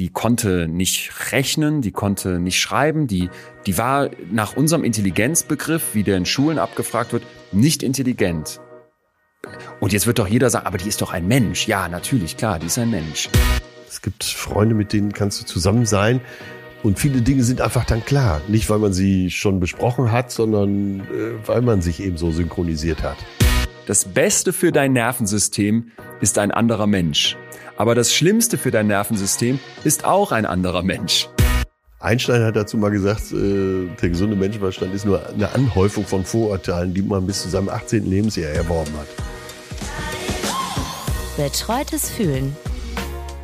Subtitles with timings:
[0.00, 3.28] die konnte nicht rechnen, die konnte nicht schreiben, die,
[3.66, 8.62] die war nach unserem Intelligenzbegriff, wie der in Schulen abgefragt wird, nicht intelligent.
[9.78, 11.68] Und jetzt wird doch jeder sagen, aber die ist doch ein Mensch.
[11.68, 13.28] Ja, natürlich, klar, die ist ein Mensch.
[13.90, 16.22] Es gibt Freunde, mit denen kannst du zusammen sein.
[16.82, 18.40] Und viele Dinge sind einfach dann klar.
[18.48, 23.02] Nicht, weil man sie schon besprochen hat, sondern äh, weil man sich eben so synchronisiert
[23.02, 23.18] hat.
[23.84, 25.90] Das Beste für dein Nervensystem
[26.22, 27.36] ist ein anderer Mensch.
[27.80, 31.30] Aber das Schlimmste für dein Nervensystem ist auch ein anderer Mensch.
[31.98, 36.92] Einstein hat dazu mal gesagt, äh, der gesunde Menschenverstand ist nur eine Anhäufung von Vorurteilen,
[36.92, 38.04] die man bis zu seinem 18.
[38.04, 39.06] Lebensjahr erworben hat.
[41.38, 42.54] Betreutes Fühlen.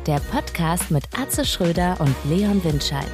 [0.05, 3.09] Der Podcast mit Atze Schröder und Leon Windscheid.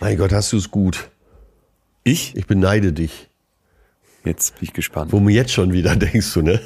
[0.00, 1.08] Mein Gott, hast du es gut.
[2.04, 2.36] Ich?
[2.36, 3.29] Ich beneide dich.
[4.24, 5.12] Jetzt bin ich gespannt.
[5.12, 6.60] Wo mir jetzt schon wieder denkst du, ne?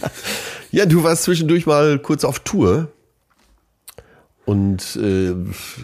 [0.70, 2.88] ja, du warst zwischendurch mal kurz auf Tour.
[4.46, 5.32] Und äh,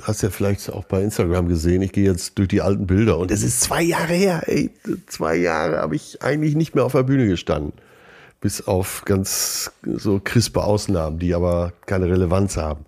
[0.03, 3.31] hast ja vielleicht auch bei Instagram gesehen, ich gehe jetzt durch die alten Bilder und
[3.31, 4.71] es ist zwei Jahre her, ey.
[5.07, 7.75] Zwei Jahre habe ich eigentlich nicht mehr auf der Bühne gestanden.
[8.41, 12.87] Bis auf ganz so crispe Ausnahmen, die aber keine Relevanz haben.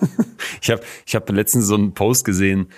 [0.62, 2.68] ich habe ich hab letztens so einen Post gesehen,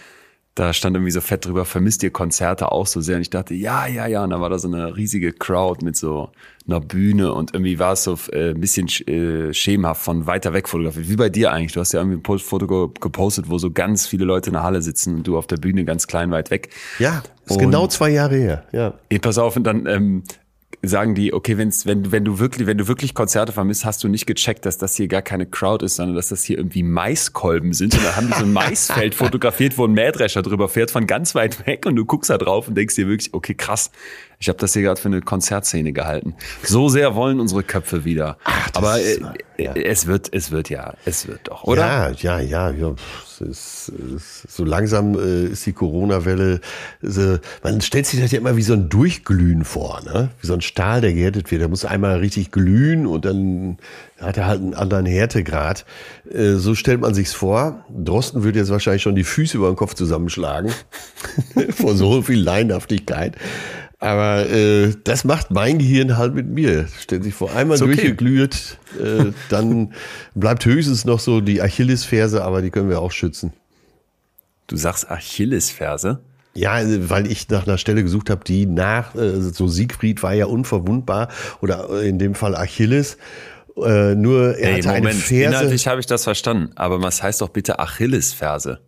[0.57, 3.17] da stand irgendwie so fett drüber, vermisst ihr Konzerte auch so sehr?
[3.17, 4.25] Und ich dachte, ja, ja, ja.
[4.25, 6.31] Und dann war da so eine riesige Crowd mit so
[6.67, 10.67] einer Bühne und irgendwie war es so äh, ein bisschen äh, schemenhaft von weiter weg
[10.67, 11.11] fotografiert.
[11.11, 11.73] Wie bei dir eigentlich.
[11.73, 14.81] Du hast ja irgendwie ein Foto gepostet, wo so ganz viele Leute in der Halle
[14.81, 16.71] sitzen und du auf der Bühne ganz klein weit weg.
[16.99, 18.65] Ja, ist und, genau zwei Jahre her.
[18.73, 18.95] Ja.
[19.11, 20.23] Ey, pass auf, und dann ähm,
[20.83, 24.09] sagen die, okay, wenn's, wenn, wenn du wirklich, wenn du wirklich Konzerte vermisst, hast du
[24.09, 27.73] nicht gecheckt, dass das hier gar keine Crowd ist, sondern dass das hier irgendwie Maiskolben
[27.73, 27.95] sind.
[27.95, 31.35] Und da haben die so ein Maisfeld fotografiert, wo ein Mähdrescher drüber fährt von ganz
[31.35, 33.91] weit weg und du guckst da drauf und denkst dir wirklich, okay, krass,
[34.39, 36.35] ich habe das hier gerade für eine Konzertszene gehalten.
[36.63, 38.37] So sehr wollen unsere Köpfe wieder.
[38.45, 39.19] Ach, Aber äh,
[39.57, 39.73] ja.
[39.75, 42.11] es wird, es wird ja, es wird doch, oder?
[42.11, 42.71] Ja, ja, ja.
[42.71, 42.95] ja.
[43.39, 46.61] Ist, ist, so langsam äh, ist die Corona-Welle.
[47.03, 50.31] So, man stellt sich das ja immer wie so ein Durchglühen vor, ne?
[50.41, 51.61] Wie so ein Stahl, der gehärtet wird.
[51.61, 53.77] Der muss einmal richtig glühen und dann
[54.21, 55.85] hat er halt einen anderen Härtegrad.
[56.33, 57.85] Äh, so stellt man sich's vor.
[57.91, 60.73] Drosten würde jetzt wahrscheinlich schon die Füße über den Kopf zusammenschlagen
[61.71, 63.37] vor so viel Leinhaftigkeit.
[63.99, 66.87] Aber äh, das macht mein Gehirn halt mit mir.
[67.01, 67.95] Stellt sich vor, einmal okay.
[67.95, 69.95] durchgeglüht, äh, dann
[70.35, 73.55] bleibt höchstens noch so die Achillesferse, aber die können wir auch schützen.
[74.67, 76.21] Du sagst Achillesferse?
[76.55, 80.47] Ja, weil ich nach einer Stelle gesucht habe, die nach, äh, so Siegfried war ja
[80.47, 81.29] unverwundbar
[81.61, 83.19] oder in dem Fall Achilles.
[83.77, 85.55] Äh, nur er hey, hatte Moment, eine Ferse.
[85.55, 88.81] Inhaltlich habe ich das verstanden, aber was heißt doch bitte Achillesferse?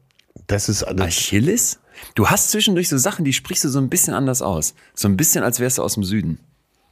[0.46, 1.02] Das ist alles.
[1.02, 1.78] Achilles?
[2.14, 4.74] Du hast zwischendurch so Sachen, die sprichst du so ein bisschen anders aus.
[4.94, 6.40] So ein bisschen, als wärst du aus dem Süden.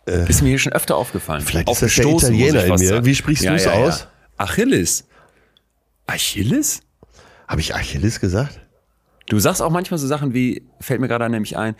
[0.06, 1.43] Äh, ist mir hier schon öfter aufgefallen.
[1.43, 3.05] Vielleicht ist das der Italiener in mir.
[3.05, 4.00] Wie sprichst ja, du es ja, aus?
[4.00, 4.06] Ja.
[4.37, 5.05] Achilles.
[6.06, 6.83] Achilles?
[7.49, 8.61] Habe ich Achilles gesagt?
[9.28, 11.75] Du sagst auch manchmal so Sachen wie, fällt mir gerade nämlich ein,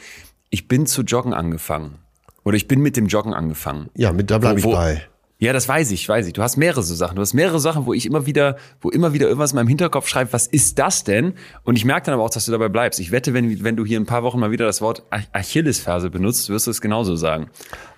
[0.51, 1.99] ich bin zu joggen angefangen.
[2.45, 3.91] Oder ich bin mit dem Joggen angefangen.
[3.97, 5.07] Ja, mit da bleibe ich bei.
[5.39, 6.33] Ja, das weiß ich, weiß ich.
[6.33, 7.17] Du hast mehrere so Sachen.
[7.17, 10.09] Du hast mehrere Sachen, wo ich immer wieder, wo immer wieder irgendwas in meinem Hinterkopf
[10.09, 11.35] schreibe, was ist das denn?
[11.63, 13.01] Und ich merke dann aber auch, dass du dabei bleibst.
[13.01, 16.49] Ich wette, wenn, wenn du hier ein paar Wochen mal wieder das Wort Achillesferse benutzt,
[16.49, 17.51] wirst du es genauso sagen.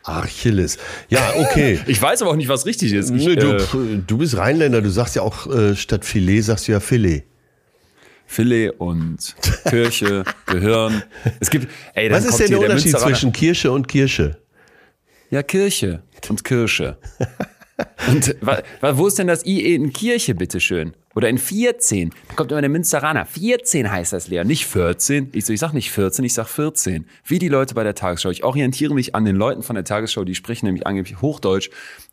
[0.03, 0.79] Achilles.
[1.11, 1.79] Ja, okay.
[1.87, 3.11] ich weiß aber auch nicht, was richtig ist.
[3.11, 3.63] Ich, du, äh,
[4.05, 7.23] du bist Rheinländer, du sagst ja auch äh, statt Filet sagst du ja Filet.
[8.27, 9.37] Filet und
[9.69, 11.05] Kirche, Gehirn.
[11.39, 14.39] Es gibt, ey, Was ist denn der Unterschied der zwischen Kirche und Kirche?
[15.31, 16.99] Ja, Kirche und Kirsche.
[18.09, 18.35] Und
[18.83, 20.95] wo ist denn das IE in Kirche, bitteschön?
[21.15, 22.11] Oder in 14?
[22.29, 23.25] Da kommt immer der Münsteraner.
[23.25, 25.31] 14 heißt das, Leon, nicht 14.
[25.33, 27.07] Ich, so, ich sag nicht 14, ich sag 14.
[27.25, 28.31] Wie die Leute bei der Tagesschau.
[28.31, 31.71] Ich orientiere mich an den Leuten von der Tagesschau, die sprechen nämlich angeblich Hochdeutsch.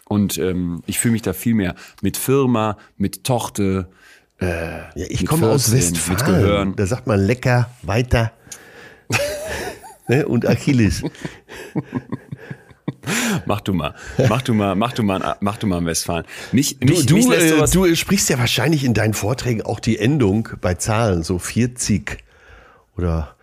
[0.07, 3.89] Und ähm, ich fühle mich da viel mehr mit Firma, mit Tochter.
[4.39, 6.75] Äh, ja, ich komme aus Westfalen.
[6.75, 8.33] Da sagt man lecker, weiter.
[10.07, 10.27] ne?
[10.27, 11.03] Und Achilles.
[13.45, 13.95] mach du mal,
[14.29, 16.25] mach du mal, mach du mal, mach du mal im Westfalen.
[16.51, 20.49] Mich, mich, du, mich äh, du sprichst ja wahrscheinlich in deinen Vorträgen auch die Endung
[20.61, 22.23] bei Zahlen, so 40
[22.97, 23.35] oder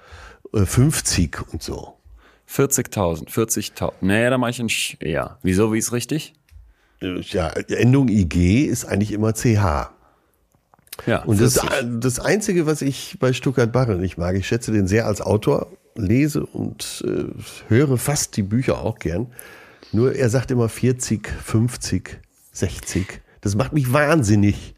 [0.52, 1.94] äh, 50 und so.
[2.50, 3.92] 40.000, 40.000.
[4.02, 5.38] Nee, da mache ich ein Sch ja.
[5.42, 6.34] Wieso, wie ist richtig?
[7.00, 9.90] Äh, ja, Endung IG ist eigentlich immer CH.
[11.06, 11.58] Ja, und das,
[12.00, 15.68] das Einzige, was ich bei Stuttgart Barre nicht mag, ich schätze den sehr als Autor,
[15.94, 17.24] lese und äh,
[17.68, 19.28] höre fast die Bücher auch gern.
[19.92, 22.18] Nur er sagt immer 40, 50,
[22.52, 23.20] 60.
[23.40, 24.74] Das macht mich wahnsinnig.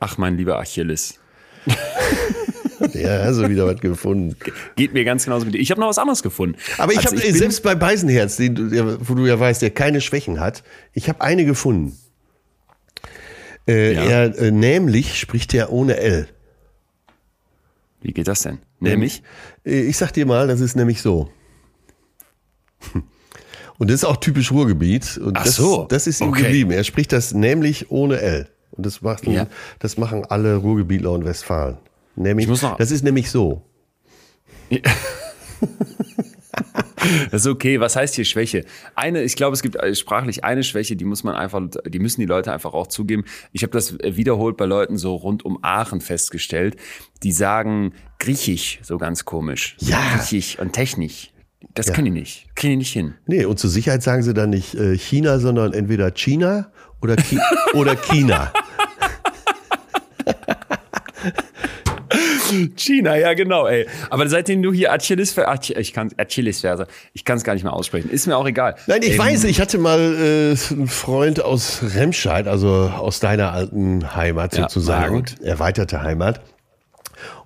[0.00, 1.18] Ach, mein lieber Achilles.
[2.92, 4.36] Ja, hast du wieder was gefunden.
[4.76, 5.58] Geht mir ganz genauso wie dir.
[5.58, 6.56] Ich habe noch was anderes gefunden.
[6.76, 8.56] Aber ich Also habe selbst bei Beisenherz, den,
[9.08, 10.62] wo du ja weißt, der keine Schwächen hat,
[10.92, 11.98] ich habe eine gefunden.
[13.66, 14.02] Äh, Ja.
[14.04, 16.28] Er äh, nämlich spricht er ohne L.
[18.02, 18.58] Wie geht das denn?
[18.80, 19.22] Nämlich?
[19.64, 21.30] Äh, Ich sag dir mal, das ist nämlich so.
[23.78, 25.18] Und das ist auch typisch Ruhrgebiet.
[25.18, 25.86] Und Ach das, so.
[25.88, 26.42] das ist ihm Okay.
[26.42, 26.70] geblieben.
[26.70, 28.48] Er spricht das nämlich ohne L.
[28.70, 29.46] Und das, macht, Ja.
[29.78, 31.78] das machen alle Ruhrgebietler und Westfalen.
[32.16, 33.62] Nämlich, Ich muss noch- das ist nämlich so.
[37.30, 37.80] Das ist okay.
[37.80, 38.64] Was heißt hier Schwäche?
[38.94, 42.20] Eine, ich glaube, es gibt äh, sprachlich eine Schwäche, die muss man einfach, die müssen
[42.22, 43.24] die Leute einfach auch zugeben.
[43.52, 46.76] Ich habe das äh, wiederholt bei Leuten so rund um Aachen festgestellt.
[47.22, 49.76] Die sagen Griechisch, so ganz komisch.
[49.80, 50.00] Ja.
[50.16, 51.30] Griechisch und Technisch.
[51.74, 51.94] Das Ja.
[51.94, 52.46] können die nicht.
[52.54, 53.14] Kriegen die nicht hin.
[53.26, 56.70] Nee, und zur Sicherheit sagen sie dann nicht äh, China, sondern entweder China
[57.00, 57.38] oder, Ki
[57.74, 58.52] oder China.
[62.76, 63.86] China, ja genau, ey.
[64.10, 67.72] Aber seitdem du hier Achilles, Ach, ich kann Achillesferse, ich kann es gar nicht mehr
[67.72, 68.10] aussprechen.
[68.10, 68.76] Ist mir auch egal.
[68.86, 73.52] Nein, ich Ähm, weiß, ich hatte mal äh, einen Freund aus Remscheid, also aus deiner
[73.52, 75.40] alten Heimat Ja, sozusagen, gut.
[75.42, 76.40] erweiterte Heimat.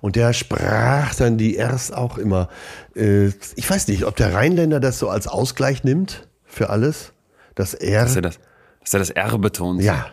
[0.01, 2.49] Und der sprach dann die Rs auch immer.
[2.95, 7.13] Äh, ich weiß nicht, ob der Rheinländer das so als Ausgleich nimmt für alles.
[7.55, 8.03] Das R.
[8.03, 8.39] Dass er das,
[8.81, 9.81] dass er das R betont.
[9.81, 10.07] Ja.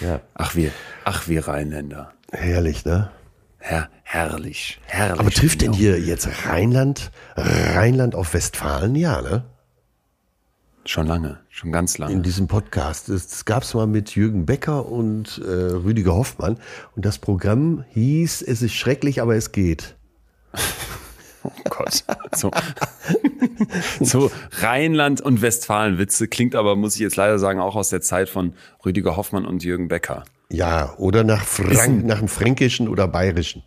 [0.00, 0.70] Ja, Ach wir,
[1.04, 2.12] ach wir Rheinländer.
[2.30, 3.10] herrlich, ne?
[3.58, 5.18] Herr, herrlich, herrlich.
[5.20, 5.78] Aber trifft denn Ja.
[5.78, 8.94] hier jetzt Rheinland, Rheinland auf Westfalen?
[8.94, 9.44] Ja, ne?
[10.88, 12.14] Schon lange, schon ganz lange.
[12.14, 13.10] in diesem Podcast.
[13.10, 16.56] Das, gab es mal mit Jürgen Becker und äh, Rüdiger Hoffmann.
[16.96, 19.96] Und das Programm hieß, es ist schrecklich, aber es geht.
[21.44, 22.04] Oh Gott.
[22.34, 22.50] So,
[24.00, 24.30] so
[24.60, 28.54] Rheinland und Westfalen-Witze klingt aber, muss ich jetzt leider sagen, auch aus der Zeit von
[28.84, 30.24] Rüdiger Hoffmann und Jürgen Becker.
[30.50, 33.62] Ja, oder nach, Frank, nach dem Fränkischen oder Bayerischen.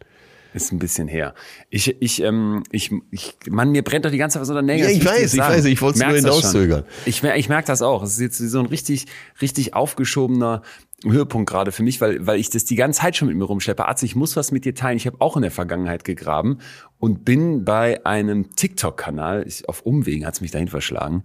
[0.53, 1.33] Ist ein bisschen her.
[1.69, 4.89] Ich, ich, ähm, ich, ich, Mann, mir brennt doch die ganze Zeit was unter Nägeln.
[4.89, 5.53] Ja, ich weiß, ich sagen.
[5.53, 6.83] weiß, ich wollte es nur hinauszögern.
[7.05, 8.03] Ich, ich merke das auch.
[8.03, 9.05] Es ist jetzt so ein richtig,
[9.41, 10.61] richtig aufgeschobener
[11.05, 13.85] Höhepunkt gerade für mich, weil, weil ich das die ganze Zeit schon mit mir rumschleppe.
[13.85, 14.97] Arzt, ich muss was mit dir teilen.
[14.97, 16.59] Ich habe auch in der Vergangenheit gegraben
[16.99, 21.23] und bin bei einem TikTok-Kanal, auf Umwegen hat's mich dahin verschlagen.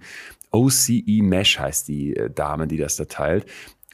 [0.53, 3.47] OCE Mesh heißt die äh, Dame, die das da teilt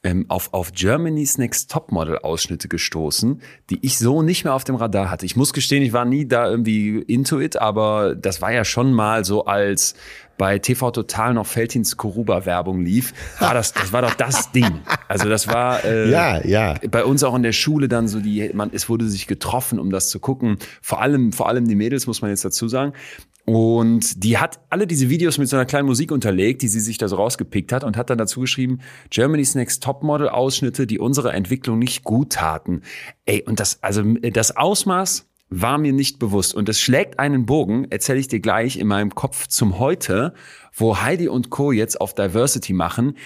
[0.04, 3.40] ähm, auf, auf Germany's Next Topmodel Ausschnitte gestoßen,
[3.70, 5.26] die ich so nicht mehr auf dem Radar hatte.
[5.26, 8.93] Ich muss gestehen, ich war nie da irgendwie into it, aber das war ja schon
[8.93, 9.94] mal so als
[10.38, 14.81] bei TV Total noch Feltins Koruba Werbung lief, war das, das war doch das Ding.
[15.06, 16.75] Also das war, äh, Ja, ja.
[16.90, 19.90] bei uns auch in der Schule dann so die, man, es wurde sich getroffen, um
[19.90, 20.56] das zu gucken.
[20.81, 22.93] Vor allem, vor allem die Mädels, muss man jetzt dazu sagen.
[23.44, 26.98] Und die hat alle diese Videos mit so einer kleinen Musik unterlegt, die sie sich
[26.98, 28.80] da so rausgepickt hat und hat dann dazu geschrieben,
[29.10, 32.82] Germany's Next Topmodel Ausschnitte, die unserer Entwicklung nicht gut taten.
[33.24, 36.54] Ey, und das, also das Ausmaß war mir nicht bewusst.
[36.54, 40.34] Und das schlägt einen Bogen, erzähle ich dir gleich in meinem Kopf zum Heute,
[40.72, 41.72] wo Heidi und Co.
[41.72, 43.16] jetzt auf Diversity machen,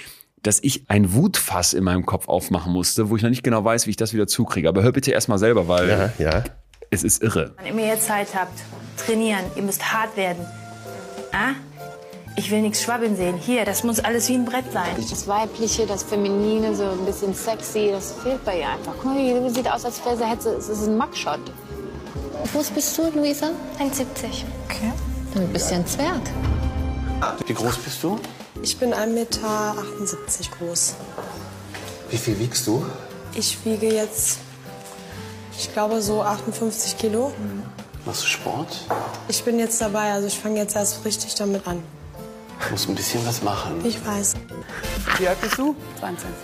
[0.43, 3.87] dass ich ein Wutfass in meinem Kopf aufmachen musste, wo ich noch nicht genau weiß,
[3.87, 4.69] wie ich das wieder zukriege.
[4.69, 6.45] Aber hör bitte erstmal selber, weil Ja, ja.
[6.91, 7.53] Es ist irre.
[7.59, 8.59] Wenn ihr mehr Zeit habt,
[8.97, 10.47] trainieren, ihr müsst hart werden.
[11.33, 11.55] Ah?
[12.39, 13.39] Ich will nichts schwabbeln sehen.
[13.39, 14.95] Hier, das muss alles wie ein Brett sein.
[14.97, 18.93] Das Weibliche, das Feminine, so ein bisschen sexy, das fehlt bei ihr einfach.
[19.01, 21.41] Guck mal, die sieht aus, als wäre sie hätte, es ist ein Mugshot.
[22.43, 23.47] Wie groß bist du, Luisa?
[23.79, 24.45] 1,70.
[24.67, 24.93] Okay.
[25.35, 26.23] Dann bist du ja ein Zwerg.
[27.47, 28.19] Wie groß bist du?
[28.63, 29.75] Ich bin 1,78 Meter
[30.59, 30.95] groß.
[32.11, 32.85] Wie viel wiegst du?
[33.35, 34.39] Ich wiege jetzt,
[35.59, 37.33] ich glaube, so 58 Kilo.
[38.05, 38.87] Machst du Sport?
[39.29, 41.83] Ich bin jetzt dabei, also ich fange jetzt erst richtig damit an.
[42.65, 43.85] Du musst ein bisschen was machen.
[43.85, 44.35] Ich weiß.
[45.19, 45.75] Wie alt bist du?
[46.01, 46.35] 22.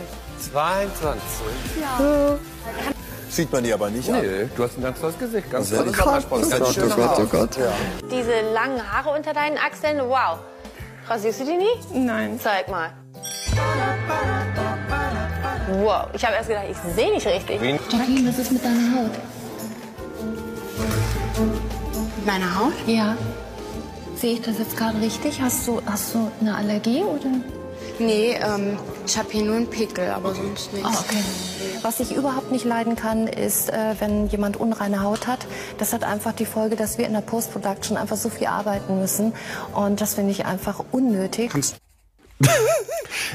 [0.52, 1.22] 22.
[1.80, 2.38] Ja.
[3.30, 4.20] Sieht man dir aber nicht an.
[4.20, 5.50] Nee, du hast ein ganz tolles Gesicht.
[5.50, 6.50] Ganz tolles Sommersport.
[6.50, 7.48] Ganz schöne Haare.
[7.58, 7.72] Ja.
[8.10, 10.38] Diese langen Haare unter deinen Achseln, wow.
[11.08, 12.04] Rasierst du die nie?
[12.04, 12.38] Nein.
[12.42, 12.92] Zeig mal.
[15.80, 17.60] Wow, ich habe erst gedacht, ich sehe nicht richtig.
[17.60, 19.10] Jacqueline, was ist mit deiner Haut?
[22.26, 22.72] Meine Haut?
[22.86, 23.16] Ja.
[24.14, 25.40] Sehe ich das jetzt gerade richtig?
[25.40, 27.30] Hast du, hast du eine Allergie oder?
[27.98, 30.88] Nee, ähm, ich habe hier nur einen Pickel, aber sonst nichts.
[30.88, 31.22] Ah, okay.
[31.82, 35.46] Was ich überhaupt nicht leiden kann, ist, äh, wenn jemand unreine Haut hat.
[35.78, 39.32] Das hat einfach die Folge, dass wir in der Post-Production einfach so viel arbeiten müssen.
[39.74, 41.52] Und das finde ich einfach unnötig.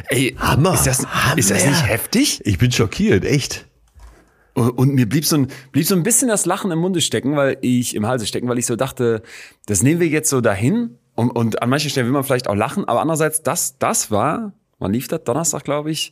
[0.09, 0.73] Ey, Hammer.
[0.73, 1.37] Ist das, Hammer.
[1.37, 2.41] ist das nicht heftig?
[2.45, 3.65] Ich bin schockiert, echt.
[4.53, 7.57] Und mir blieb so, ein, blieb so ein bisschen das Lachen im Munde stecken, weil
[7.61, 9.21] ich im Halse stecken, weil ich so dachte,
[9.67, 10.97] das nehmen wir jetzt so dahin.
[11.13, 14.53] Und, und an manchen Stellen will man vielleicht auch lachen, aber andererseits, das, das war,
[14.79, 15.23] wann lief das?
[15.23, 16.11] Donnerstag, glaube ich,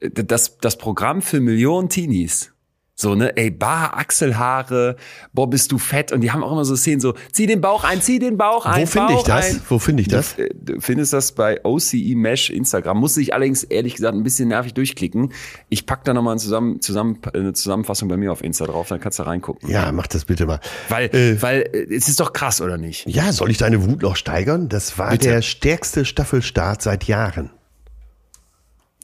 [0.00, 2.52] das, das Programm für Millionen Teenies.
[3.00, 4.96] So, ne, ey, Bar, Achselhaare,
[5.32, 6.12] boah, bist du fett.
[6.12, 8.66] Und die haben auch immer so Szenen so, zieh den Bauch ein, zieh den Bauch
[8.66, 8.82] ein.
[8.82, 9.54] Wo finde ich das?
[9.54, 9.62] Ein.
[9.70, 10.36] Wo finde ich das?
[10.36, 12.98] Du, du, findest das bei OCE Mesh Instagram.
[12.98, 15.32] Muss ich allerdings ehrlich gesagt ein bisschen nervig durchklicken.
[15.70, 19.18] Ich pack da nochmal zusammen, zusammen, eine Zusammenfassung bei mir auf Insta drauf, dann kannst
[19.18, 19.70] du reingucken.
[19.70, 20.60] Ja, mach das bitte mal.
[20.90, 23.08] Weil, äh, weil äh, es ist doch krass, oder nicht?
[23.08, 24.68] Ja, soll ich deine Wut noch steigern?
[24.68, 25.28] Das war bitte.
[25.28, 27.48] der stärkste Staffelstart seit Jahren.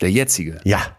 [0.03, 0.61] Der jetzige?
[0.65, 0.96] Ja.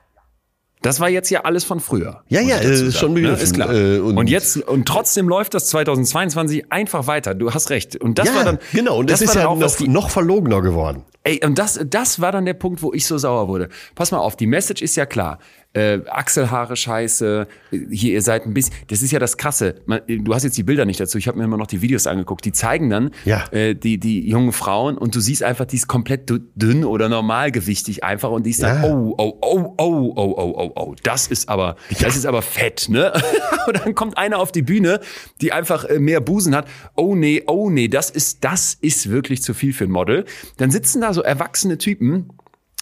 [0.81, 2.21] Das war jetzt ja alles von früher.
[2.27, 3.37] Ja, ja, äh, schon begriffen.
[3.37, 3.43] Ne?
[3.43, 3.73] Ist klar.
[3.73, 7.33] Äh, und, und, jetzt und trotzdem läuft das 2022 einfach weiter.
[7.33, 7.95] Du hast recht.
[7.95, 8.99] Und das ja, war dann genau.
[8.99, 11.03] Und das, das ist ja auch noch, noch verlogener geworden.
[11.23, 13.69] Ey, und das, das war dann der Punkt, wo ich so sauer wurde.
[13.95, 15.39] Pass mal auf, die Message ist ja klar
[15.77, 17.47] äh, Achselhaare scheiße,
[17.91, 19.75] hier ihr seid ein bisschen, das ist ja das Krasse.
[19.85, 22.07] Man, du hast jetzt die Bilder nicht dazu, ich habe mir immer noch die Videos
[22.07, 23.45] angeguckt, die zeigen dann ja.
[23.51, 28.03] äh, die, die jungen Frauen und du siehst einfach, die ist komplett dünn oder normalgewichtig
[28.03, 28.89] einfach und die ist dann, ja.
[28.89, 31.97] oh, oh, oh, oh, oh, oh, oh, oh, das ist aber, ja.
[32.01, 33.13] das ist aber fett, ne?
[33.67, 34.99] und dann kommt einer auf die Bühne,
[35.41, 39.43] die einfach äh, mehr Busen hat, oh nee, oh nee, das ist, das ist wirklich
[39.43, 40.25] zu viel für ein Model.
[40.57, 42.29] Dann sitzen da so erwachsene Typen,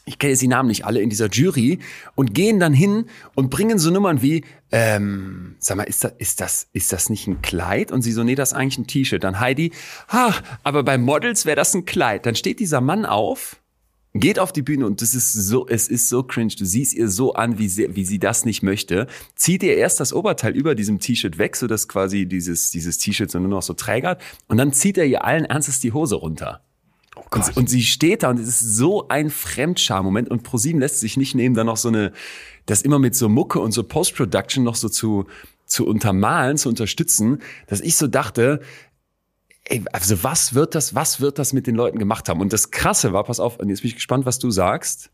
[0.06, 1.80] ich kenne jetzt die Namen nicht alle, in dieser Jury
[2.14, 6.42] und gehen dann hin und bringen so Nummern wie, ähm, sag mal, ist das, ist
[6.42, 7.92] das, ist das nicht ein Kleid?
[7.92, 9.24] Und sie so, nee, das ist eigentlich ein T-Shirt.
[9.24, 9.72] Dann Heidi,
[10.10, 10.34] ha,
[10.64, 12.28] aber bei Models wäre das ein Kleid.
[12.28, 13.60] Dann steht dieser Mann auf,
[14.14, 16.54] geht auf die Bühne und das ist so, es ist so cringe.
[16.56, 19.08] Du siehst ihr so an, wie sie, wie sie das nicht möchte.
[19.36, 23.32] Zieht ihr erst das Oberteil über diesem T-Shirt weg, so dass quasi dieses, dieses T-Shirt
[23.32, 24.22] so nur noch so trägert.
[24.48, 26.62] Und dann zieht er ihr allen Ernstes die Hose runter.
[27.16, 31.00] Oh und, und, sie steht da und es ist so ein Fremdscham-Moment und ProSieben lässt
[31.00, 32.12] sich nicht nehmen, da noch so eine,
[32.66, 35.26] das immer mit so Mucke und so Post-Production noch so zu,
[35.66, 38.62] zu untermalen, zu unterstützen, dass ich so dachte,
[39.66, 42.42] ey, also was wird das, was wird das mit den Leuten gemacht haben?
[42.42, 45.10] Und das Krasse war, pass auf, und jetzt bin ich gespannt, was du sagst.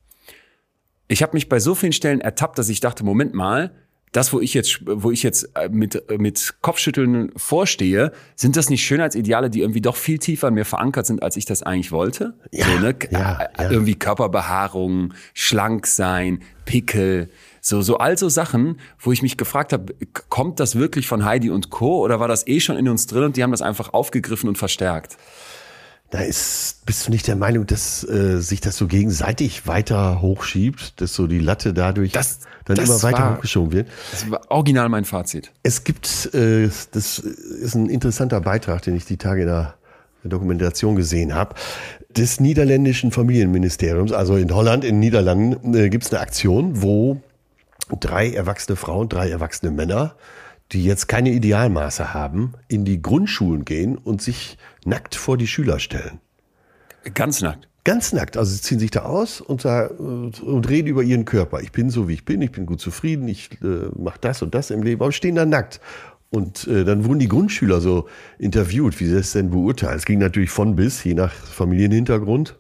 [1.08, 3.76] Ich habe mich bei so vielen Stellen ertappt, dass ich dachte, Moment mal,
[4.12, 8.70] das, wo ich jetzt, wo ich jetzt äh, mit, äh, mit Kopfschütteln vorstehe, sind das
[8.70, 11.92] nicht Schönheitsideale, die irgendwie doch viel tiefer in mir verankert sind, als ich das eigentlich
[11.92, 12.34] wollte?
[12.52, 12.96] Ja, so, ne?
[13.10, 13.72] ja, ja.
[13.72, 17.30] Irgendwie Körperbehaarung, schlank sein, Pickel,
[17.62, 19.94] so, so all so Sachen, wo ich mich gefragt habe,
[20.30, 22.00] kommt das wirklich von Heidi und Co.
[22.00, 24.58] oder war das eh schon in uns drin und die haben das einfach aufgegriffen und
[24.58, 25.18] verstärkt?
[26.12, 31.00] Da ist, bist du nicht der Meinung, dass äh, sich das so gegenseitig weiter hochschiebt,
[31.00, 33.88] dass so die Latte dadurch das, dann das immer weiter war, hochgeschoben wird?
[34.12, 35.52] Das war original mein Fazit.
[35.64, 39.76] Es gibt, äh, das ist ein interessanter Beitrag, den ich die Tage in der
[40.26, 41.56] Dokumentation gesehen habe,
[42.10, 47.22] des niederländischen Familienministeriums, also in Holland, in den Niederlanden, äh, gibt es eine Aktion, wo
[48.00, 50.16] drei erwachsene Frauen, drei erwachsene Männer
[50.72, 55.80] die jetzt keine Idealmaße haben, in die Grundschulen gehen und sich nackt vor die Schüler
[55.80, 56.20] stellen.
[57.14, 57.68] Ganz nackt.
[57.84, 58.38] Ganz nackt.
[58.38, 61.62] Also sie ziehen sich da aus und, da, und reden über ihren Körper.
[61.62, 64.54] Ich bin so, wie ich bin, ich bin gut zufrieden, ich äh, mache das und
[64.54, 65.82] das im Leben, aber stehen da nackt.
[66.30, 69.98] Und äh, dann wurden die Grundschüler so interviewt, wie sie das denn beurteilen.
[69.98, 72.58] Es ging natürlich von bis, je nach Familienhintergrund.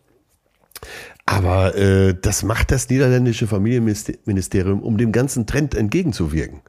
[1.25, 6.61] Aber äh, das macht das niederländische Familienministerium, um dem ganzen Trend entgegenzuwirken.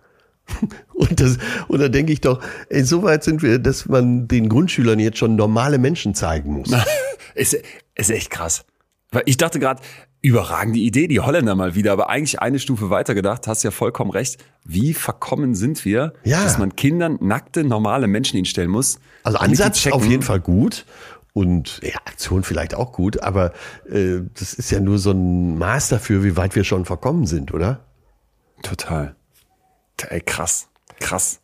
[0.94, 4.49] Und, das, und da denke ich doch, ey, so weit sind wir, dass man den
[4.49, 6.71] Grundschülern jetzt schon normale Menschen zeigen muss.
[7.35, 7.56] ist,
[7.97, 8.64] ist echt krass.
[9.11, 9.82] Weil ich dachte gerade,
[10.23, 14.11] überragende Idee, die Holländer mal wieder, aber eigentlich eine Stufe weiter gedacht, hast ja vollkommen
[14.12, 14.42] recht.
[14.64, 16.42] Wie verkommen sind wir, ja.
[16.42, 19.00] dass man Kindern nackte, normale Menschen hinstellen muss?
[19.25, 20.87] Also Ansatz auf jeden Fall gut.
[21.35, 23.52] Und ja, Aktion vielleicht auch gut, aber
[23.90, 27.54] äh, das ist ja nur so ein Maß dafür, wie weit wir schon verkommen sind,
[27.54, 27.80] oder?
[28.62, 29.16] Total.
[30.09, 30.68] Ey, krass.
[31.00, 31.40] Krass.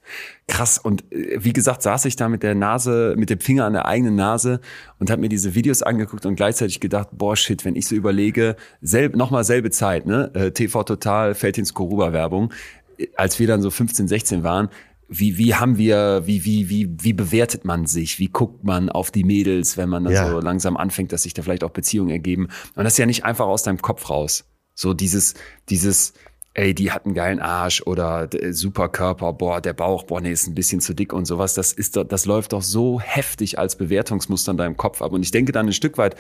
[0.46, 0.78] Krass.
[0.78, 3.86] Und äh, wie gesagt, saß ich da mit der Nase, mit dem Finger an der
[3.86, 4.60] eigenen Nase
[4.98, 8.56] und habe mir diese Videos angeguckt und gleichzeitig gedacht, boah, shit, wenn ich so überlege,
[8.80, 10.30] selb, nochmal selbe Zeit, ne?
[10.34, 12.52] Äh, TV Total, Feldins Koruba-Werbung,
[12.98, 14.68] äh, als wir dann so 15, 16 waren,
[15.08, 18.18] wie, wie haben wir, wie, wie, wie, wie bewertet man sich?
[18.18, 20.28] Wie guckt man auf die Mädels, wenn man dann ja.
[20.28, 22.48] so langsam anfängt, dass sich da vielleicht auch Beziehungen ergeben?
[22.74, 24.44] Und das ist ja nicht einfach aus deinem Kopf raus.
[24.74, 25.34] So dieses,
[25.70, 26.12] dieses,
[26.58, 30.32] ey, die hat einen geilen Arsch oder äh, super Körper, boah, der Bauch, boah, nee,
[30.32, 31.54] ist ein bisschen zu dick und sowas.
[31.54, 35.12] Das ist doch, das läuft doch so heftig als Bewertungsmuster in deinem Kopf ab.
[35.12, 36.16] Und ich denke dann ein Stück weit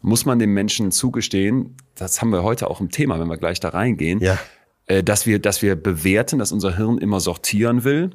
[0.00, 3.58] muss man dem Menschen zugestehen, das haben wir heute auch im Thema, wenn wir gleich
[3.58, 4.38] da reingehen, ja.
[4.86, 8.10] äh, dass wir, dass wir bewerten, dass unser Hirn immer sortieren will.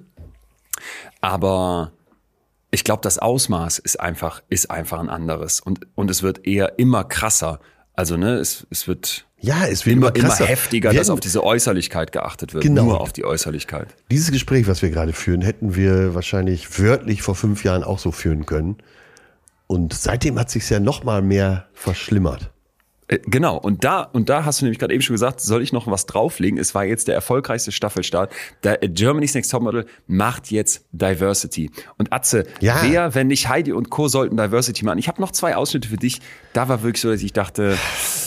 [1.19, 1.91] Aber
[2.69, 5.61] ich glaube, das Ausmaß ist einfach, ist einfach ein anderes.
[5.61, 7.59] Und, und es wird eher immer krasser.
[7.99, 12.13] Also, ne, es, es wird, ja, es wird immer, immer, heftiger, dass auf diese Äußerlichkeit
[12.13, 12.63] geachtet wird.
[12.63, 12.85] Genau.
[12.85, 13.93] Nur auf die Äußerlichkeit.
[14.09, 18.13] Dieses Gespräch, was wir gerade führen, hätten wir wahrscheinlich wörtlich vor fünf Jahren auch so
[18.13, 18.77] führen können.
[19.67, 22.51] Und seitdem hat sich ja noch mal mehr verschlimmert.
[23.09, 25.73] Äh, Genau, und da, und da hast du nämlich gerade eben schon gesagt, soll ich
[25.73, 26.57] noch was drauflegen?
[26.59, 28.31] Es war jetzt der erfolgreichste Staffelstart.
[28.63, 31.69] Der äh, Germany's Next Topmodel macht jetzt Diversity.
[31.97, 32.77] Und Atze, Ja.
[32.83, 34.07] wer, wenn nicht Heidi und Co.
[34.07, 34.99] sollten Diversity machen?
[34.99, 36.21] Ich habe noch zwei Ausschnitte für dich.
[36.53, 37.77] Da war wirklich so, dass ich dachte,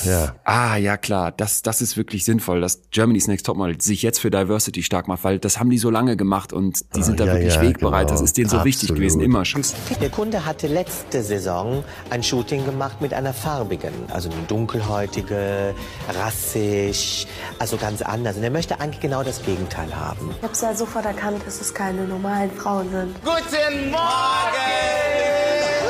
[0.05, 0.35] Ja.
[0.45, 4.31] ah ja klar, das, das ist wirklich sinnvoll, dass Germany's Next Topmodel sich jetzt für
[4.31, 7.27] Diversity stark macht, weil das haben die so lange gemacht und die sind da Ah,
[7.29, 8.09] ja, wirklich ja, wegbereit.
[8.09, 8.11] genau.
[8.19, 8.97] Das ist denen so wichtig Absolut.
[9.01, 9.63] gewesen, immer schon.
[10.01, 15.75] Der Kunde hatte letzte Saison ein Shooting gemacht mit einer farbigen, also eine dunkelhäutige,
[16.09, 17.27] rassig,
[17.59, 18.37] also ganz anders.
[18.37, 20.35] Und er möchte eigentlich genau das Gegenteil haben.
[20.39, 23.15] Ich habe ja sofort erkannt, dass es keine normalen Frauen sind.
[23.23, 24.01] Guten Morgen!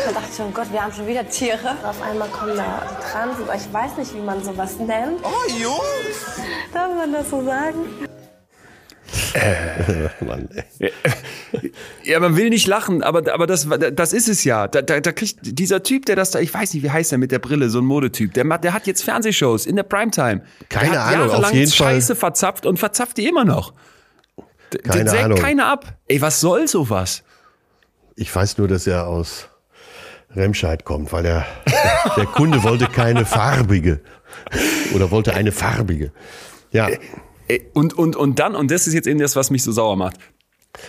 [0.05, 1.77] Da dachte ich schon, Gott, wir haben schon wieder Tiere.
[1.85, 5.21] Auf einmal kommen da Trans, aber ich weiß nicht, wie man sowas nennt.
[5.23, 6.41] Oh, Jungs!
[6.73, 8.09] Darf man das so sagen?
[10.21, 10.49] Mann,
[10.79, 10.93] ey.
[12.05, 14.69] Ja, man will nicht lachen, aber, aber das, das ist es ja.
[14.69, 17.19] Da, da, da kriegt dieser Typ, der das da, ich weiß nicht, wie heißt er
[17.19, 20.43] mit der Brille, so ein Modetyp, der, der hat jetzt Fernsehshows in der Primetime.
[20.69, 21.95] Keine der hat Ahnung, auf jeden Fall.
[21.95, 23.73] Scheiße verzapft und verzapft die immer noch.
[24.73, 25.39] D- Keine sägt Ahnung.
[25.39, 25.99] keiner ab.
[26.09, 27.23] Ey, was soll sowas?
[28.17, 29.49] Ich weiß nur, dass er aus
[30.35, 31.47] Remscheid kommt, weil der,
[32.17, 34.01] der Kunde wollte keine farbige.
[34.95, 36.11] Oder wollte eine farbige.
[36.71, 36.89] Ja.
[37.53, 39.97] Ey, Und, und, und dann, und das ist jetzt eben das, was mich so sauer
[39.97, 40.17] macht.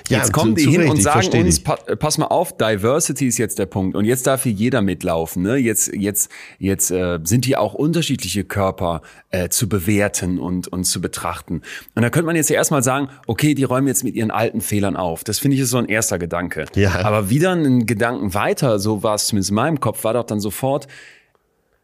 [0.07, 2.27] Ja, jetzt kommen zu- die zu hin Recht, und sagen uns, pa äh, pass mal
[2.27, 3.97] auf, Diversity ist jetzt der Punkt.
[3.97, 5.43] Und jetzt darf hier jeder mitlaufen.
[5.43, 5.57] Ne?
[5.57, 11.01] Jetzt, jetzt, jetzt äh, sind hier auch unterschiedliche Körper äh, zu bewerten und, und zu
[11.01, 11.63] betrachten.
[11.95, 14.61] Und da könnte man jetzt ja erstmal sagen, okay, die räumen jetzt mit ihren alten
[14.61, 15.25] Fehlern auf.
[15.25, 16.63] Das finde ich ist so ein erster Gedanke.
[16.75, 17.03] Ja.
[17.03, 20.39] Aber wieder einen Gedanken weiter, so war es zumindest in meinem Kopf, war doch dann
[20.39, 20.87] sofort,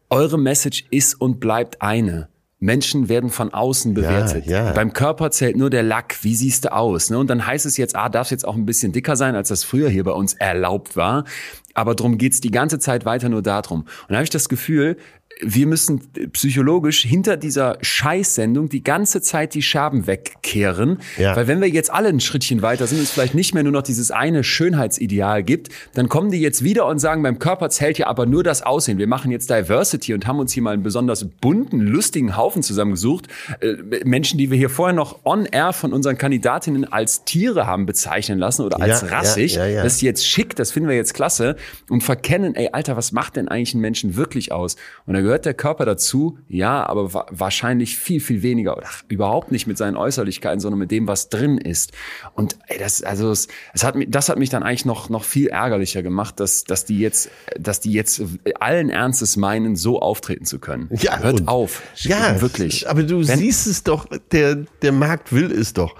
[0.08, 2.28] eure Message ist und bleibt eine.
[2.60, 4.44] Menschen werden von außen bewertet.
[4.46, 4.72] ja.
[4.72, 6.18] Beim Körper zählt nur der Lack.
[6.22, 7.08] Wie siehst du aus?
[7.08, 7.18] Ne?
[7.18, 9.64] Und dann heißt es jetzt, ah, darfst jetzt auch ein bisschen dicker sein, als das
[9.64, 11.24] früher hier bei uns erlaubt war.
[11.72, 13.80] Aber drum geht's die ganze Zeit weiter nur darum.
[13.80, 14.98] Und da habe ich das Gefühl,
[15.42, 16.00] wir müssen
[16.32, 20.98] psychologisch hinter dieser Scheißsendung die ganze Zeit die Scherben wegkehren.
[21.18, 21.36] Ja.
[21.36, 23.72] Weil wenn wir jetzt alle ein Schrittchen weiter sind und es vielleicht nicht mehr nur
[23.72, 27.98] noch dieses eine Schönheitsideal gibt, dann kommen die jetzt wieder und sagen, beim Körper zählt
[27.98, 28.98] ja aber nur das Aussehen.
[28.98, 33.28] Wir machen jetzt Diversity und haben uns hier mal einen besonders bunten, lustigen Haufen zusammengesucht.
[33.60, 37.86] Äh, Menschen, die wir hier vorher noch on air von unseren Kandidatinnen als Tiere haben
[37.86, 39.54] bezeichnen lassen oder als ja, rassig.
[39.54, 39.82] ja, ja.
[39.82, 41.56] Das ist jetzt schick, das finden wir jetzt klasse
[41.88, 44.76] und verkennen, ey, Alter, was macht denn eigentlich einen Menschen wirklich aus?
[45.06, 49.52] Und da gehört der Körper dazu, ja, aber wa wahrscheinlich viel, viel weniger oder überhaupt
[49.52, 51.92] nicht mit seinen Äußerlichkeiten, sondern mit dem, was drin ist.
[52.34, 55.22] Und ey, das, also, es, es hat, mich- das hat mich dann eigentlich noch, noch
[55.22, 58.20] viel ärgerlicher gemacht, dass, dass die jetzt, dass die jetzt
[58.58, 60.88] allen Ernstes meinen, so auftreten zu können.
[60.92, 61.82] Ja, Hört auf.
[61.96, 62.88] Ja, wirklich.
[62.90, 65.94] Aber du Wenn- siehst es doch, der, der Markt will es doch.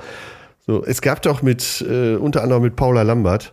[0.67, 3.53] So, es gab doch mit, äh, unter anderem mit Paula Lambert,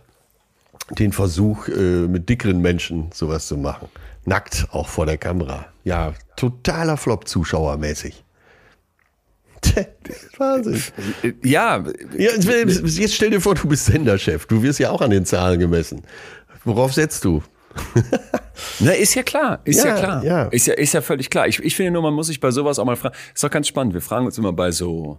[0.98, 3.88] den Versuch, äh, mit dickeren Menschen sowas zu machen.
[4.28, 5.66] Nackt, auch vor der Kamera.
[5.84, 8.22] Ja, totaler Flop zuschauermäßig.
[9.60, 10.82] Das ist Wahnsinn.
[11.42, 11.82] Ja,
[12.16, 14.46] jetzt stell dir vor, du bist Senderchef.
[14.46, 16.02] Du wirst ja auch an den Zahlen gemessen.
[16.64, 17.42] Worauf setzt du?
[18.80, 20.24] Na, ist ja klar, ist ja, Ja, klar.
[20.24, 20.42] ja.
[20.44, 21.48] Ist ja, ist ja völlig klar.
[21.48, 23.14] Ich, ich finde nur, man muss sich bei sowas auch mal fragen.
[23.34, 23.94] Ist doch ganz spannend.
[23.94, 25.18] Wir fragen uns immer bei so,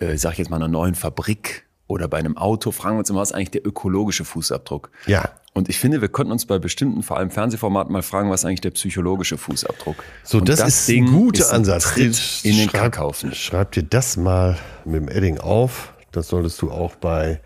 [0.00, 3.10] äh, ich sag jetzt mal, einer neuen Fabrik oder bei einem Auto, fragen wir uns
[3.10, 4.90] immer, was ist eigentlich der ökologische Fußabdruck?
[5.06, 5.30] Ja.
[5.54, 8.44] Und ich finde, wir könnten uns bei bestimmten, vor allem Fernsehformaten, mal fragen, was ist
[8.44, 9.96] eigentlich der psychologische Fußabdruck?
[10.22, 11.94] So, Und das, ist ein guter ist ein Ansatz.
[11.94, 13.34] Tritt in den schreib, Kackhaufen.
[13.34, 15.94] schreib dir das mal mit dem Edding auf.
[16.12, 17.40] Das solltest du auch bei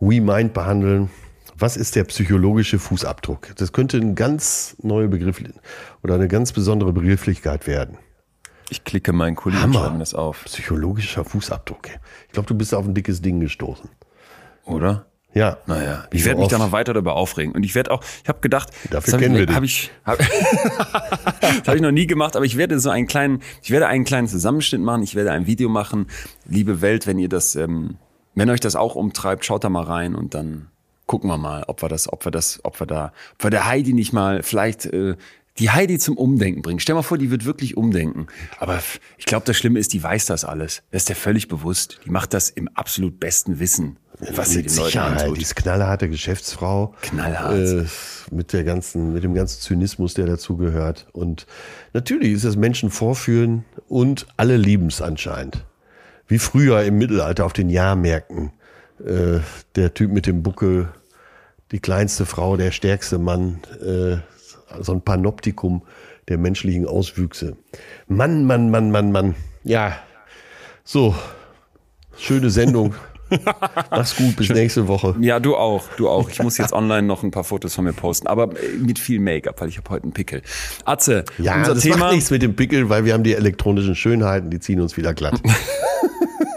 [0.00, 1.10] WeMind behandeln.
[1.56, 3.56] Was ist der psychologische Fußabdruck?
[3.56, 5.42] Das könnte ein ganz neuer Begriff
[6.04, 7.98] oder eine ganz besondere Begrifflichkeit werden.
[8.70, 9.80] Ich klicke meinen Kollegen und Hammer.
[9.80, 10.44] schreibe mir das auf.
[10.44, 11.88] Psychologischer Fußabdruck.
[12.26, 13.88] Ich glaube, du bist auf ein dickes Ding gestoßen.
[14.64, 15.06] Oder?
[15.34, 15.58] Ja.
[15.66, 17.52] Naja, ich so werde mich da noch weiter darüber aufregen.
[17.54, 19.90] Und ich werde auch, ich habe gedacht, Dafür das kennen wir habe dich.
[20.04, 23.42] hab ich, hab, das habe ich noch nie gemacht, aber ich werde so einen kleinen,
[23.62, 26.06] ich werde einen kleinen Zusammenschnitt machen, ich werde ein Video machen.
[26.46, 27.96] Liebe Welt, wenn ihr das, ähm,
[28.34, 30.68] wenn euch das auch umtreibt, schaut da mal rein und dann
[31.06, 33.66] gucken wir mal, ob wir das, ob wir das, ob wir da, ob wir der
[33.66, 35.16] Heidi nicht mal vielleicht äh,
[35.58, 36.80] die Heidi zum Umdenken bringen.
[36.80, 38.26] Stell mal vor, die wird wirklich umdenken.
[38.58, 38.80] Aber
[39.16, 40.82] ich glaube, das Schlimme ist, die weiß das alles.
[40.90, 42.00] Das ist der völlig bewusst.
[42.04, 43.96] Die macht das im absolut besten Wissen,
[44.34, 45.22] was sie den Leuten Sicherheit.
[45.22, 45.38] antut.
[45.38, 46.94] Die ist knallharte Geschäftsfrau.
[47.02, 47.54] Knallhart.
[47.54, 47.84] Äh,
[48.30, 51.08] mit der ganzen, mit dem ganzen Zynismus, der dazugehört.
[51.12, 51.46] Und
[51.92, 55.64] natürlich ist das Menschen vorführen und alle lieben es anscheinend.
[56.28, 58.52] Wie früher im Mittelalter auf den Jahrmärkten.
[59.04, 59.40] Äh,
[59.76, 60.88] der Typ mit dem Buckel,
[61.70, 64.18] die kleinste Frau, der stärkste Mann, äh,
[64.80, 65.82] so ein Panoptikum
[66.28, 67.56] der menschlichen Auswüchse.
[68.06, 69.34] Mann, Mann, Mann, Mann, Mann.
[69.64, 69.98] Ja,
[70.84, 71.14] so,
[72.16, 72.94] schöne Sendung.
[73.90, 75.14] Mach's gut, bis nächste Woche.
[75.20, 76.30] Ja, du auch, du auch.
[76.30, 79.60] Ich muss jetzt online noch ein paar Fotos von mir posten, aber mit viel Make-up,
[79.60, 80.42] weil ich habe heute einen Pickel.
[80.84, 81.96] Atze, Ja, unser das Thema.
[81.98, 85.14] macht nichts mit dem Pickel, weil wir haben die elektronischen Schönheiten, die ziehen uns wieder
[85.14, 85.40] glatt.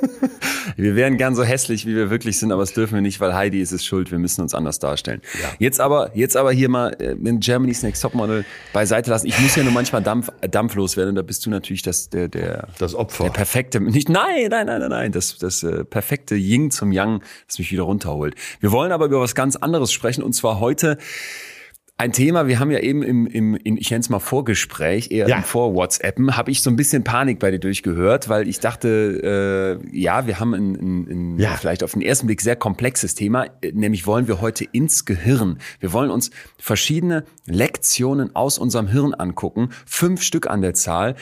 [0.78, 3.34] Wir wären gern so hässlich, wie wir wirklich sind, aber das dürfen wir nicht, weil
[3.34, 4.12] Heidi ist es schuld.
[4.12, 5.22] Wir müssen uns anders darstellen.
[5.60, 9.28] Jetzt aber, jetzt aber hier mal äh, in Germany's Next Topmodel beiseite lassen.
[9.28, 11.16] Ich muss ja nur manchmal Dampf, dampflos werden.
[11.16, 13.26] Da bist du natürlich das, der, der, Das Opfer.
[13.26, 17.22] der perfekte, nicht, nein, nein, nein, nein, nein, das, das äh, perfekte Ying zum Yang,
[17.48, 18.36] das mich wieder runterholt.
[18.60, 20.98] Wir wollen aber über was ganz anderes sprechen und zwar heute
[21.98, 25.28] ein Thema, wir haben ja eben im, im in, ich nenne es mal Vorgespräch, eher
[25.28, 25.38] Ja.
[25.38, 29.96] im Vor-WhatsAppen, habe ich so ein bisschen Panik bei dir durchgehört, weil ich dachte, äh,
[29.96, 31.52] ja, wir haben ein, ein, ein Ja.
[31.58, 35.60] vielleicht auf den ersten Blick sehr komplexes Thema, nämlich wollen wir heute ins Gehirn.
[35.80, 41.16] Wir wollen uns verschiedene Lektionen aus unserem Hirn angucken, fünf Stück an der Zahl,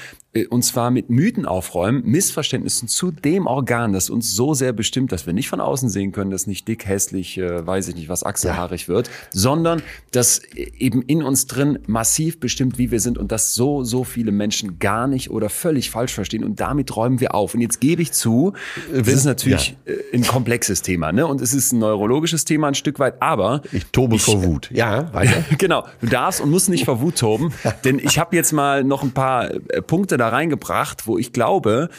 [0.50, 5.26] und zwar mit Mythen aufräumen, Missverständnissen zu dem Organ, das uns so sehr bestimmt, dass
[5.26, 8.24] wir nicht von außen sehen können, dass nicht dick, hässlich, äh, weiß ich nicht, was
[8.24, 13.56] achselhaarig wird, sondern das eben in uns drin massiv bestimmt, wie wir sind und das
[13.56, 17.56] so, so viele Menschen gar nicht oder völlig falsch verstehen und damit räumen wir auf.
[17.56, 18.54] Und jetzt gebe ich zu,
[18.94, 21.26] das wenn- ist natürlich äh, ein komplexes Thema, ne?
[21.26, 24.70] Und es ist ein neurologisches Thema ein Stück weit, aber Ich tobe vor Wut.
[24.72, 25.44] Ja, weiter.
[25.58, 27.52] genau, du darfst und musst nicht vor Wut toben,
[27.84, 31.90] denn ich habe jetzt mal noch ein paar äh, Punkte da reingebracht, wo ich glaube,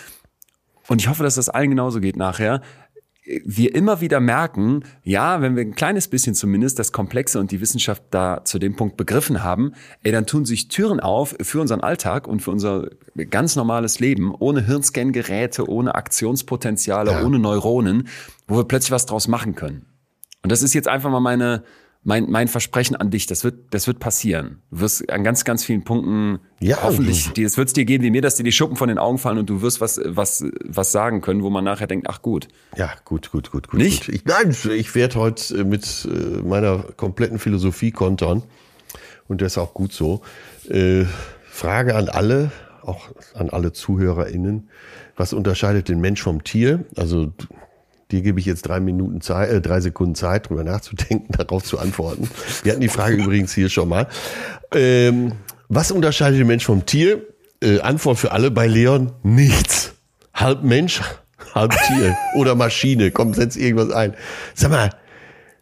[0.88, 2.60] und ich hoffe, dass das allen genauso geht nachher,
[3.44, 7.60] wir immer wieder merken, ja, wenn wir ein kleines bisschen zumindest das Komplexe und die
[7.60, 11.80] Wissenschaft da zu dem Punkt begriffen haben, ey, dann tun sich Türen auf für unseren
[11.80, 12.88] Alltag und für unser
[13.30, 17.24] ganz normales Leben, ohne Hirnscan-Geräte, ohne Aktionspotenziale, Ja.
[17.24, 18.08] ohne Neuronen,
[18.48, 19.84] wo wir plötzlich was draus machen können.
[20.42, 21.62] Und das ist jetzt einfach mal meine,
[22.02, 23.26] mein, mein Versprechen an dich.
[23.26, 24.62] Das wird, das wird passieren.
[24.70, 28.10] Du wirst an ganz, ganz vielen Punkten Ja, hoffentlich, es wird es dir geben wie
[28.10, 30.92] mir, dass dir die Schuppen von den Augen fallen und du wirst was, was, was
[30.92, 32.48] sagen können, wo man nachher denkt, ach gut.
[32.76, 33.78] Ja, gut, gut, gut, gut.
[33.78, 34.06] Nicht?
[34.06, 34.14] Gut.
[34.14, 38.42] Ich, nein, ich werde heute äh, mit äh, meiner kompletten Philosophie kontern.
[39.28, 40.22] Und das ist auch gut so.
[40.68, 41.04] Äh,
[41.50, 42.50] Frage an alle,
[42.82, 44.70] auch an alle ZuhörerInnen.
[45.16, 46.84] Was unterscheidet den Mensch vom Tier?
[46.96, 47.32] Also,
[48.12, 51.78] dir gebe ich jetzt drei Minuten Zeit, äh, drei Sekunden Zeit, drüber nachzudenken, darauf zu
[51.78, 52.28] antworten.
[52.62, 54.08] Wir hatten die Frage übrigens hier schon mal.
[54.72, 55.32] Ähm,
[55.68, 57.22] was unterscheidet den Mensch vom Tier?
[57.62, 59.92] Äh, Antwort für alle bei Leon, nichts.
[60.34, 61.00] Halb Mensch,
[61.54, 63.10] halb Tier oder Maschine.
[63.10, 64.14] Komm, setz irgendwas ein.
[64.54, 64.90] Sag mal,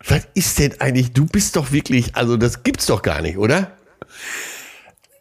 [0.07, 1.13] was ist denn eigentlich?
[1.13, 3.73] Du bist doch wirklich, also das gibt's doch gar nicht, oder?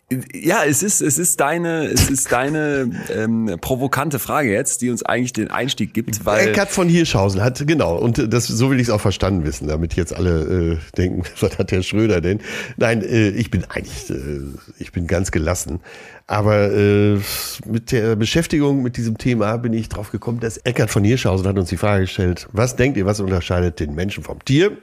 [0.10, 5.04] Ja, es ist, es ist deine, es ist deine ähm, provokante Frage jetzt, die uns
[5.04, 8.88] eigentlich den Einstieg gibt, weil Eckart von Hirschhausen hat, genau, und das, so will ich
[8.88, 12.40] es auch verstanden wissen, damit jetzt alle äh, denken, was hat der Schröder denn?
[12.78, 14.40] Nein, äh, ich bin eigentlich, äh,
[14.80, 15.82] ich bin ganz gelassen.
[16.26, 17.20] Aber äh,
[17.66, 21.58] mit der Beschäftigung mit diesem Thema bin ich drauf gekommen, dass Eckart von Hirschhausen hat
[21.58, 24.78] uns die Frage gestellt, was denkt ihr, was unterscheidet den Menschen vom Tier?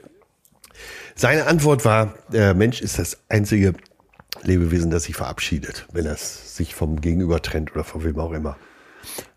[1.14, 3.72] Seine Antwort war, der Mensch ist das einzige
[4.46, 8.56] Lebewesen, das sich verabschiedet, wenn er sich vom Gegenüber trennt oder von wem auch immer.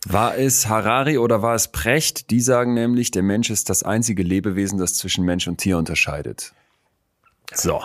[0.08, 2.30] War es Harari oder war es Precht?
[2.30, 6.54] Die sagen nämlich, der Mensch ist das einzige Lebewesen, das zwischen Mensch und Tier unterscheidet.
[7.54, 7.82] So.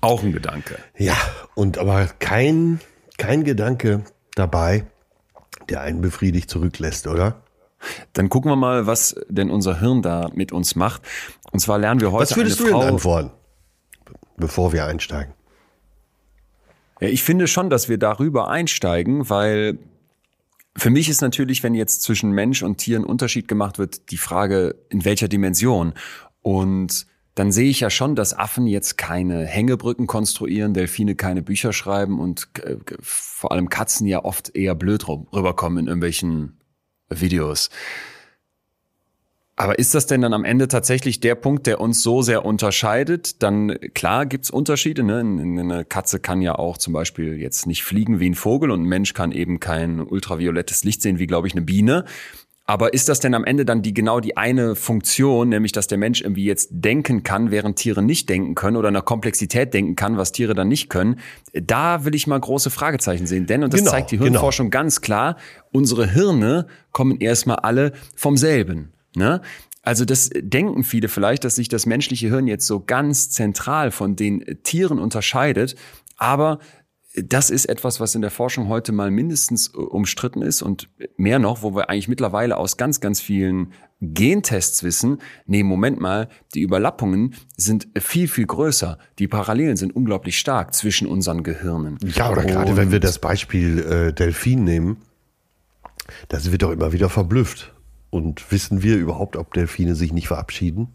[0.00, 0.78] Auch ein Gedanke.
[0.96, 1.16] Ja,
[1.54, 2.80] und aber kein,
[3.16, 4.86] kein Gedanke dabei,
[5.68, 7.42] der einen befriedigt zurücklässt, oder?
[8.12, 11.02] Dann gucken wir mal, was denn unser Hirn da mit uns macht.
[11.52, 13.30] Und zwar lernen wir heute Was würdest du eine denn Frau, antworten,
[14.36, 15.34] bevor wir einsteigen?
[17.00, 19.78] Ja, ich finde schon, dass wir darüber einsteigen, weil
[20.76, 24.16] für mich ist natürlich, wenn jetzt zwischen Mensch und Tier ein Unterschied gemacht wird, die
[24.16, 25.94] Frage, in welcher Dimension.
[26.42, 31.72] Und dann sehe ich ja schon, dass Affen jetzt keine Hängebrücken konstruieren, Delfine keine Bücher
[31.72, 36.60] schreiben und äh, vor allem Katzen ja oft eher blöd rüberkommen in irgendwelchen
[37.08, 37.70] Videos.
[39.56, 43.42] Aber ist das denn dann am Ende tatsächlich der Punkt, der uns so sehr unterscheidet?
[43.42, 45.04] Dann klar gibt's Unterschiede.
[45.04, 45.20] Ne?
[45.20, 48.88] Eine Katze kann ja auch zum Beispiel jetzt nicht fliegen wie ein Vogel und ein
[48.88, 52.04] Mensch kann eben kein ultraviolettes Licht sehen wie, glaube ich, eine Biene.
[52.66, 55.98] Aber ist das denn am Ende dann die genau die eine Funktion, nämlich dass der
[55.98, 59.96] Mensch irgendwie jetzt denken kann, während Tiere nicht denken können oder in einer Komplexität denken
[59.96, 61.20] kann, was Tiere dann nicht können?
[61.52, 64.30] Da will ich mal große Fragezeichen sehen, denn und das Genau, zeigt die genau.
[64.30, 65.36] Hirnforschung ganz klar,
[65.72, 68.93] unsere Hirne kommen erstmal alle vom selben.
[69.14, 69.40] Ne?
[69.82, 74.16] Also das denken viele vielleicht, dass sich das menschliche Hirn jetzt so ganz zentral von
[74.16, 75.76] den Tieren unterscheidet,
[76.16, 76.58] aber
[77.16, 81.38] das ist etwas, was in der Forschung heute mal mindestens äh, umstritten ist und mehr
[81.38, 86.60] noch, wo wir eigentlich mittlerweile aus ganz, ganz vielen Gentests wissen, nee, Moment mal, die
[86.62, 88.98] Überlappungen sind viel, viel größer.
[89.18, 91.98] Die Parallelen sind unglaublich stark zwischen unseren Gehirnen.
[92.02, 94.96] Ja, oder gerade Und- wenn wir das Beispiel äh, Delfin nehmen,
[96.28, 97.73] da sind wir doch immer wieder verblüfft.
[98.14, 100.94] Und wissen wir überhaupt, ob Delfine sich nicht verabschieden?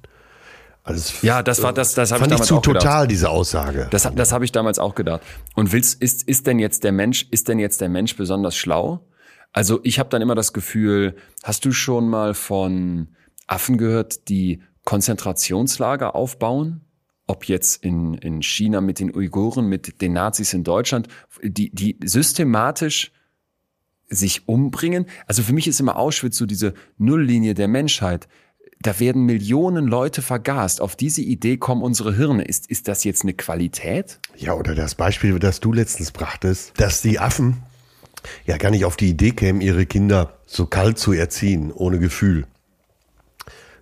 [0.83, 3.11] Also ja, das war das, das habe ich damals zu auch total gedacht.
[3.11, 3.87] diese Aussage.
[3.91, 5.19] Das, das habe ich damals auch gedacht.
[5.53, 9.05] Und willst, ist, ist denn jetzt der Mensch, ist denn jetzt der Mensch besonders schlau?
[9.51, 13.09] Also ich habe dann immer das Gefühl, hast du schon mal von
[13.47, 16.85] Affen gehört, die Konzentrationslager aufbauen?
[17.27, 21.09] Ob jetzt in, in China mit den Uiguren, mit den Nazis in Deutschland,
[21.43, 23.11] die, die systematisch
[24.09, 25.05] sich umbringen.
[25.27, 28.27] Also für mich ist immer Auschwitz so diese Nulllinie der Menschheit.
[28.81, 30.79] Da werden Millionen Leute vergast.
[30.79, 32.43] Auf diese Idee kommen unsere Hirne.
[32.43, 34.19] Ist, ist das jetzt eine Qualität?
[34.37, 37.57] Ja, oder das Beispiel, das du letztens brachtest, dass die Affen
[38.45, 42.45] ja gar nicht auf die Idee kämen, ihre Kinder so kalt zu erziehen, ohne Gefühl.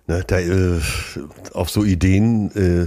[0.08, 0.80] Ne, da, äh,
[1.52, 2.86] auf so Ideen äh,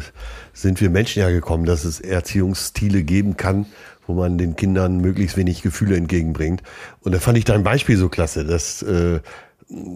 [0.54, 3.68] sind wir Menschen ja gekommen, dass es Erziehungsstile geben kann,
[4.12, 6.62] wo man den Kindern möglichst wenig Gefühle entgegenbringt.
[7.02, 9.20] Und da fand ich dein Beispiel so klasse, dass äh,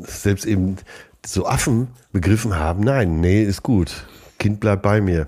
[0.04, 0.78] selbst eben
[1.26, 4.06] so Affen begriffen haben, nein, nee, ist gut.
[4.38, 5.28] Kind bleibt bei mir.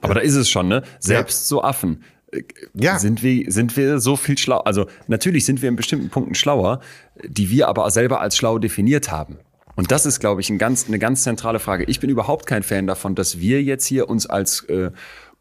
[0.00, 0.82] Aber da ist es schon, ne?
[0.98, 1.46] Selbst ja.
[1.48, 2.02] so Affen.
[2.32, 2.42] Äh,
[2.74, 2.98] ja.
[2.98, 4.58] Sind wir, sind wir so viel schlau?
[4.58, 6.80] Also, natürlich sind wir in bestimmten Punkten schlauer,
[7.24, 9.38] die wir aber selber als schlau definiert haben.
[9.78, 11.84] Und das ist, glaube ich, ein ganz, eine ganz zentrale Frage.
[11.84, 14.90] Ich bin überhaupt kein Fan davon, dass wir jetzt hier uns als äh,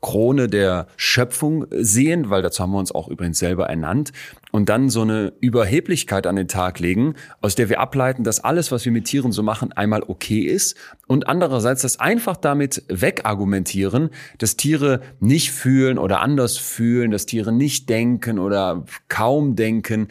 [0.01, 4.11] Krone der Schöpfung sehen, weil dazu haben wir uns auch übrigens selber ernannt,
[4.51, 8.71] und dann so eine Überheblichkeit an den Tag legen, aus der wir ableiten, dass alles,
[8.71, 10.75] was wir mit Tieren so machen, einmal okay ist
[11.07, 17.51] und andererseits das einfach damit wegargumentieren, dass Tiere nicht fühlen oder anders fühlen, dass Tiere
[17.51, 20.07] nicht denken oder kaum denken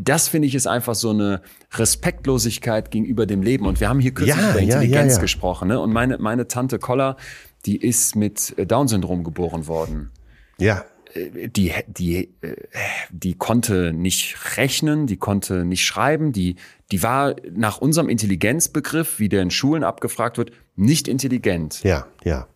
[0.00, 1.42] das finde ich ist einfach so eine
[1.74, 3.66] Respektlosigkeit gegenüber dem Leben.
[3.66, 5.66] Und wir haben hier kürzlich ja, über Intelligenz ja, ja, gesprochen.
[5.66, 5.80] Ne?
[5.80, 7.16] Und meine, meine Tante Koller,
[7.66, 10.10] die ist mit Down-Syndrom geboren worden.
[10.58, 10.84] Ja.
[11.14, 12.56] Äh, die, die, äh,
[13.10, 16.56] die konnte nicht rechnen, die konnte nicht schreiben, die,
[16.90, 21.82] die war nach unserem Intelligenzbegriff, wie der in Schulen abgefragt wird, nicht intelligent.
[21.82, 22.46] Ja, ja.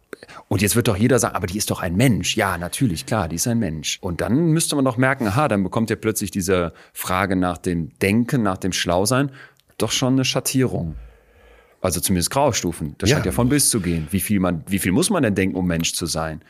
[0.48, 2.36] Und jetzt wird doch jeder sagen, aber die ist doch ein Mensch.
[2.36, 3.98] Ja, natürlich, klar, die ist ein Mensch.
[4.00, 7.98] Und dann müsste man doch merken, aha, dann bekommt ja plötzlich diese Frage nach dem
[7.98, 9.32] Denken, nach dem Schlausein,
[9.78, 10.94] doch schon eine Schattierung.
[11.82, 12.94] Also zumindest Graustufen.
[12.98, 13.16] Das ja.
[13.16, 14.08] scheint ja von bis zu gehen.
[14.10, 16.40] Wie viel, man, wie viel muss man denn denken, um Mensch zu sein?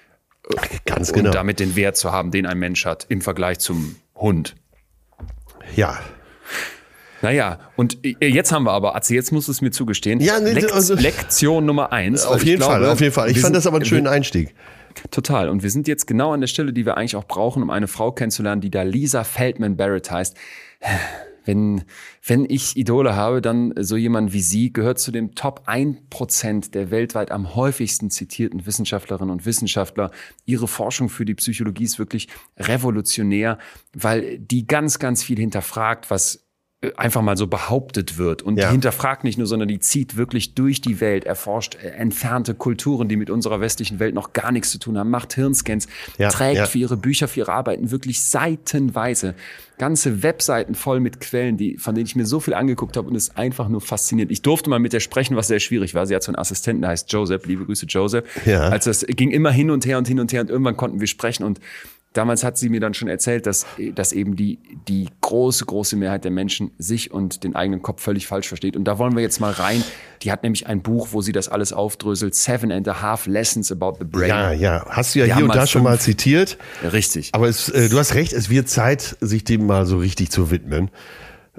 [0.85, 1.31] Ganz genau.
[1.31, 4.55] Und damit den Wert zu haben, den ein Mensch hat im Vergleich zum Hund.
[5.75, 5.99] Ja,
[7.23, 10.18] naja, und jetzt haben wir aber, Atze, jetzt musst du es mir zugestehen.
[10.18, 12.27] Ja, nee, Lekt also, Lektion Nummer eins.
[12.27, 13.31] Auf jeden glaube, Fall, auf jeden Fall.
[13.31, 14.55] Ich fand sind, das aber einen schönen Einstieg.
[15.12, 15.49] Total.
[15.49, 17.87] Und wir sind jetzt genau an der Stelle, die wir eigentlich auch brauchen, um eine
[17.87, 20.37] Frau kennenzulernen, die da Lisa Feldman Barrett heißt.
[21.45, 21.85] Wenn,
[22.27, 26.91] wenn ich Idole habe, dann so jemand wie sie gehört zu dem Top 1% der
[26.91, 30.11] weltweit am häufigsten zitierten Wissenschaftlerinnen und Wissenschaftler.
[30.45, 33.59] Ihre Forschung für die Psychologie ist wirklich revolutionär,
[33.93, 36.47] weil die ganz, ganz viel hinterfragt, was
[36.97, 38.66] einfach mal so behauptet wird und ja.
[38.66, 43.09] die hinterfragt nicht nur, sondern die zieht wirklich durch die Welt, erforscht äh, entfernte Kulturen,
[43.09, 45.87] die mit unserer westlichen Welt noch gar nichts zu tun haben, macht Hirnscans,
[46.18, 46.66] ja, trägt ja.
[46.66, 49.35] für ihre Bücher, für ihre Arbeiten wirklich seitenweise
[49.79, 53.16] ganze Webseiten voll mit Quellen, die, von denen ich mir so viel angeguckt habe und
[53.16, 54.31] es ist einfach nur faszinierend.
[54.31, 56.07] Ich durfte mal mit der sprechen, was sehr schwierig war.
[56.07, 58.25] Sie hat so einen Assistenten, der heißt Joseph, liebe Grüße Joseph.
[58.47, 58.68] Ja.
[58.68, 61.07] Also es ging immer hin und her und hin und her und irgendwann konnten wir
[61.07, 61.59] sprechen und
[62.12, 66.25] damals hat sie mir dann schon erzählt, dass, dass eben die, die große, große Mehrheit
[66.25, 68.77] der Menschen sich und den eigenen Kopf völlig falsch versteht.
[68.77, 69.83] Und da wollen wir jetzt mal rein.
[70.22, 72.35] Die hat nämlich ein Buch, wo sie das alles aufdröselt.
[72.35, 74.29] Seven and a Half Lessons about the Brain.
[74.29, 74.87] Ja, ja.
[74.88, 76.59] Hast du ja wir hier und da schon mal zitiert.
[76.92, 77.31] Richtig.
[77.33, 80.51] Aber es, äh, du hast recht, es wird Zeit, sich dem mal so richtig zu
[80.51, 80.90] widmen.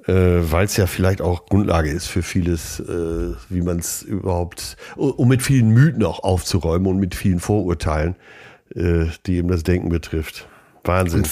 [0.07, 4.75] Äh, Weil es ja vielleicht auch Grundlage ist für vieles, äh, wie man es überhaupt,
[4.95, 8.15] um mit vielen Mythen auch aufzuräumen und mit vielen Vorurteilen
[8.75, 10.47] äh, die eben das Denken betrifft.
[10.83, 11.25] Wahnsinn.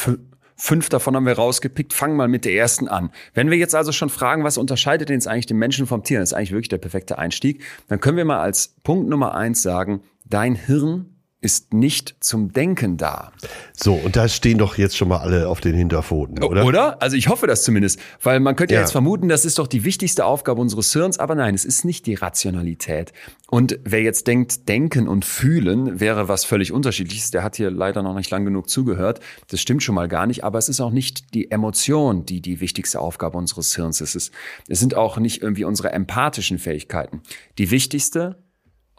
[0.56, 1.92] Fünf davon haben wir rausgepickt.
[1.92, 3.10] Fangen mal mit der ersten an.
[3.34, 6.20] Wenn wir jetzt also schon fragen, was unterscheidet denn jetzt eigentlich den Menschen vom Tier,
[6.20, 9.64] das ist eigentlich wirklich der perfekte Einstieg, dann können wir mal als Punkt Nummer eins
[9.64, 13.32] sagen, dein Hirn ist nicht zum Denken da.
[13.74, 16.66] So, und da stehen doch jetzt schon mal alle auf den Hinterpfoten, oder?
[16.66, 17.02] Oder?
[17.02, 18.82] Also ich hoffe das zumindest, weil man könnte ja.
[18.82, 22.06] jetzt vermuten, das ist doch die wichtigste Aufgabe unseres Hirns, aber nein, es ist nicht
[22.06, 23.12] die Rationalität.
[23.50, 28.04] Und wer jetzt denkt, denken und fühlen wäre was völlig unterschiedliches, der hat hier leider
[28.04, 29.20] noch nicht lang genug zugehört.
[29.50, 32.62] Das stimmt schon mal gar nicht, aber es ist auch nicht die Emotion, die die
[32.62, 34.32] wichtigste Aufgabe unseres Hirns ist.
[34.68, 37.24] Es sind auch nicht irgendwie unsere empathischen Fähigkeiten.
[37.58, 38.41] Die wichtigste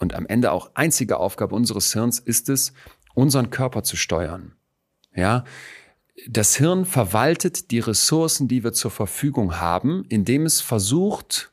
[0.03, 2.73] und am Ende auch einzige Aufgabe unseres Hirns ist es,
[3.15, 4.53] unseren Körper zu steuern.
[5.15, 5.45] Ja,
[6.29, 11.53] das Hirn verwaltet die Ressourcen, die wir zur Verfügung haben, indem es versucht,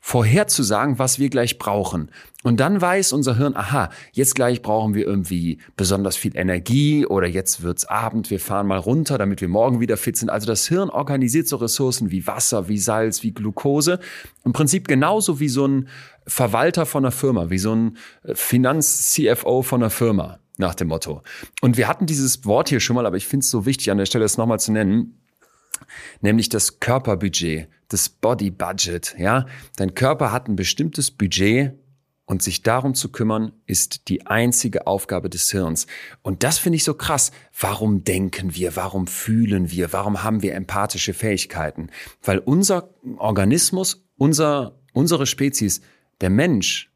[0.00, 2.10] vorherzusagen, was wir gleich brauchen.
[2.42, 7.26] Und dann weiß unser Hirn, aha, jetzt gleich brauchen wir irgendwie besonders viel Energie oder
[7.26, 10.30] jetzt wird's Abend, wir fahren mal runter, damit wir morgen wieder fit sind.
[10.30, 13.98] Also das Hirn organisiert so Ressourcen wie Wasser, wie Salz, wie Glucose.
[14.44, 15.88] Im Prinzip genauso wie so ein
[16.28, 21.22] Verwalter von einer Firma, wie so ein äh, Finanz-CFO von einer Firma, nach dem Motto.
[21.60, 23.98] Und wir hatten dieses Wort hier schon mal, aber ich finde es so wichtig, an
[23.98, 25.20] der Stelle es nochmal zu nennen,
[26.20, 29.46] nämlich das Körperbudget, das Body Budget, ja.
[29.76, 31.72] Dein Körper hat ein bestimmtes Budget,
[32.28, 35.86] und sich darum zu kümmern, ist die einzige Aufgabe des Hirns.
[36.20, 37.32] Und das finde ich so krass.
[37.58, 38.76] Warum denken wir?
[38.76, 39.94] Warum fühlen wir?
[39.94, 41.88] Warum haben wir empathische Fähigkeiten?
[42.22, 45.80] Weil unser Organismus, unser, unsere Spezies,
[46.20, 46.90] der Mensch,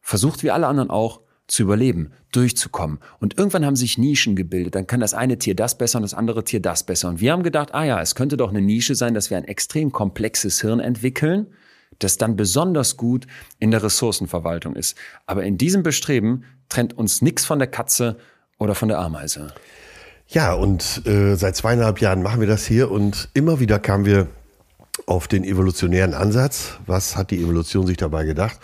[0.00, 2.98] versucht wie alle anderen auch, zu überleben, durchzukommen.
[3.20, 4.74] Und irgendwann haben sich Nischen gebildet.
[4.74, 7.08] Dann kann das eine Tier das besser und das andere Tier das besser.
[7.08, 9.44] Und wir haben gedacht, ah ja, es könnte doch eine Nische sein, dass wir ein
[9.44, 11.48] extrem komplexes Hirn entwickeln,
[11.98, 13.26] das dann besonders gut
[13.58, 14.96] in der Ressourcenverwaltung ist.
[15.26, 18.16] Aber in diesem Bestreben trennt uns nichts von der Katze
[18.58, 19.52] oder von der Ameise.
[20.28, 24.28] Ja, und äh, seit zweieinhalb Jahren machen wir das hier und immer wieder kamen wir
[25.06, 26.78] auf den evolutionären Ansatz.
[26.86, 28.58] Was hat die Evolution sich dabei gedacht?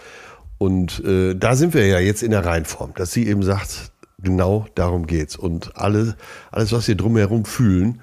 [0.59, 4.67] Und äh, da sind wir ja jetzt in der Reihenform, dass sie eben sagt, genau
[4.75, 5.37] darum geht's.
[5.37, 6.17] Und alle,
[6.51, 8.01] alles, was wir drumherum fühlen,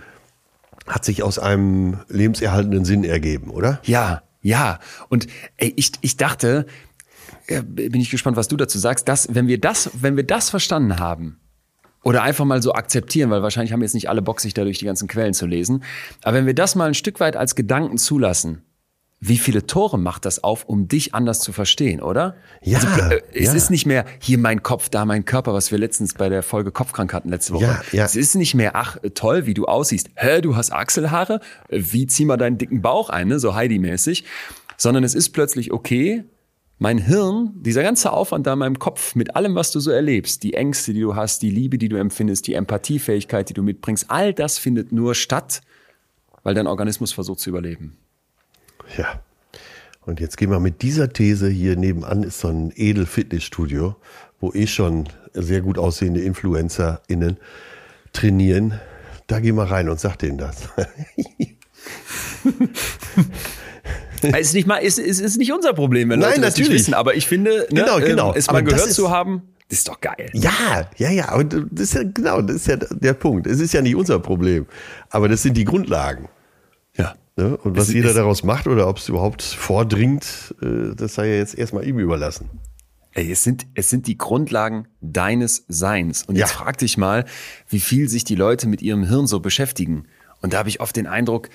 [0.88, 3.80] hat sich aus einem lebenserhaltenden Sinn ergeben, oder?
[3.84, 6.68] Ja, ja, und ey, ich, ich dachte,
[7.50, 10.52] ja, bin ich gespannt, was du dazu sagst, dass, wenn wir das, wenn wir das
[10.52, 11.40] verstanden haben,
[12.06, 14.86] oder einfach mal so akzeptieren, weil wahrscheinlich haben jetzt nicht alle Bock, sich dadurch die
[14.86, 15.84] ganzen Quellen zu lesen.
[16.24, 18.62] Aber wenn wir das mal ein Stück weit als Gedanken zulassen,
[19.20, 22.36] wie viele Tore macht das auf, um dich anders zu verstehen, oder?
[22.62, 22.78] Ja.
[22.78, 23.54] Also, äh, es ja.
[23.54, 26.72] ist nicht mehr hier mein Kopf, da mein Körper, was wir letztens bei der Folge
[26.72, 27.64] Kopfkrank hatten letzte Woche.
[27.64, 28.06] Ja, ja.
[28.06, 30.10] Es ist nicht mehr, ach toll, wie du aussiehst.
[30.14, 31.40] Hä, du hast Achselhaare?
[31.70, 33.40] Wie zieh mal deinen dicken Bauch ein, ne?
[33.40, 34.26] so Heidi-mäßig.
[34.78, 36.26] Sondern es ist plötzlich okay,
[36.78, 40.44] mein Hirn, dieser ganze Aufwand da in meinem Kopf mit allem, was du so erlebst,
[40.44, 44.06] die Ängste, die du hast, die Liebe, die du empfindest, die Empathiefähigkeit, die du mitbringst,
[44.10, 45.62] all das findet nur statt,
[46.44, 47.98] weil dein Organismus versucht zu überleben.
[48.98, 49.22] Ja.
[50.02, 53.96] Und jetzt gehen wir mit dieser These hier nebenan ist so ein Edel-Fitnessstudio,
[54.40, 57.38] wo eh schon sehr gut aussehende InfluencerInnen
[58.14, 58.80] trainieren.
[59.26, 60.70] Da gehen wir rein und sag denen das.
[64.22, 66.70] es ist nicht mal, es ist, ist nicht unser Problem, wenn Nein, Leute das natürlich.
[66.72, 66.94] nicht wissen.
[66.94, 68.30] Aber ich finde, ne, Genau, genau.
[68.32, 70.30] ähm, es Aber mal das gehört ist- zu haben, das ist doch geil.
[70.34, 71.34] Ja, ja, ja.
[71.36, 73.48] Und das ist ja genau, das ist ja der Punkt.
[73.48, 74.66] Es ist ja nicht unser Problem,
[75.10, 76.30] aber das sind die Grundlagen.
[76.98, 77.16] Ja.
[77.36, 77.58] Ne?
[77.58, 81.28] Und was Es- jeder es- daraus macht oder ob es überhaupt vordringt, äh, das sei
[81.30, 82.50] ja jetzt erstmal ihm überlassen.
[83.14, 86.24] Ey, es sind, es sind die Grundlagen deines Seins.
[86.24, 86.58] Und jetzt Ja.
[86.58, 87.26] frag dich mal,
[87.70, 90.06] wie viel sich die Leute mit ihrem Hirn so beschäftigen.
[90.42, 91.50] Und da habe ich oft den Eindruck, äh,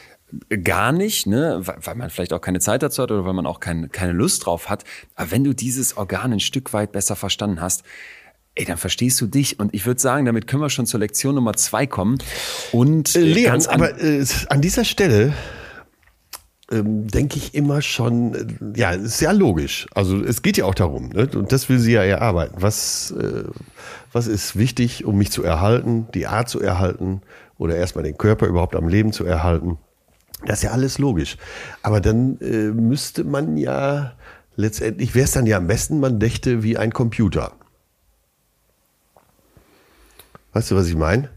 [0.65, 3.61] gar nicht, ne, weil man vielleicht auch keine Zeit dazu hat oder weil man auch
[3.61, 4.85] kein, keine Lust drauf hat.
[5.15, 7.83] Aber wenn du dieses Organ ein Stück weit besser verstanden hast,
[8.55, 9.59] ey, dann verstehst du dich.
[9.61, 12.19] Und ich würde sagen, damit können wir schon zur Lektion Nummer zwei kommen.
[12.73, 15.33] Und Äh, Leon, ganz an- aber äh, an dieser Stelle
[16.73, 19.87] ähm, denke ich immer schon, äh, ja, ist ja logisch.
[19.95, 21.29] Also es geht ja auch darum, ne?
[21.35, 22.57] und das will sie ja erarbeiten.
[22.61, 23.45] Was, äh,
[24.13, 27.23] was ist wichtig, um mich zu erhalten, die Art zu erhalten
[27.59, 29.79] oder erstmal den Körper überhaupt am Leben zu erhalten?
[30.47, 31.37] Das ist ja alles logisch.
[31.83, 34.15] Aber dann äh, müsste man ja
[34.57, 37.53] letztendlich, wäre es dann ja am besten, man dächte wie ein Computer.
[40.53, 41.31] Weißt du, was ich meine?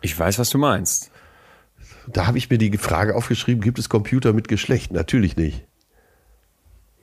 [0.00, 1.10] ich weiß, was du meinst.
[2.06, 4.92] Da habe ich mir die Frage aufgeschrieben, gibt es Computer mit Geschlecht?
[4.92, 5.64] Natürlich nicht.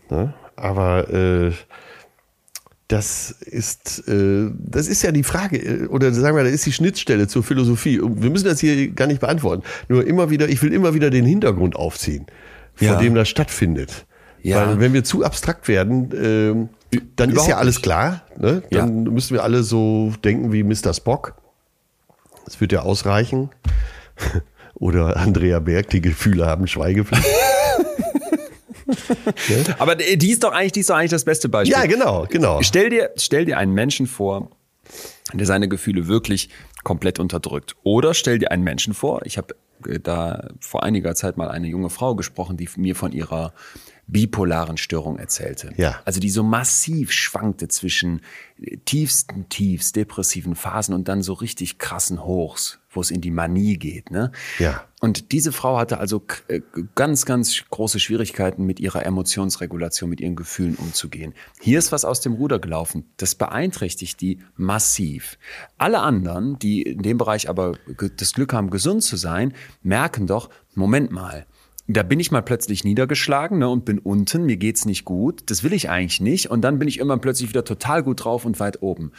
[0.09, 0.33] Ne?
[0.55, 1.53] Aber äh,
[2.87, 6.71] das ist, äh, das ist ja die Frage, äh, oder sagen wir, das ist die
[6.71, 7.99] Schnittstelle zur Philosophie.
[7.99, 9.63] Und wir müssen das hier gar nicht beantworten.
[9.89, 12.25] Nur immer wieder, ich will immer wieder den Hintergrund aufziehen,
[12.75, 12.95] vor Ja.
[12.97, 14.05] dem das stattfindet.
[14.41, 14.65] Ja.
[14.67, 16.69] Weil wenn wir zu abstrakt werden, ähm,
[17.17, 18.21] dann ist Überhaupt ja alles klar.
[18.37, 18.63] Ne?
[18.69, 18.79] Ja.
[18.85, 20.93] Dann müssen wir alle so denken wie Mr.
[20.93, 21.33] Spock.
[22.45, 23.49] Das wird ja ausreichen.
[24.75, 27.25] Oder Andrea Berg, die Gefühle haben Schweigepflicht.
[29.77, 31.77] Aber die ist doch eigentlich, die ist doch eigentlich das beste Beispiel.
[31.77, 32.61] ja, genau, genau.
[32.61, 34.49] Stell dir, stell dir einen Menschen vor,
[35.33, 36.49] der seine Gefühle wirklich
[36.83, 37.75] komplett unterdrückt.
[37.83, 41.67] Oder stell dir einen Menschen vor, ich habe äh, da vor einiger Zeit mal eine
[41.67, 43.53] junge Frau gesprochen, die mir von ihrer
[44.07, 45.73] bipolaren Störung erzählte.
[45.75, 45.99] Ja.
[46.05, 48.21] Also die so massiv schwankte zwischen
[48.59, 53.31] äh, tiefsten Tiefs, depressiven Phasen und dann so richtig krassen Hochs, wo es in die
[53.31, 54.09] Manie geht.
[54.09, 54.31] Ne?
[54.59, 54.85] Ja.
[55.01, 56.61] Und diese Frau hatte also äh,
[56.95, 61.33] ganz, ganz große Schwierigkeiten mit ihrer Emotionsregulation, mit ihren Gefühlen umzugehen.
[61.59, 63.05] Hier ist was aus dem Ruder gelaufen.
[63.17, 65.37] Das beeinträchtigt die massiv.
[65.77, 67.73] Alle anderen, die in dem Bereich aber
[68.15, 69.53] das Glück haben, gesund zu sein,
[69.83, 71.45] merken doch, Moment mal,
[71.87, 75.63] da bin ich mal plötzlich niedergeschlagen ne, und bin unten, mir geht's nicht gut, das
[75.63, 78.59] will ich eigentlich nicht und dann bin ich immer plötzlich wieder total gut drauf und
[78.59, 79.13] weit oben.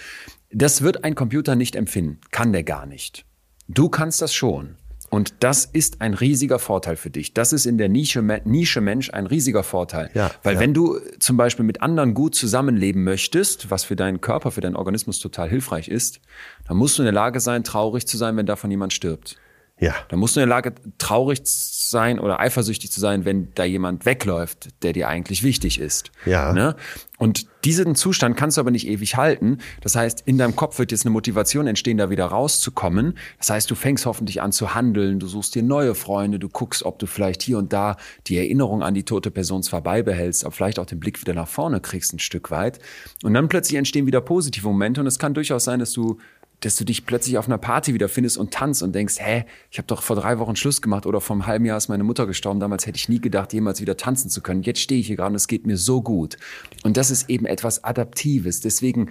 [0.53, 3.25] Das wird ein Computer nicht empfinden, kann der gar nicht.
[3.69, 4.77] Du kannst das schon.
[5.11, 7.33] Und das ist ein riesiger Vorteil für dich.
[7.33, 10.11] Das ist in der Nische, Nische Mensch ein riesiger Vorteil.
[10.13, 10.61] Ja, Weil ja.
[10.61, 14.77] wenn du zum Beispiel mit anderen gut zusammenleben möchtest, was für deinen Körper, für deinen
[14.77, 16.21] Organismus total hilfreich ist,
[16.67, 19.39] dann musst du in der Lage sein, traurig zu sein, wenn davon jemand stirbt.
[19.81, 19.95] Ja.
[20.09, 23.65] Dann musst du in der Lage, traurig zu sein oder eifersüchtig zu sein, wenn da
[23.65, 26.11] jemand wegläuft, der dir eigentlich wichtig ist.
[26.27, 26.53] Ja.
[26.53, 26.77] Ne?
[27.19, 29.59] Und diesen Zustand kannst du aber nicht ewig halten.
[29.81, 33.19] Das heißt, in deinem Kopf wird jetzt eine Motivation entstehen, da wieder rauszukommen.
[33.39, 36.85] Das heißt, du fängst hoffentlich an zu handeln, du suchst dir neue Freunde, du guckst,
[36.85, 37.97] ob du vielleicht hier und da
[38.29, 41.49] die Erinnerung an die tote Person zwar beibehältst, aber vielleicht auch den Blick wieder nach
[41.49, 42.79] vorne kriegst ein Stück weit.
[43.25, 46.19] Und dann plötzlich entstehen wieder positive Momente und es kann durchaus sein, dass du
[46.61, 49.87] dass du dich plötzlich auf einer Party wiederfindest und tanzt und denkst, hä, ich habe
[49.87, 52.59] doch vor drei Wochen Schluss gemacht oder vor einem halben Jahr ist meine Mutter gestorben.
[52.59, 54.63] Damals hätte ich nie gedacht, jemals wieder tanzen zu können.
[54.63, 56.37] Jetzt stehe ich hier gerade und es geht mir so gut.
[56.83, 58.61] Und das ist eben etwas Adaptives.
[58.61, 59.11] Deswegen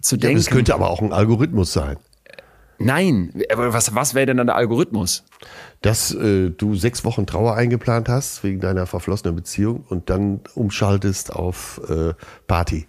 [0.00, 0.36] zu Ja, denken.
[0.38, 1.96] das könnte aber auch ein Algorithmus sein.
[2.78, 5.24] Nein, aber was, was wäre denn dann der Algorithmus?
[5.80, 11.32] Dass äh, du sechs Wochen Trauer eingeplant hast wegen deiner verflossenen Beziehung und dann umschaltest
[11.32, 12.12] auf äh,
[12.46, 12.86] Party.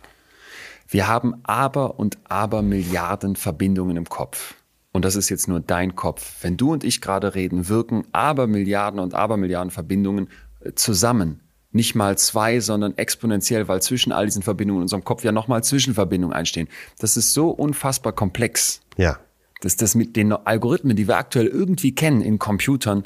[0.88, 4.56] Wir haben aber und aber Milliarden Verbindungen im Kopf.
[4.94, 6.36] Und das ist jetzt nur dein Kopf.
[6.42, 10.30] Wenn du und ich gerade reden, wirken aber Milliarden und aber Milliarden Verbindungen
[10.62, 11.42] äh, zusammen.
[11.72, 15.64] Nicht mal zwei, sondern exponentiell, weil zwischen all diesen Verbindungen in unserem Kopf ja nochmal
[15.64, 16.70] Zwischenverbindungen einstehen.
[17.00, 19.20] Das ist so unfassbar komplex, Ja.
[19.62, 23.04] dass das mit den Algorithmen, die wir aktuell irgendwie kennen in Computern,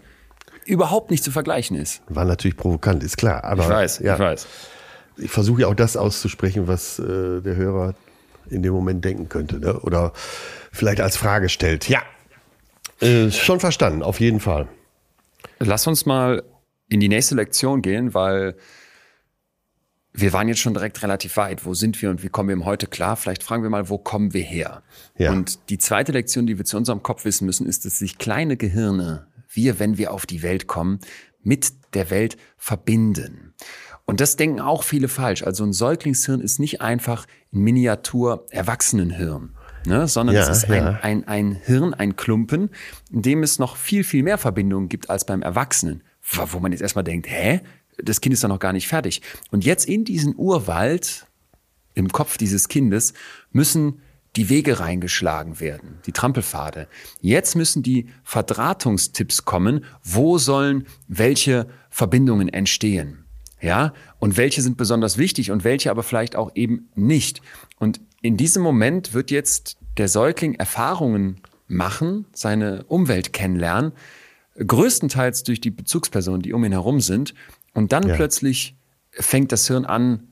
[0.65, 2.03] überhaupt nicht zu vergleichen ist.
[2.07, 3.43] War natürlich provokant, ist klar.
[3.43, 4.13] Aber, ich weiß, ja.
[4.13, 4.47] ich weiß.
[5.21, 7.95] Ich versuche ja auch das auszusprechen, was äh, der Hörer
[8.49, 9.59] in dem Moment denken könnte.
[9.59, 9.79] Ne?
[9.79, 10.13] Oder
[10.71, 11.87] vielleicht als Frage stellt.
[11.87, 12.01] Ja.
[12.99, 14.67] Äh, schon verstanden, auf jeden Fall.
[15.59, 16.43] Lass uns mal
[16.89, 18.55] in die nächste Lektion gehen, weil
[20.13, 21.65] wir waren jetzt schon direkt relativ weit.
[21.65, 23.15] Wo sind wir und wie kommen wir im Heute klar?
[23.15, 24.83] Vielleicht fragen wir mal, wo kommen wir her?
[25.17, 25.31] Ja.
[25.31, 28.57] Und die zweite Lektion, die wir zu unserem Kopf wissen müssen, ist, dass sich kleine
[28.57, 30.99] Gehirne, wir, wenn wir auf die Welt kommen,
[31.43, 33.53] mit der Welt verbinden.
[34.11, 35.41] Und das denken auch viele falsch.
[35.41, 39.55] Also ein Säuglingshirn ist nicht einfach ein Miniatur Erwachsenenhirn,
[39.85, 40.05] ne?
[40.05, 40.99] sondern Ja, es ist ja.
[41.01, 42.71] ein, ein, ein Hirn, ein Klumpen,
[43.09, 46.03] in dem es noch viel, viel mehr Verbindungen gibt als beim Erwachsenen.
[46.29, 47.61] Wo wo man jetzt erstmal denkt, hä?
[48.03, 49.21] Das Kind ist doch noch gar nicht fertig.
[49.49, 51.25] Und jetzt in diesen Urwald,
[51.93, 53.13] im Kopf dieses Kindes,
[53.53, 54.01] müssen
[54.35, 56.89] die Wege reingeschlagen werden, die Trampelpfade.
[57.21, 63.20] Jetzt müssen die Verdrahtungstipps kommen, wo sollen welche Verbindungen entstehen.
[63.61, 67.41] Ja, und welche sind besonders wichtig und welche aber vielleicht auch eben nicht.
[67.77, 73.91] Und in diesem Moment wird jetzt der Säugling Erfahrungen machen, seine Umwelt kennenlernen,
[74.57, 77.33] größtenteils durch die Bezugspersonen, die um ihn herum sind.
[77.73, 78.15] Und dann Ja.
[78.15, 78.75] plötzlich
[79.11, 80.27] fängt das Hirn an,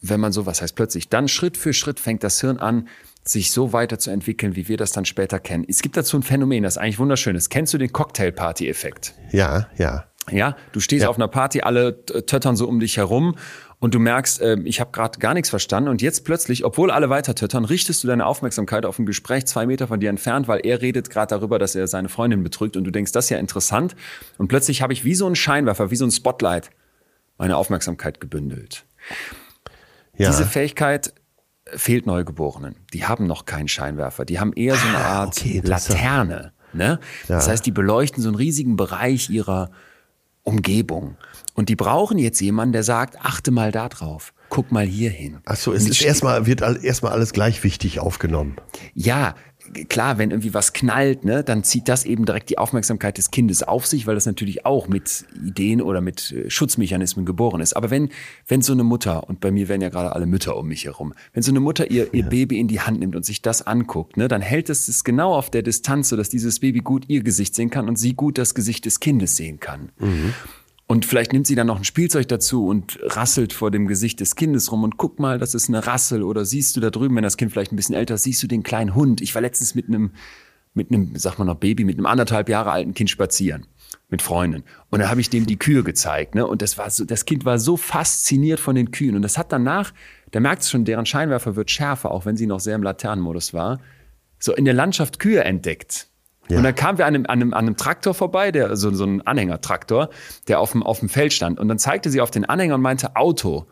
[0.00, 2.88] wenn man so, was heißt plötzlich, dann Schritt für Schritt fängt das Hirn an,
[3.26, 5.64] sich so weiterzuentwickeln, wie wir das dann später kennen.
[5.66, 7.48] Es gibt dazu ein Phänomen, das eigentlich wunderschön ist.
[7.48, 9.14] Kennst du den Cocktailparty-Effekt?
[9.32, 10.04] Ja, ja.
[10.30, 11.08] Ja, du stehst Ja.
[11.10, 13.36] auf einer Party, alle töttern so um dich herum
[13.78, 17.10] und du merkst, äh, ich habe gerade gar nichts verstanden und jetzt plötzlich, obwohl alle
[17.10, 20.60] weiter töttern, richtest du deine Aufmerksamkeit auf ein Gespräch zwei Meter von dir entfernt, weil
[20.64, 23.38] er redet gerade darüber, dass er seine Freundin betrügt und du denkst, das ist ja
[23.38, 23.94] interessant
[24.38, 26.70] und plötzlich habe ich wie so ein Scheinwerfer, wie so ein Spotlight
[27.36, 28.86] meine Aufmerksamkeit gebündelt.
[30.16, 30.30] ja.
[30.30, 31.12] Diese Fähigkeit
[31.66, 32.76] fehlt Neugeborenen.
[32.92, 34.24] Die haben noch keinen Scheinwerfer.
[34.24, 35.60] Die haben eher so eine Art Ah, okay.
[35.64, 36.52] Laterne.
[36.72, 37.00] Ne?
[37.26, 37.52] Das Ja.
[37.52, 39.70] heißt, die beleuchten so einen riesigen Bereich ihrer
[40.44, 41.16] Umgebung.
[41.54, 44.32] Und die brauchen jetzt jemanden, der sagt, achte mal da drauf.
[44.50, 45.38] Guck mal hier hin.
[45.46, 48.56] Ach so, es ist erstmal, wird all- erstmal alles gleich wichtig aufgenommen.
[48.94, 49.34] ja,
[49.88, 53.62] klar, wenn irgendwie was knallt, ne, dann zieht das eben direkt die Aufmerksamkeit des Kindes
[53.62, 57.74] auf sich, weil das natürlich auch mit Ideen oder mit äh, Schutzmechanismen geboren ist.
[57.74, 58.10] Aber wenn,
[58.46, 61.14] wenn so eine Mutter, und bei mir werden ja gerade alle Mütter um mich herum,
[61.32, 64.16] wenn so eine Mutter ihr, ihr Baby in die Hand nimmt und sich das anguckt,
[64.16, 67.54] ne, dann hält es es genau auf der Distanz, sodass dieses Baby gut ihr Gesicht
[67.54, 69.90] sehen kann und sie gut das Gesicht des Kindes sehen kann.
[70.86, 74.36] Und vielleicht nimmt sie dann noch ein Spielzeug dazu und rasselt vor dem Gesicht des
[74.36, 76.22] Kindes rum und guck mal, das ist eine Rassel.
[76.22, 78.46] Oder siehst du da drüben, wenn das Kind vielleicht ein bisschen älter ist, siehst du
[78.46, 79.22] den kleinen Hund.
[79.22, 80.10] Ich war letztens mit einem,
[80.74, 83.66] mit einem, sag mal noch Baby, mit einem anderthalb Jahre alten Kind spazieren.
[84.10, 84.64] Mit Freunden.
[84.90, 86.34] Und da habe ich dem die Kühe gezeigt.
[86.34, 86.46] Ne?
[86.46, 89.16] Und das war so, das Kind war so fasziniert von den Kühen.
[89.16, 89.94] Und das hat danach,
[90.30, 93.54] da merkt es schon, deren Scheinwerfer wird schärfer, auch wenn sie noch sehr im Laternenmodus
[93.54, 93.80] war,
[94.38, 96.08] so in der Landschaft Kühe entdeckt.
[96.48, 96.58] Ja.
[96.58, 99.04] Und dann kamen wir an einem, an einem, an einem Traktor vorbei, der, so, so
[99.04, 100.10] ein Anhängertraktor,
[100.48, 101.58] der auf dem, auf dem Feld stand.
[101.58, 103.66] Und dann zeigte sie auf den Anhänger und meinte Auto.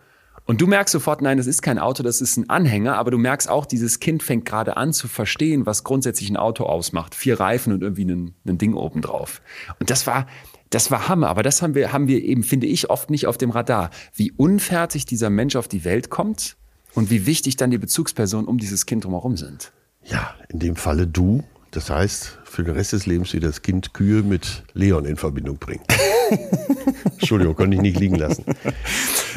[0.44, 3.18] Und du merkst sofort, nein, das ist kein Auto, das ist ein Anhänger, aber du
[3.18, 7.14] merkst auch, dieses Kind fängt gerade an zu verstehen, was grundsätzlich ein Auto ausmacht.
[7.14, 9.40] Vier Reifen und irgendwie ein, ein Ding obendrauf.
[9.78, 10.26] Und das war,
[10.70, 13.36] Das war Hammer, aber das haben wir, haben wir eben, finde ich, oft nicht auf
[13.36, 13.90] dem Radar.
[14.14, 16.56] Wie unfertig dieser Mensch auf die Welt kommt
[16.94, 19.70] und wie wichtig dann die Bezugspersonen um dieses Kind drumherum sind.
[20.02, 21.44] Ja, in dem Falle du.
[21.72, 25.56] Das heißt, für den Rest des Lebens wird das Kind Kühe mit Leon in Verbindung
[25.56, 25.82] bringen.
[27.18, 28.44] Entschuldigung, konnte ich nicht liegen lassen.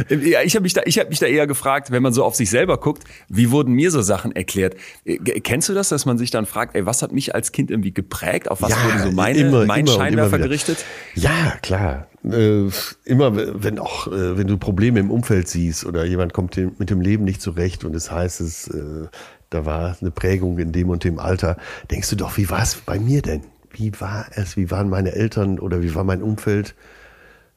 [0.10, 2.36] Ja, ich habe mich, da, ich hab mich da eher gefragt, wenn man so auf
[2.36, 4.76] sich selber guckt, wie wurden mir so Sachen erklärt?
[5.06, 7.72] Äh, kennst du das, dass man sich dann fragt, ey, was hat mich als Kind
[7.72, 8.52] irgendwie geprägt?
[8.52, 10.84] Auf was Ja, wurde so meine, immer, mein immer Scheinwerfer gerichtet?
[11.14, 12.08] Ja, klar.
[12.30, 12.68] Äh,
[13.06, 16.90] immer, wenn auch, äh, wenn du Probleme im Umfeld siehst oder jemand kommt dem- mit
[16.90, 19.08] dem Leben nicht zurecht und es heißt es, äh,
[19.56, 21.58] da war eine Prägung in dem und dem Alter,
[21.90, 23.44] denkst du doch, wie war es bei mir denn?
[23.72, 24.58] Wie war es?
[24.58, 26.76] Wie waren meine Eltern oder wie war mein Umfeld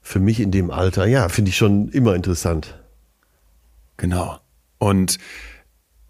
[0.01, 1.07] für mich in dem Alter?
[1.07, 2.79] Ja, finde ich schon immer interessant.
[3.97, 4.39] Genau.
[4.79, 5.19] Und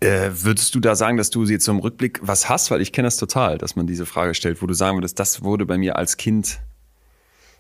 [0.00, 2.70] äh, würdest du da sagen, dass du so im Rückblick was hast?
[2.70, 5.42] Weil ich kenne das total, dass man diese Frage stellt, wo du sagen würdest, das
[5.42, 6.60] wurde bei mir als Kind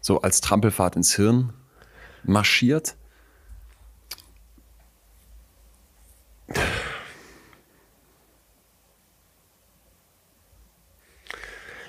[0.00, 1.52] so als Trampelfahrt ins Hirn
[2.24, 2.94] marschiert.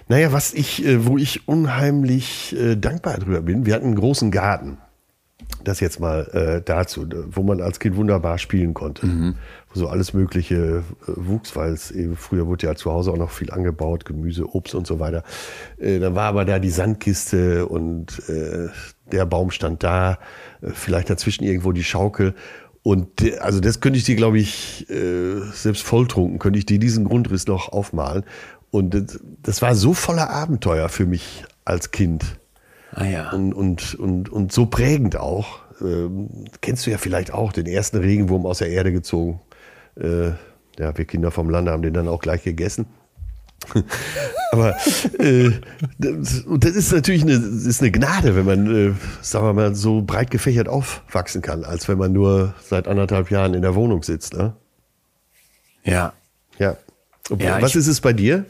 [0.09, 4.31] Naja, was ich, äh, wo ich unheimlich äh, dankbar drüber bin, wir hatten einen großen
[4.31, 4.79] Garten.
[5.63, 9.35] Das jetzt mal äh, dazu, wo man als Kind wunderbar spielen konnte.
[9.71, 13.31] Wo so alles Mögliche wuchs, weil es eben früher wurde ja zu Hause auch noch
[13.31, 15.23] viel angebaut, Gemüse, Obst und so weiter.
[15.77, 18.21] Dann war aber da die Sandkiste und
[19.11, 20.19] der Baum stand da,
[20.61, 22.35] vielleicht dazwischen irgendwo die Schaukel.
[22.81, 23.09] Und
[23.41, 27.69] also das könnte ich dir, glaube ich, selbst volltrunken, könnte ich dir diesen Grundriss noch
[27.71, 28.23] aufmalen.
[28.71, 32.37] Und das, das war so voller Abenteuer für mich als Kind.
[32.91, 33.31] Ah ja.
[33.31, 35.59] Und, und, und, und so prägend auch.
[35.81, 39.39] Ähm, kennst du ja vielleicht auch den ersten Regenwurm aus der Erde gezogen.
[39.95, 40.29] Äh,
[40.77, 42.87] ja, wir Kinder vom Lande haben den dann auch gleich gegessen.
[44.51, 44.75] Aber
[45.19, 45.51] äh,
[45.97, 50.01] das, das ist natürlich eine, ist eine Gnade, wenn man, äh, sagen wir mal, so
[50.01, 54.33] breit gefächert aufwachsen kann, als wenn man nur seit anderthalb Jahren in der Wohnung sitzt.
[54.33, 54.55] Ne?
[55.83, 56.13] Ja.
[56.57, 56.77] Ja.
[57.37, 58.45] Ja, was ist es bei dir?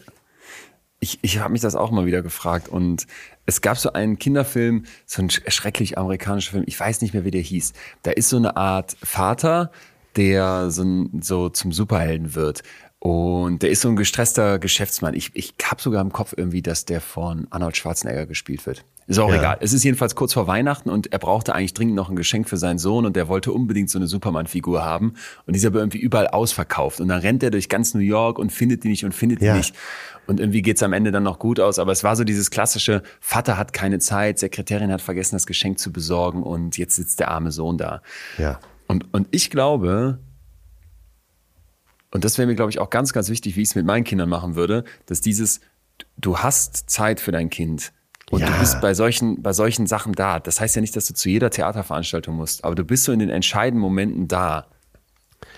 [1.02, 3.08] Ich, ich habe mich das auch mal wieder gefragt und
[3.46, 7.24] es gab so einen Kinderfilm, so ein sch- schrecklich amerikanischer Film, ich weiß nicht mehr,
[7.24, 7.72] wie der hieß.
[8.04, 9.72] Da ist so eine Art Vater,
[10.18, 12.64] der so, so zum Superhelden wird.
[13.02, 15.14] Und der ist so ein gestresster Geschäftsmann.
[15.14, 18.84] Ich, ich habe sogar im Kopf irgendwie, dass der von Arnold Schwarzenegger gespielt wird.
[19.08, 19.38] Ist auch Ja.
[19.38, 19.58] egal.
[19.62, 22.58] Es ist jedenfalls kurz vor Weihnachten und er brauchte eigentlich dringend noch ein Geschenk für
[22.58, 25.14] seinen Sohn und der wollte unbedingt so eine Superman-Figur haben.
[25.46, 27.00] Und die ist aber irgendwie überall ausverkauft.
[27.00, 29.54] Und dann rennt er durch ganz New York und findet die nicht und findet Ja.
[29.54, 29.76] die nicht.
[30.28, 31.80] Und irgendwie geht's am Ende dann noch gut aus.
[31.80, 35.80] Aber es war so dieses klassische, Vater hat keine Zeit, Sekretärin hat vergessen, das Geschenk
[35.80, 38.02] zu besorgen und jetzt sitzt der arme Sohn da.
[38.38, 38.60] Ja.
[38.88, 40.20] Und, und ich glaube,
[42.12, 44.04] und das wäre mir, glaube ich, auch ganz, ganz wichtig, wie ich es mit meinen
[44.04, 45.60] Kindern machen würde, dass dieses,
[46.18, 47.92] du hast Zeit für dein Kind.
[48.32, 48.48] Und Ja.
[48.48, 50.40] du bist bei solchen, bei solchen Sachen da.
[50.40, 53.20] Das heißt ja nicht, dass du zu jeder Theaterveranstaltung musst, aber du bist so in
[53.20, 54.68] den entscheidenden Momenten da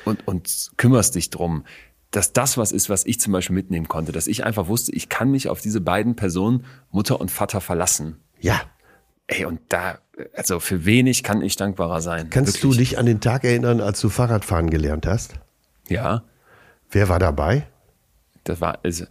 [0.06, 1.66] und, und kümmerst dich drum,
[2.12, 5.10] dass das was ist, was ich zum Beispiel mitnehmen konnte, dass ich einfach wusste, ich
[5.10, 8.18] kann mich auf diese beiden Personen, Mutter und Vater, verlassen.
[8.40, 8.62] Ja.
[9.28, 10.00] Ey, und da,
[10.36, 12.30] also für wenig kann ich dankbarer sein.
[12.30, 12.72] Kannst Wirklich.
[12.74, 15.36] du dich an den Tag erinnern, als du Fahrradfahren gelernt hast?
[15.88, 16.24] Ja.
[16.92, 17.66] Wer war dabei?
[18.44, 19.06] Das war, es,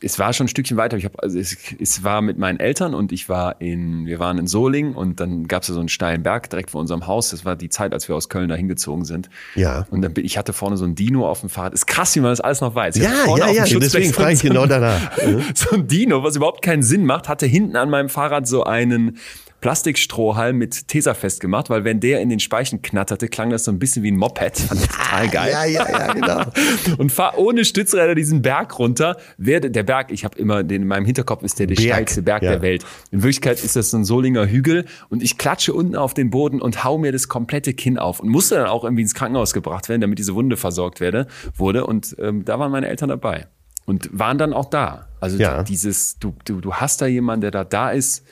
[0.00, 0.96] es war schon ein Stückchen weiter.
[0.96, 4.38] Ich hab, also es, es war mit meinen Eltern und ich war in, wir waren
[4.38, 7.30] in Solingen und dann gab es so einen steilen Berg direkt vor unserem Haus.
[7.30, 9.30] Das war die Zeit, als wir aus Köln da hingezogen sind.
[9.56, 9.84] Ja.
[9.90, 11.74] Und dann bin, ich hatte vorne so ein Dino auf dem Fahrrad.
[11.74, 12.94] Ist krass, wie man das alles noch weiß.
[12.94, 15.16] Ich Ja, ja, ja, deswegen frage ich genau danach.
[15.28, 15.42] Mhm.
[15.54, 19.18] So ein Dino, was überhaupt keinen Sinn macht, hatte hinten an meinem Fahrrad so einen
[19.60, 23.78] Plastikstrohhalm mit Tesafest gemacht, weil wenn der in den Speichen knatterte, klang das so ein
[23.78, 24.58] bisschen wie ein Moped.
[24.58, 25.50] Fand ich total geil.
[25.52, 26.42] Ja, ja, ja, genau.
[26.98, 29.16] und fahr ohne Stützräder diesen Berg runter.
[29.36, 32.22] Werde der Berg, ich habe immer den in meinem Hinterkopf ist der der Berg, steilste
[32.22, 32.52] Berg ja.
[32.52, 32.84] der Welt.
[33.10, 36.60] In Wirklichkeit ist das so ein Solinger Hügel und ich klatsche unten auf den Boden
[36.60, 39.88] und hau mir das komplette Kinn auf und musste dann auch irgendwie ins Krankenhaus gebracht
[39.88, 43.48] werden, damit diese Wunde versorgt werde, wurde und ähm, da waren meine Eltern dabei
[43.86, 45.08] und waren dann auch da.
[45.20, 45.62] Also Ja.
[45.62, 48.24] dieses du, du du hast da jemanden, der da da ist.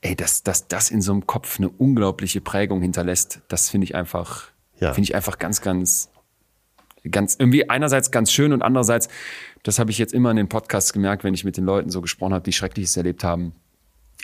[0.00, 3.94] Ey, dass das, das in so einem Kopf eine unglaubliche Prägung hinterlässt, das finde ich
[3.94, 4.44] einfach,
[4.78, 4.92] Ja.
[4.94, 6.10] finde ich einfach ganz, ganz,
[7.10, 9.08] ganz, irgendwie einerseits ganz schön und andererseits,
[9.64, 12.00] das habe ich jetzt immer in den Podcasts gemerkt, wenn ich mit den Leuten so
[12.00, 13.54] gesprochen habe, die Schreckliches erlebt haben,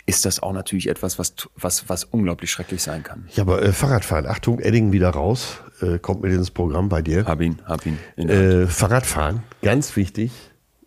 [0.05, 3.27] ist das auch natürlich etwas, was, was, was unglaublich schrecklich sein kann.
[3.33, 7.25] Ja, aber äh, Fahrradfahren, Achtung, Edding wieder raus, äh, kommt mit ins Programm bei dir.
[7.25, 7.97] Hab ihn, hab ihn.
[8.17, 10.31] Äh, Fahrradfahren, ganz wichtig,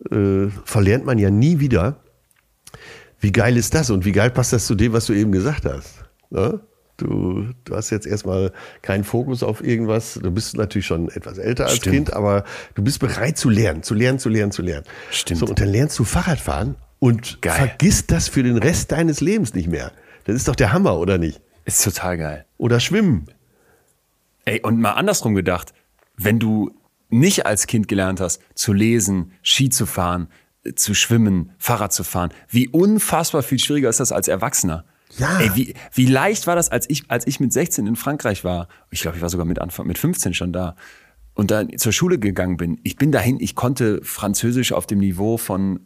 [0.09, 1.97] äh, verlernt man ja nie wieder.
[3.19, 5.65] Wie geil ist das und wie geil passt das zu dem, was du eben gesagt
[5.65, 6.03] hast?
[6.29, 6.61] Ne?
[6.97, 8.51] Du, du hast jetzt erstmal
[8.81, 10.19] keinen Fokus auf irgendwas.
[10.21, 11.95] Du bist natürlich schon etwas älter als Stimmt.
[11.95, 12.43] Kind, aber
[12.75, 14.85] du bist bereit zu lernen, zu lernen, zu lernen, zu lernen.
[15.11, 15.39] Stimmt.
[15.39, 17.55] So, und dann lernst du Fahrradfahren und Geil.
[17.55, 19.93] vergisst das für den Rest deines Lebens nicht mehr.
[20.25, 21.39] Das ist doch der Hammer, oder nicht?
[21.63, 22.45] Ist total geil.
[22.57, 23.27] Oder schwimmen.
[24.43, 25.73] Ey, und mal andersrum gedacht,
[26.17, 26.71] wenn du
[27.09, 30.27] nicht als Kind gelernt hast, zu lesen, Ski zu fahren,
[30.75, 34.85] zu schwimmen, Fahrrad zu fahren, wie unfassbar viel schwieriger ist das als Erwachsener.
[35.17, 35.39] Ja.
[35.39, 38.67] Ey, wie, wie leicht war das, als ich, als ich mit 16 in Frankreich war?
[38.91, 40.75] Ich glaube, ich war sogar mit Anfang, mit 15 schon da.
[41.33, 42.79] Und dann zur Schule gegangen bin.
[42.83, 45.79] Ich bin dahin, ich konnte Französisch auf dem Niveau von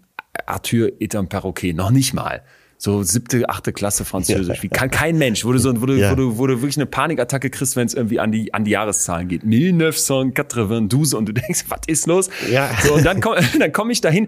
[0.47, 1.73] Arthur et un Perroquet.
[1.73, 2.41] Noch nicht mal.
[2.79, 4.61] So siebte, achte Klasse Französisch.
[4.63, 6.11] Wie kann kein Mensch, wo du, so, wo du, Ja.
[6.11, 8.71] wo du, wo du wirklich eine Panikattacke kriegst, wenn es irgendwie an die, an die
[8.71, 9.43] Jahreszahlen geht.
[9.43, 12.29] 1992 und du denkst, was ist los?
[12.51, 12.69] Ja.
[12.83, 14.27] So, und dann komme dann komm ich dahin.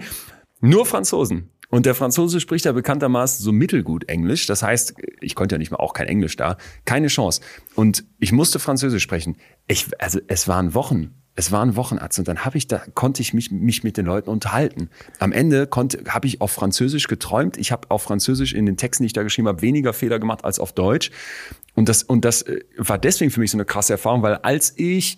[0.62, 1.50] Nur Franzosen.
[1.70, 4.46] Und der Franzose spricht ja bekanntermaßen so mittelgut Englisch.
[4.46, 6.58] Das heißt, ich konnte ja nicht mal auch kein Englisch da.
[6.86, 7.42] Keine Chance.
[7.76, 9.38] Und ich musste Französisch sprechen.
[9.68, 11.14] Ich, also es waren Wochen.
[11.38, 12.18] Es waren Wochen, Arzt.
[12.18, 14.90] Und dann habe ich da, konnte ich mich, mich mit den Leuten unterhalten.
[15.20, 17.58] Am Ende konnte, habe ich auf Französisch geträumt.
[17.58, 20.46] Ich habe auf Französisch in den Texten, die ich da geschrieben habe, weniger Fehler gemacht
[20.46, 21.12] als auf Deutsch.
[21.74, 24.74] Und das, und das äh, war deswegen für mich so eine krasse Erfahrung, weil als
[24.78, 25.18] ich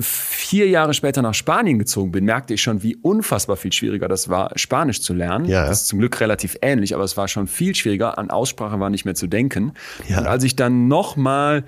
[0.00, 4.28] vier Jahre später nach Spanien gezogen bin, merkte ich schon, wie unfassbar viel schwieriger das
[4.28, 5.44] war, Spanisch zu lernen.
[5.44, 5.66] Ja.
[5.66, 8.18] Das ist zum Glück relativ ähnlich, aber es war schon viel schwieriger.
[8.18, 9.72] An Aussprache war nicht mehr zu denken.
[10.08, 10.18] Ja.
[10.18, 11.64] Und als ich dann noch mal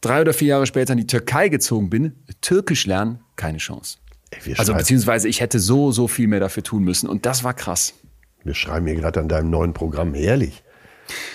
[0.00, 3.98] drei oder vier Jahre später in die Türkei gezogen bin, Türkisch lernen, keine Chance.
[4.30, 7.08] Ey, Also beziehungsweise ich hätte so, so viel mehr dafür tun müssen.
[7.08, 7.94] Und das war krass.
[8.42, 10.14] wir schreiben hier gerade an deinem neuen Programm.
[10.14, 10.62] Herrlich.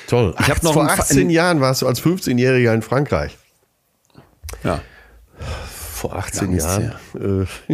[0.08, 0.34] Toll.
[0.40, 3.38] Ich hab noch Vor ein Fa- 18 Jahren warst du als 15-Jähriger in Frankreich.
[4.64, 4.82] Ja.
[6.00, 7.46] Vor 18 Lang ist's Jahren.
[7.68, 7.74] Äh,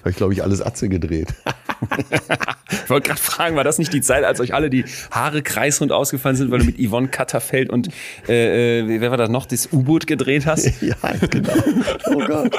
[0.00, 1.34] habe ich, glaube ich, alles Atze gedreht.
[2.84, 5.92] Ich wollte gerade fragen, war das nicht die Zeit, als euch alle die Haare kreisrund
[5.92, 7.88] ausgefallen sind, weil du mit Yvonne Katterfeld und
[8.28, 10.66] äh, äh, wer war das noch, das U-Boot gedreht hast?
[10.82, 10.94] ja,
[11.30, 11.52] genau.
[12.06, 12.56] Oh Gott.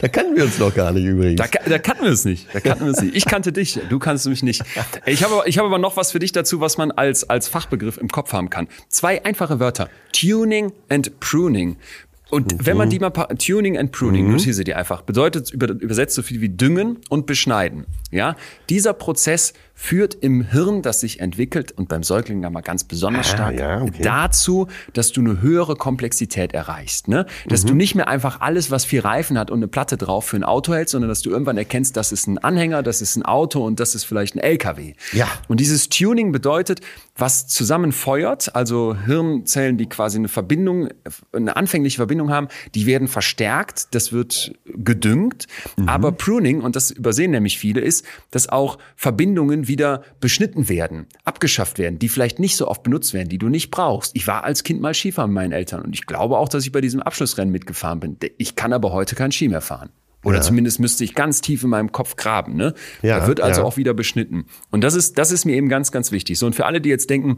[0.00, 1.40] da kannten wir uns noch gar nicht übrigens.
[1.40, 2.46] Da, da kannten wir es nicht.
[2.52, 3.16] Da kannten wir es nicht.
[3.16, 4.62] Ich kannte dich, du kannst mich nicht.
[5.06, 7.48] Ich habe, aber- ich habe aber noch was für dich dazu, was man als, als
[7.48, 8.68] Fachbegriff im Kopf haben kann.
[8.88, 9.88] Zwei einfache Wörter.
[10.12, 11.76] Tuning and Pruning.
[12.30, 16.14] Und wenn man die mal, Tuning and Pruning, notiere sie dir einfach, bedeutet über, übersetzt
[16.14, 17.86] so viel wie düngen und beschneiden.
[18.10, 18.36] Ja,
[18.70, 23.26] dieser Prozess führt im Hirn, das sich entwickelt und beim Säugling dann mal ganz besonders
[23.30, 24.02] Ah, stark ja, okay.
[24.02, 27.08] dazu, dass du eine höhere Komplexität erreichst.
[27.08, 27.26] Ne?
[27.48, 27.68] Dass Mhm.
[27.68, 30.44] du nicht mehr einfach alles, was vier Reifen hat und eine Platte drauf für ein
[30.44, 33.64] Auto hältst, sondern dass du irgendwann erkennst, das ist ein Anhänger, das ist ein Auto
[33.64, 34.94] und das ist vielleicht ein LKW.
[35.12, 35.26] Ja.
[35.48, 36.80] Und dieses Tuning bedeutet,
[37.16, 40.88] was zusammenfeuert, also Hirnzellen, die quasi eine Verbindung,
[41.32, 45.46] eine anfängliche Verbindung haben, die werden verstärkt, das wird gedüngt.
[45.76, 45.88] Mhm.
[45.88, 51.78] Aber Pruning, und das übersehen nämlich viele, ist, dass auch Verbindungen wieder beschnitten werden, abgeschafft
[51.78, 54.14] werden, die vielleicht nicht so oft benutzt werden, die du nicht brauchst.
[54.14, 56.72] Ich war als Kind mal Skifahren mit meinen Eltern und ich glaube auch, dass ich
[56.72, 58.16] bei diesem Abschlussrennen mitgefahren bin.
[58.38, 59.90] Ich kann aber heute kein Ski mehr fahren.
[60.24, 60.42] Oder Ja.
[60.42, 62.56] zumindest müsste ich ganz tief in meinem Kopf graben.
[62.56, 62.72] Ne?
[63.02, 63.66] Ja, da wird also ja.
[63.66, 64.46] auch wieder beschnitten.
[64.70, 66.38] Und das ist, das ist mir eben ganz, ganz wichtig.
[66.38, 67.36] So, und für alle, die jetzt denken,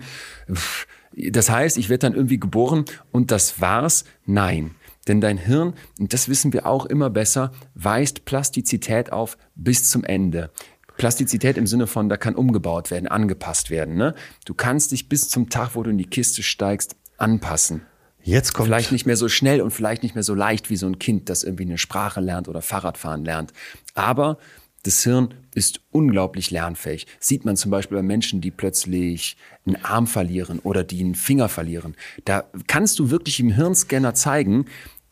[0.53, 4.05] pff, das heißt, ich werde dann irgendwie geboren und das war's.
[4.25, 4.77] Nein.
[5.09, 10.03] Denn dein Hirn, und das wissen wir auch immer besser, weist Plastizität auf bis zum
[10.05, 10.51] Ende.
[10.97, 13.97] Plastizität im Sinne von, da kann umgebaut werden, angepasst werden.
[13.97, 14.15] Ne?
[14.45, 17.83] Du kannst dich bis zum Tag, wo du in die Kiste steigst, anpassen.
[18.23, 20.87] Jetzt kommt Vielleicht nicht mehr so schnell und vielleicht nicht mehr so leicht wie so
[20.87, 23.53] ein Kind, das irgendwie eine Sprache lernt oder Fahrradfahren lernt.
[23.95, 24.39] Aber
[24.83, 27.07] das Hirn ist unglaublich lernfähig.
[27.19, 31.49] Sieht man zum Beispiel bei Menschen, die plötzlich einen Arm verlieren oder die einen Finger
[31.49, 31.97] verlieren.
[32.25, 34.67] Da kannst du wirklich im Hirnscanner zeigen,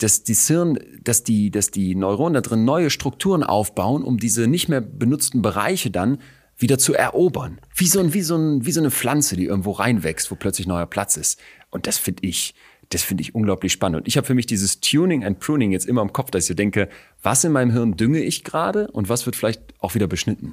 [0.05, 4.47] dass das Hirn, dass die, dass die Neuronen da drin neue Strukturen aufbauen, um diese
[4.47, 6.19] nicht mehr benutzten Bereiche dann
[6.59, 7.59] wieder zu erobern.
[7.75, 10.67] Wie so, ein, wie, so ein, wie so eine Pflanze, die irgendwo reinwächst, wo plötzlich
[10.67, 11.41] neuer Platz ist.
[11.71, 12.55] Und das finde ich,
[12.91, 14.03] das finde ich unglaublich spannend.
[14.03, 16.49] Und ich habe für mich dieses Tuning and Pruning jetzt immer im Kopf, dass ich
[16.49, 16.91] so denke,
[17.23, 20.53] was in meinem Hirn dünge ich gerade und was wird vielleicht auch wieder beschnitten.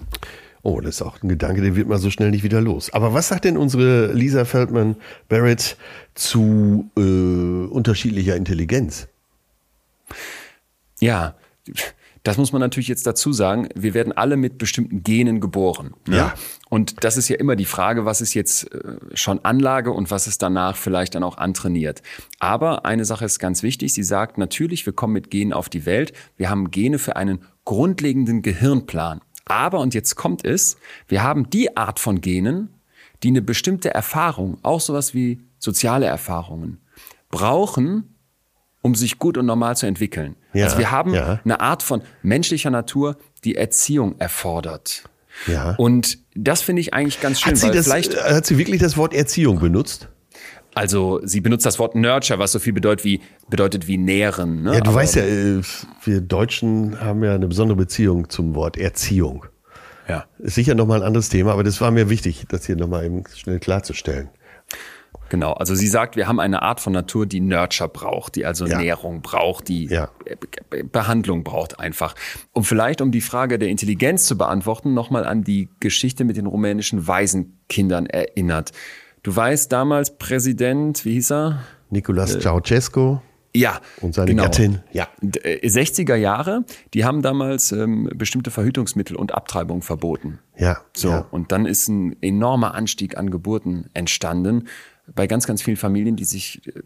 [0.63, 2.93] Oh, das ist auch ein Gedanke, den wird man so schnell nicht wieder los.
[2.93, 4.95] Aber was sagt denn unsere Lisa Feldman
[5.27, 5.75] Barrett
[6.15, 9.09] zu äh, unterschiedlicher Intelligenz?
[10.99, 11.35] Ja,
[12.23, 13.67] das muss man natürlich jetzt dazu sagen.
[13.73, 15.95] Wir werden alle mit bestimmten Genen geboren.
[16.07, 16.17] Ne?
[16.17, 16.33] Ja.
[16.69, 20.27] Und das ist ja immer die Frage, was ist jetzt äh, schon Anlage und was
[20.27, 22.03] ist danach vielleicht dann auch antrainiert.
[22.39, 23.93] Aber eine Sache ist ganz wichtig.
[23.93, 26.13] Sie sagt natürlich, wir kommen mit Genen auf die Welt.
[26.37, 29.21] Wir haben Gene für einen grundlegenden Gehirnplan.
[29.45, 32.69] Aber, und jetzt kommt es, wir haben die Art von Genen,
[33.23, 36.79] die eine bestimmte Erfahrung, auch sowas wie soziale Erfahrungen,
[37.29, 38.10] brauchen,
[38.81, 40.35] um sich gut und normal zu entwickeln.
[40.53, 41.39] Ja, also wir haben ja.
[41.43, 45.03] eine Art von menschlicher Natur, die Erziehung erfordert.
[45.47, 45.75] Ja.
[45.75, 48.97] Und das finde ich eigentlich ganz schön, Hat sie, das, äh, hat sie wirklich das
[48.97, 50.09] Wort Erziehung benutzt?
[50.73, 54.63] also sie benutzt das Wort Nurture, was so viel bedeutet wie, bedeutet wie nähren.
[54.63, 54.75] Ne?
[54.75, 55.61] Ja, du Aber- weißt ja, äh,
[56.03, 59.45] wir Deutschen haben ja eine besondere Beziehung zum Wort Erziehung.
[60.07, 60.25] Ja.
[60.39, 63.23] Ist sicher nochmal ein anderes Thema, aber das war mir wichtig, das hier nochmal eben
[63.35, 64.29] schnell klarzustellen.
[65.29, 68.65] Genau, also sie sagt, wir haben eine Art von Natur, die Nurture braucht, die also
[68.65, 68.77] Ja.
[68.79, 70.09] Nährung braucht, die Ja.
[70.69, 72.15] Be- Behandlung braucht einfach.
[72.51, 76.47] Und vielleicht, um die Frage der Intelligenz zu beantworten, nochmal an die Geschichte mit den
[76.47, 78.71] rumänischen Waisenkindern erinnert.
[79.23, 81.59] Du weißt, damals Präsident, wie hieß er?
[81.89, 83.19] Nicolas Ceausescu
[83.55, 83.79] Ja.
[84.01, 84.43] und seine genau.
[84.43, 84.79] Gattin.
[84.91, 85.07] Ja.
[85.21, 90.39] D- äh, 60er Jahre, die haben damals ähm, bestimmte Verhütungsmittel und Abtreibung verboten.
[90.57, 90.79] Ja.
[90.95, 91.25] So, Ja.
[91.31, 94.67] und dann ist ein enormer Anstieg an Geburten entstanden
[95.07, 96.81] bei ganz, ganz vielen Familien, die sich, äh,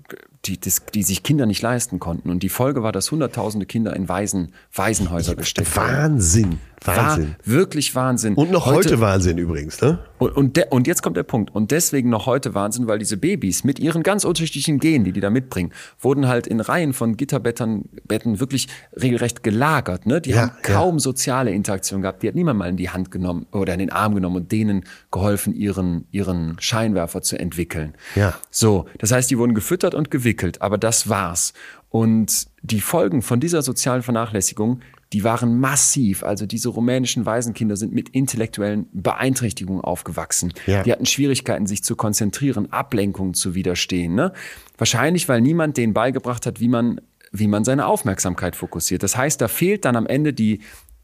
[0.46, 2.30] die, die, die sich Kinder nicht leisten konnten.
[2.30, 5.88] Und die Folge war, dass hunderttausende Kinder in Waisen, Waisenhäuser gesteckt wurden.
[5.88, 6.60] Wahnsinn.
[6.84, 7.36] Wahnsinn.
[7.44, 8.36] War wirklich Wahnsinn.
[8.36, 10.00] Und noch heute, Wahnsinn übrigens, ne?
[10.18, 11.54] Und, und, de, und jetzt kommt der Punkt.
[11.54, 15.20] Und deswegen noch heute Wahnsinn, weil diese Babys mit ihren ganz unterschiedlichen Genen, die die
[15.20, 20.06] da mitbringen, wurden halt in Reihen von Gitterbetten Betten wirklich regelrecht gelagert.
[20.06, 20.22] Ne?
[20.22, 22.24] Die Ja, haben kaum soziale Interaktion gehabt.
[22.24, 24.86] Die hat niemand mal in die Hand genommen oder in den Arm genommen und denen
[25.12, 27.94] geholfen, ihren, ihren Scheinwerfer zu entwickeln.
[28.16, 28.36] Ja.
[28.50, 31.54] So, das heißt, die wurden gefüttert und gewickelt, aber das war's.
[31.90, 34.82] Und die Folgen von dieser sozialen Vernachlässigung,
[35.16, 36.24] die waren massiv.
[36.24, 40.52] Also diese rumänischen Waisenkinder sind mit intellektuellen Beeinträchtigungen aufgewachsen.
[40.68, 40.84] Ja.
[40.84, 44.14] Die hatten Schwierigkeiten, sich zu konzentrieren, Ablenkungen zu widerstehen.
[44.14, 44.34] Ne?
[44.78, 47.00] Wahrscheinlich, weil niemand denen beigebracht hat, wie man,
[47.32, 49.04] wie man seine Aufmerksamkeit fokussiert.
[49.04, 50.60] Das heißt, da fehlt dann am Ende die,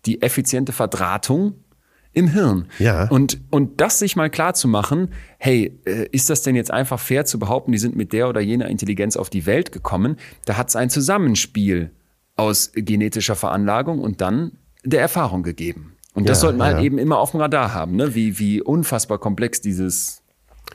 [0.06, 1.54] die effiziente Verdrahtung
[2.12, 2.68] im Hirn.
[2.80, 3.08] Ja.
[3.08, 7.00] Und, und das sich mal klar zu machen, hey, äh, ist das denn jetzt einfach
[7.00, 10.18] fair zu behaupten, die sind mit der oder jener Intelligenz auf die Welt gekommen?
[10.44, 11.92] Da hat es ein Zusammenspiel
[12.42, 15.96] aus genetischer Veranlagung und dann der Erfahrung gegeben.
[16.14, 16.84] Und das Ja, sollten wir halt ja.
[16.84, 18.16] eben immer auf dem Radar haben, ne?
[18.16, 20.22] wie, wie unfassbar komplex dieses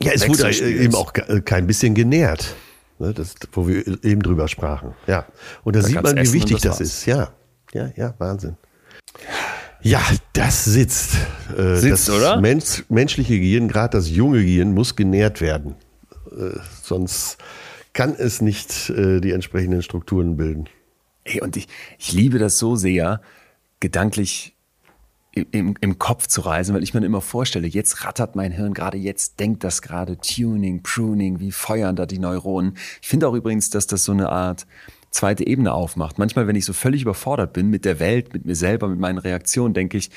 [0.00, 0.94] Ja, es wurde Wechselspiel eben ist.
[0.94, 2.54] auch ke- kein bisschen genährt.
[2.98, 4.94] Ne, das, wo wir eben drüber sprachen.
[5.06, 5.26] Ja.
[5.64, 7.04] Und da, Da sieht man, wie wichtig das das, ist.
[7.06, 7.28] Ja.
[7.74, 8.56] Ja, ja, Wahnsinn.
[9.82, 10.00] Ja,
[10.32, 11.14] das sitzt.
[11.56, 12.40] Äh, Sitzt, das oder?
[12.40, 15.74] Mensch, menschliche Gehirn, gerade das junge Gehirn, muss genährt werden.
[16.30, 17.36] Äh, sonst
[17.92, 20.64] kann es nicht äh, die entsprechenden Strukturen bilden.
[21.26, 21.66] Ey, und ich,
[21.98, 23.20] ich liebe das so sehr,
[23.80, 24.54] gedanklich
[25.32, 28.96] im- im, Kopf zu reisen, weil ich mir immer vorstelle, jetzt rattert mein Hirn gerade,
[28.96, 32.78] jetzt denkt das gerade, Tuning, Pruning, wie feuern da die Neuronen.
[33.02, 34.66] Ich finde auch übrigens, dass das so eine Art
[35.10, 36.18] zweite Ebene aufmacht.
[36.18, 39.18] Manchmal, wenn ich so völlig überfordert bin mit der Welt, mit mir selber, mit meinen
[39.18, 40.10] Reaktionen, denke ich,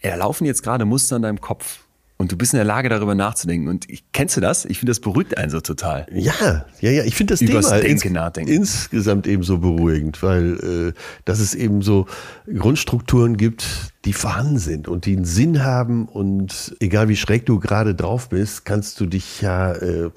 [0.00, 1.80] ey, da laufen jetzt gerade Muster in deinem Kopf.
[2.22, 3.66] Und du bist in der Lage, darüber nachzudenken.
[3.66, 4.64] Und ich, kennst du das?
[4.64, 6.06] Ich finde, das beruhigt einen so total.
[6.12, 7.02] Ja, ja, ja.
[7.02, 8.52] Ich finde das Übers Thema Denken nachdenken.
[8.52, 12.06] insgesamt eben so beruhigend, weil äh, dass es eben so
[12.46, 17.58] Grundstrukturen gibt, die vorhanden sind und die einen Sinn haben und egal wie schräg du
[17.58, 20.10] gerade drauf bist, kannst du dich ja äh,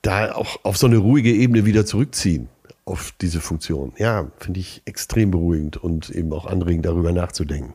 [0.00, 2.48] da auch auf so eine ruhige Ebene wieder zurückziehen
[2.86, 3.92] auf diese Funktion.
[3.98, 7.74] Ja, finde ich extrem beruhigend und eben auch anregend, darüber nachzudenken.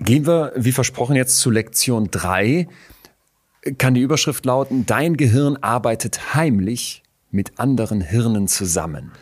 [0.00, 2.68] Gehen wir, wie versprochen, jetzt zu Lektion 3.
[3.78, 9.12] Kann die Überschrift lauten, dein Gehirn arbeitet heimlich mit anderen Hirnen zusammen.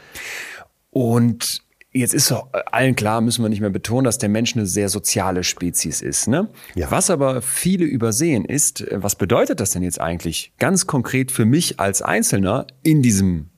[0.91, 1.63] Und
[1.93, 4.89] jetzt ist doch allen klar, müssen wir nicht mehr betonen, dass der Mensch eine sehr
[4.89, 6.29] soziale Spezies ist.
[6.29, 6.51] Ne?
[6.75, 6.91] Ja.
[6.91, 11.81] Was aber viele übersehen ist, was bedeutet das denn jetzt eigentlich ganz konkret für mich
[11.81, 13.49] als Einzelner in diesem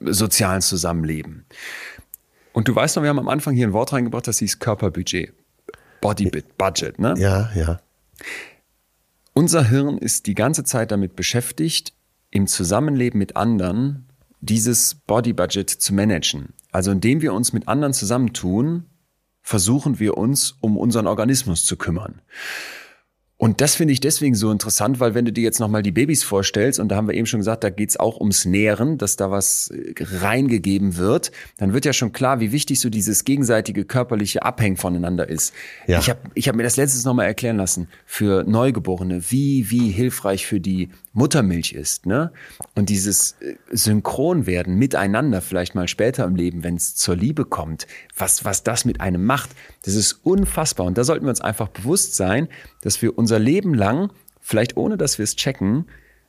[0.00, 1.46] sozialen Zusammenleben?
[2.52, 5.32] Und du weißt noch, wir haben am Anfang hier ein Wort reingebracht, das hieß Körperbudget.
[6.00, 7.14] Body Budget, ne?
[7.18, 7.80] Ja, ja.
[9.34, 11.92] Unser Hirn ist die ganze Zeit damit beschäftigt,
[12.30, 14.08] im Zusammenleben mit anderen
[14.40, 16.52] dieses Body Budget zu managen.
[16.72, 18.84] Also indem wir uns mit anderen zusammentun,
[19.40, 22.20] versuchen wir uns um unseren Organismus zu kümmern.
[23.40, 26.24] Und das finde ich deswegen so interessant, weil wenn du dir jetzt nochmal die Babys
[26.24, 29.30] vorstellst, und da haben wir eben schon gesagt, da geht's auch ums Nähren, dass da
[29.30, 34.42] was äh, reingegeben wird, dann wird ja schon klar, wie wichtig so dieses gegenseitige körperliche
[34.42, 35.54] Abhängen voneinander ist.
[35.86, 36.00] Ja.
[36.00, 40.44] Ich habe ich hab mir das letztes nochmal erklären lassen, für Neugeborene, wie, wie hilfreich
[40.44, 40.88] für die
[41.18, 42.06] Muttermilch ist.
[42.06, 42.32] Ne?
[42.74, 47.86] Und dieses äh, Synchronwerden miteinander, vielleicht mal später im Leben, wenn es zur Liebe kommt,
[48.16, 49.50] was, was das mit einem macht,
[49.82, 50.86] das ist unfassbar.
[50.86, 52.48] Und da sollten wir uns einfach bewusst sein,
[52.80, 54.10] dass wir unser Leben lang,
[54.40, 55.86] vielleicht ohne dass wir es checken,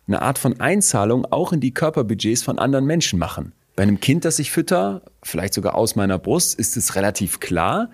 [0.08, 3.54] eine Art von Einzahlung auch in die Körperbudgets von anderen Menschen machen.
[3.76, 7.92] Bei einem Kind, das ich fütter, vielleicht sogar aus meiner Brust, ist es relativ klar.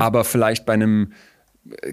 [0.00, 1.12] Aber vielleicht bei einem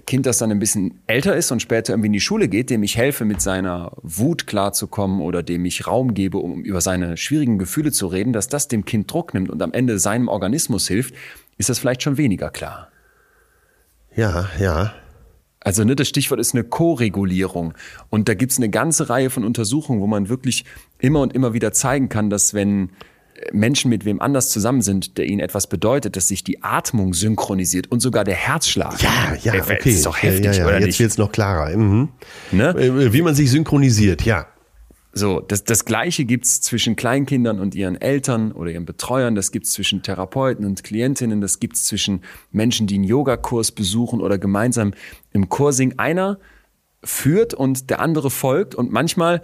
[0.06, 2.82] Kind, das dann ein bisschen älter ist und später irgendwie in die Schule geht, dem
[2.82, 7.58] ich helfe, mit seiner Wut klarzukommen oder dem ich Raum gebe, um über seine schwierigen
[7.58, 11.14] Gefühle zu reden, dass das dem Kind Druck nimmt und am Ende seinem Organismus hilft,
[11.58, 12.88] ist das vielleicht schon weniger klar.
[14.14, 14.94] Ja, ja.
[15.60, 17.74] Also ne, das Stichwort ist eine Co-Regulierung.
[18.10, 20.64] Und da gibt's eine ganze Reihe von Untersuchungen, wo man wirklich
[20.98, 22.90] immer und immer wieder zeigen kann, dass wenn
[23.52, 27.90] Menschen mit wem anders zusammen sind, der ihnen etwas bedeutet, dass sich die Atmung synchronisiert
[27.90, 29.02] und sogar der Herzschlag.
[29.02, 29.78] Ja, ja, Ey, okay.
[29.82, 30.66] Das ist doch heftig, ja, ja, ja.
[30.66, 31.00] oder Jetzt nicht?
[31.00, 31.76] wird's noch klarer.
[31.76, 32.08] Mhm.
[32.52, 32.70] Ne?
[32.70, 34.46] Äh, Wie man sich synchronisiert, ja.
[35.16, 39.70] So, das, das Gleiche gibt's zwischen Kleinkindern und ihren Eltern oder ihren Betreuern, das gibt's
[39.70, 44.92] zwischen Therapeuten und Klientinnen, das gibt's zwischen Menschen, die einen Yogakurs besuchen oder gemeinsam
[45.32, 46.00] im Chor singen.
[46.00, 46.38] Einer
[47.04, 49.40] führt und der andere folgt und manchmal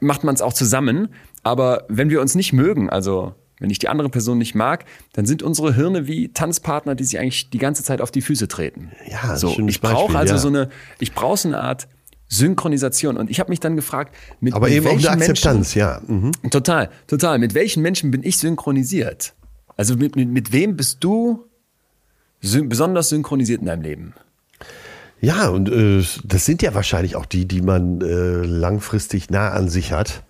[0.00, 1.08] macht man es auch zusammen,
[1.42, 5.26] aber wenn wir uns nicht mögen, also wenn ich die andere Person nicht mag, dann
[5.26, 8.92] sind unsere Hirne wie Tanzpartner, die sich eigentlich die ganze Zeit auf die Füße treten.
[9.10, 10.38] Ja, so, ich brauche also ja.
[10.38, 10.68] so eine,
[11.00, 11.88] ich brauche so eine Art
[12.28, 13.16] Synchronisation.
[13.16, 16.00] Und ich habe mich dann gefragt, mit, Aber mit eben auch eine welchen Akzeptanz, ja.
[16.06, 16.24] Mhm.
[16.24, 17.38] Menschen, total, total.
[17.38, 19.34] Mit welchen Menschen bin ich synchronisiert?
[19.76, 21.46] Also mit, mit, mit wem bist du
[22.40, 24.14] syn besonders synchronisiert in deinem Leben?
[25.20, 29.68] Ja, und äh, das sind ja wahrscheinlich auch die, die man äh, langfristig nah an
[29.68, 30.22] sich hat.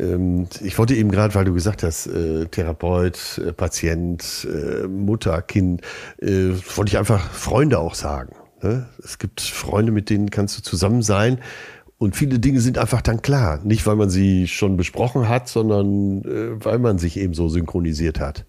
[0.00, 5.42] Ähm, ich wollte eben gerade, weil du gesagt hast, äh, Therapeut, äh, Patient, äh, Mutter,
[5.42, 5.82] Kind,
[6.20, 8.34] wollte ich einfach Freunde auch sagen.
[8.62, 8.86] Ne?
[9.02, 11.38] Es gibt Freunde, mit denen kannst du zusammen sein.
[11.98, 13.60] Und viele Dinge sind einfach dann klar.
[13.62, 16.24] Nicht, weil man sie schon besprochen hat, sondern
[16.64, 18.46] weil man sich eben so synchronisiert hat.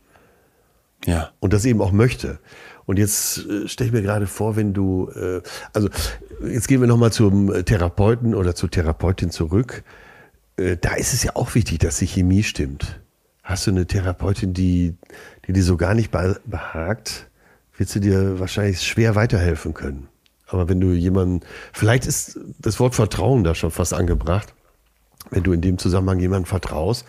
[1.06, 1.32] Ja.
[1.42, 2.40] Und das eben auch möchte.
[2.86, 5.12] Und jetzt äh, stelle ich mir gerade vor, wenn du,
[5.74, 5.90] also
[6.46, 9.84] jetzt gehen wir nochmal zum Therapeuten oder zur Therapeutin zurück.
[10.62, 13.00] Äh, da ist es ja auch wichtig, dass die Chemie stimmt.
[13.44, 14.96] Hast du eine Therapeutin, die,
[15.48, 17.28] die dir so gar nicht be- behagt,
[17.78, 20.08] wird sie dir wahrscheinlich schwer weiterhelfen können.
[20.48, 21.42] Aber wenn du jemanden,
[21.74, 24.54] vielleicht ist das Wort Vertrauen da schon fast angebracht,
[25.32, 27.06] wenn du in dem Zusammenhang jemanden vertraust.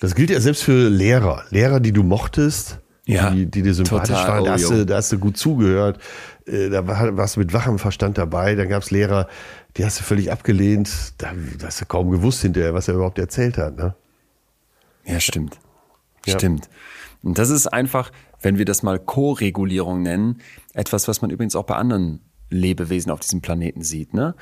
[0.00, 1.44] Das gilt ja selbst für Lehrer.
[1.50, 4.28] Lehrer, die du mochtest, Ja, die, die dir sympathisch total.
[4.28, 5.98] waren, da Oh, hast, du, da hast du gut zugehört,
[6.46, 9.28] äh, da war, warst du mit wachem Verstand dabei, dann gab es Lehrer,
[9.76, 13.58] die hast du völlig abgelehnt, da, hast du kaum gewusst hinterher, was er überhaupt erzählt
[13.58, 13.76] hat.
[13.76, 13.94] Ne?
[15.04, 15.58] Ja, stimmt.
[16.26, 16.38] Ja.
[16.38, 16.68] Stimmt.
[17.22, 20.40] Und das ist einfach, wenn wir das mal Co-Regulierung nennen,
[20.74, 22.20] etwas, was man übrigens auch bei anderen
[22.50, 24.14] Lebewesen auf diesem Planeten sieht.
[24.14, 24.34] Ne?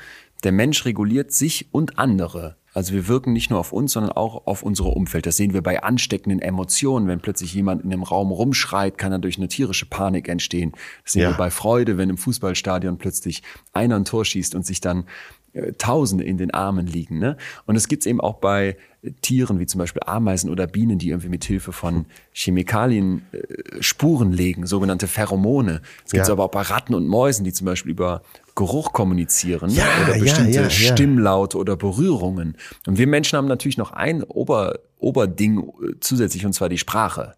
[0.43, 2.57] Der Mensch reguliert sich und andere.
[2.73, 5.25] Also wir wirken nicht nur auf uns, sondern auch auf unsere Umfeld.
[5.25, 7.07] Das sehen wir bei ansteckenden Emotionen.
[7.07, 10.71] Wenn plötzlich jemand in einem Raum rumschreit, kann dadurch eine tierische Panik entstehen.
[11.03, 11.29] Das sehen Ja.
[11.31, 13.43] wir bei Freude, wenn im Fußballstadion plötzlich
[13.73, 15.05] einer ein Tor schießt und sich dann
[15.53, 17.19] äh, Tausende in den Armen liegen.
[17.19, 17.37] Ne?
[17.67, 21.09] Und es gibt's eben auch bei äh, Tieren wie zum Beispiel Ameisen oder Bienen, die
[21.09, 25.81] irgendwie mit Hilfe von Chemikalien äh, Spuren legen, sogenannte Pheromone.
[26.05, 26.33] Es gibt Ja.
[26.33, 28.23] aber auch bei Ratten und Mäusen, die zum Beispiel über
[28.55, 30.69] Geruch kommunizieren Ja, oder bestimmte ja, ja.
[30.69, 32.57] Stimmlaute oder Berührungen.
[32.85, 37.35] Und wir Menschen haben natürlich noch ein Ober, Oberding äh, zusätzlich, und zwar die Sprache.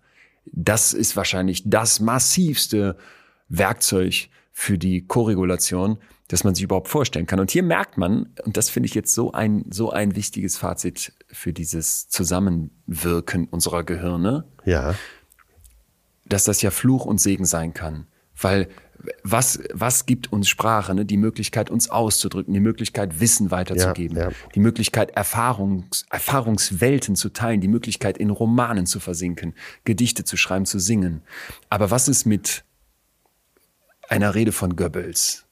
[0.52, 2.98] Das ist wahrscheinlich das massivste
[3.50, 5.98] Werkzeug für die Koregulation,
[6.28, 7.40] das man sich überhaupt vorstellen kann.
[7.40, 11.14] Und hier merkt man, und das finde ich jetzt so ein, so ein wichtiges Fazit
[11.32, 14.96] für dieses Zusammenwirken unserer Gehirne, Ja.
[16.26, 18.08] dass das ja Fluch und Segen sein kann.
[18.40, 18.68] Weil
[19.24, 20.94] was, was gibt uns Sprache?
[20.96, 21.06] Ne?
[21.06, 24.36] Die Möglichkeit, uns auszudrücken, die Möglichkeit, Wissen weiterzugeben, Ja, ja.
[24.54, 30.66] die Möglichkeit, Erfahrungs, Erfahrungswelten zu teilen, die Möglichkeit, in Romanen zu versinken, Gedichte zu schreiben,
[30.66, 31.22] zu singen.
[31.70, 32.64] Aber was ist mit
[34.08, 35.46] einer Rede von Goebbels?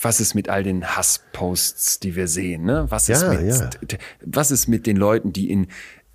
[0.00, 2.64] Was ist mit all den Hassposts, die wir sehen?
[2.64, 2.86] Ne?
[2.88, 5.66] Was, ist Ja, mit, was ist mit den Leuten, die in,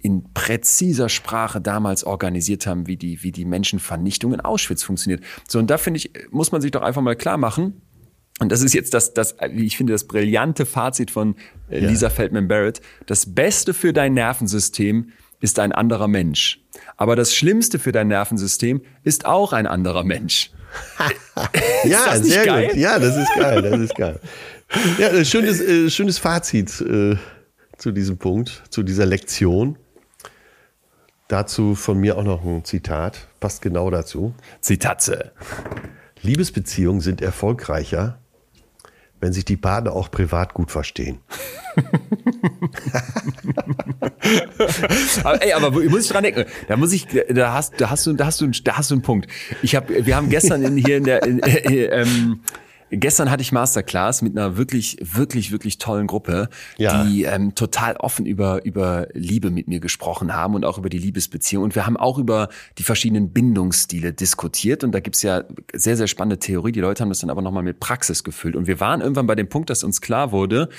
[0.08, 5.22] in präziser Sprache damals organisiert haben, wie die, wie die Menschenvernichtung in Auschwitz funktioniert?
[5.50, 7.82] So, und da finde ich, muss man sich doch einfach mal klar machen,
[8.40, 11.36] und das ist jetzt das, das, wie ich finde, das brillante Fazit von
[11.72, 11.80] Ja.
[11.90, 12.82] Lisa Feldman Barrett.
[13.08, 15.10] Das Beste für dein Nervensystem
[15.42, 16.60] ist ein anderer Mensch.
[16.98, 20.52] Aber das Schlimmste für dein Nervensystem ist auch ein anderer Mensch.
[21.84, 22.68] Ja, sehr geil?
[22.68, 22.78] gut.
[22.78, 24.20] Ja, das ist geil, das ist geil.
[25.00, 27.16] Ja, schönes, äh, schönes Fazit äh,
[27.78, 29.78] zu diesem Punkt, zu dieser Lektion.
[31.28, 34.34] Dazu von mir auch noch ein Zitat, passt genau dazu.
[34.62, 35.34] Zitatze.
[36.22, 38.20] Liebesbeziehungen sind erfolgreicher,
[39.20, 41.20] wenn sich die Partner auch privat gut verstehen.
[45.24, 46.46] aber, ey, aber muss ich dran denken?
[46.70, 49.02] Da muss ich, da hast, da hast du, da hast du, da hast du einen
[49.02, 49.28] Punkt.
[49.62, 52.40] Ich habe, wir haben gestern in, hier in der, in, äh, ähm,
[52.90, 57.04] gestern hatte ich Masterclass mit einer wirklich, wirklich, wirklich tollen Gruppe, Ja.
[57.04, 60.98] die ähm, total offen über über Liebe mit mir gesprochen haben und auch über die
[61.00, 61.64] Liebesbeziehung.
[61.64, 64.84] Und wir haben auch über die verschiedenen Bindungsstile diskutiert.
[64.84, 66.72] Und da gibt's ja sehr, sehr spannende Theorie.
[66.72, 68.56] Die Leute haben das dann aber nochmal mit Praxis gefüllt.
[68.56, 70.70] Und wir waren irgendwann bei dem Punkt, dass uns klar wurde,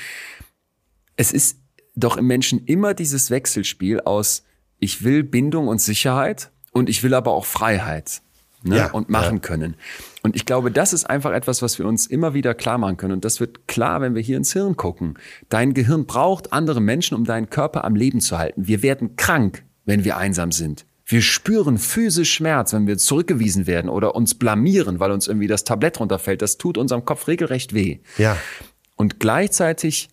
[1.17, 1.59] es ist
[1.97, 4.45] doch im Menschen immer dieses Wechselspiel aus,
[4.79, 8.23] ich will Bindung und Sicherheit und ich will aber auch Freiheit
[8.63, 9.41] ne, Ja, und machen ja.
[9.41, 9.75] können.
[10.23, 13.15] Und ich glaube, das ist einfach etwas, was wir uns immer wieder klar machen können.
[13.15, 15.15] Und das wird klar, wenn wir hier ins Hirn gucken.
[15.49, 18.67] Dein Gehirn braucht andere Menschen, um deinen Körper am Leben zu halten.
[18.67, 20.87] Wir werden krank, wenn wir einsam sind.
[21.07, 25.65] Wir spüren physisch Schmerz, wenn wir zurückgewiesen werden oder uns blamieren, weil uns irgendwie das
[25.65, 26.43] Tablett runterfällt.
[26.43, 28.01] Das tut unserem Kopf regelrecht weh.
[28.19, 28.37] Ja.
[28.97, 30.11] Und gleichzeitig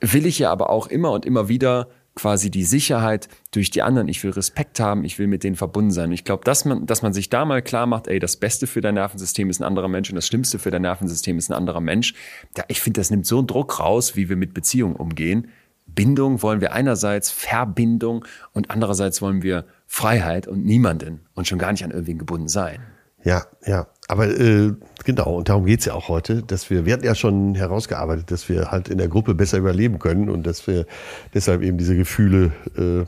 [0.00, 1.88] will ich ja aber auch immer und immer wieder
[2.20, 4.06] quasi die Sicherheit durch die anderen.
[4.08, 6.12] Ich will Respekt haben, ich will mit denen verbunden sein.
[6.12, 8.82] ich glaube, dass man, dass man sich da mal klar macht, ey, das Beste für
[8.82, 11.80] dein Nervensystem ist ein anderer Mensch und das Schlimmste für dein Nervensystem ist ein anderer
[11.80, 12.12] Mensch.
[12.58, 15.48] Ja, ich finde, das nimmt so einen Druck raus, wie wir mit Beziehungen umgehen.
[15.86, 21.72] Bindung wollen wir einerseits Verbindung und andererseits wollen wir Freiheit und niemanden und schon gar
[21.72, 22.80] nicht an irgendwen gebunden sein.
[23.24, 23.86] Ja, ja.
[24.08, 24.72] Aber äh,
[25.04, 28.48] genau, und darum geht's ja auch heute, dass wir, wir hatten ja schon herausgearbeitet, dass
[28.48, 30.86] wir halt in der Gruppe besser überleben können und dass wir
[31.32, 33.06] deshalb eben diese Gefühle äh,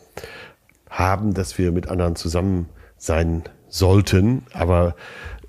[0.88, 4.44] haben, dass wir mit anderen zusammen sein sollten.
[4.52, 4.94] Aber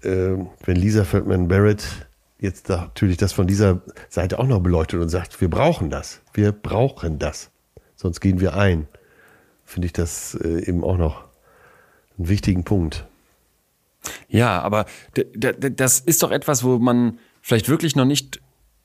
[0.01, 2.07] äh, wenn Lisa Feldman Barrett
[2.39, 6.51] jetzt natürlich das von dieser Seite auch noch beleuchtet und sagt, wir brauchen das, wir
[6.51, 7.51] brauchen das,
[7.95, 8.87] sonst gehen wir ein,
[9.65, 11.23] finde ich das äh, eben auch noch
[12.17, 13.05] einen wichtigen Punkt.
[14.27, 18.41] Ja, aber das ist doch etwas, wo man vielleicht wirklich noch nicht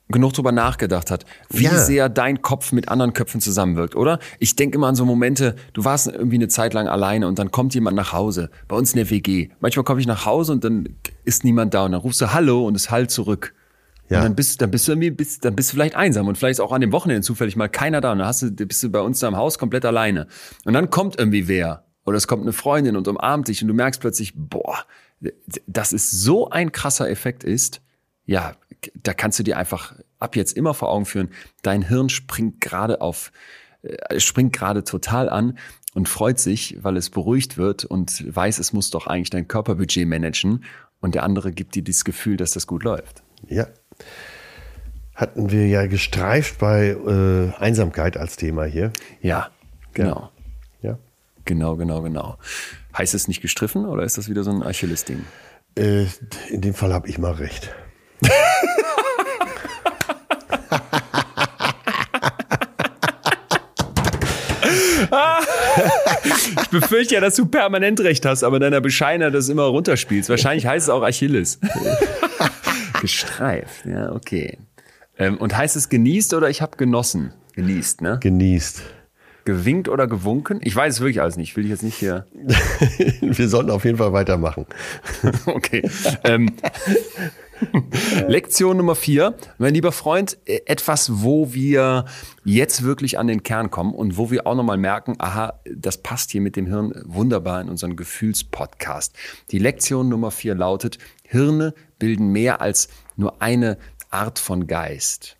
[0.08, 1.78] genug drüber nachgedacht hat, wie ja.
[1.78, 4.18] sehr dein Kopf mit anderen Köpfen zusammenwirkt, oder?
[4.38, 7.50] Ich denke immer an so Momente, du warst irgendwie eine Zeit lang alleine und dann
[7.50, 9.50] kommt jemand nach Hause, bei uns in der WG.
[9.60, 10.88] Manchmal komme ich nach Hause und dann
[11.24, 13.54] ist niemand da und dann rufst du Hallo und es hallt zurück.
[14.08, 14.18] Ja.
[14.18, 16.52] Und dann bist, dann bist du irgendwie, bist, dann bist du vielleicht einsam und vielleicht
[16.52, 18.88] ist auch an dem Wochenende zufällig mal keiner da und dann hast du, bist du
[18.88, 20.26] bei uns da im Haus komplett alleine.
[20.64, 23.74] Und dann kommt irgendwie wer oder es kommt eine Freundin und umarmt dich und du
[23.74, 24.78] merkst plötzlich, boah,
[25.66, 27.80] dass es so ein krasser Effekt ist,
[28.24, 28.56] ja,
[28.94, 31.30] da kannst du dir einfach ab jetzt immer vor Augen führen,
[31.62, 33.32] dein Hirn springt gerade auf,
[33.82, 35.58] äh, springt gerade total an
[35.94, 40.06] und freut sich, weil es beruhigt wird und weiß, es muss doch eigentlich dein Körperbudget
[40.06, 40.64] managen
[41.00, 43.22] und der andere gibt dir das Gefühl, dass das gut läuft.
[43.46, 43.66] Ja.
[45.14, 48.92] Hatten wir ja gestreift bei äh, Einsamkeit als Thema hier.
[49.20, 49.50] Ja,
[49.92, 50.30] genau.
[50.80, 50.98] Ja.
[51.44, 52.36] Genau, genau, genau.
[52.98, 55.24] Heißt es nicht gestriffen oder ist das wieder so ein Achilles-Ding?
[55.76, 56.06] Äh,
[56.50, 57.72] in dem Fall habe ich mal recht.
[66.56, 70.28] ich befürchte ja, dass du permanent recht hast, aber deiner Bescheiner das immer runterspielst.
[70.28, 71.60] Wahrscheinlich heißt es auch Achilles.
[73.00, 74.58] Gestreift, ja, okay.
[75.16, 77.32] Ähm, und heißt es genießt oder ich habe genossen?
[77.54, 78.18] Genießt, ne?
[78.20, 78.82] Genießt
[79.48, 80.60] gewinkt oder gewunken?
[80.62, 81.56] Ich weiß es wirklich alles nicht.
[81.56, 82.26] Will ich jetzt nicht hier.
[83.22, 84.66] Wir sollten auf jeden Fall weitermachen.
[85.46, 85.88] okay.
[86.22, 86.52] Ähm,
[88.28, 89.38] Lektion Nummer vier.
[89.56, 92.04] Mein lieber Freund, etwas, wo wir
[92.44, 96.30] jetzt wirklich an den Kern kommen und wo wir auch nochmal merken, aha, das passt
[96.30, 99.16] hier mit dem Hirn wunderbar in unseren Gefühlspodcast.
[99.50, 103.78] Die Lektion Nummer vier lautet, Hirne bilden mehr als nur eine
[104.10, 105.38] Art von Geist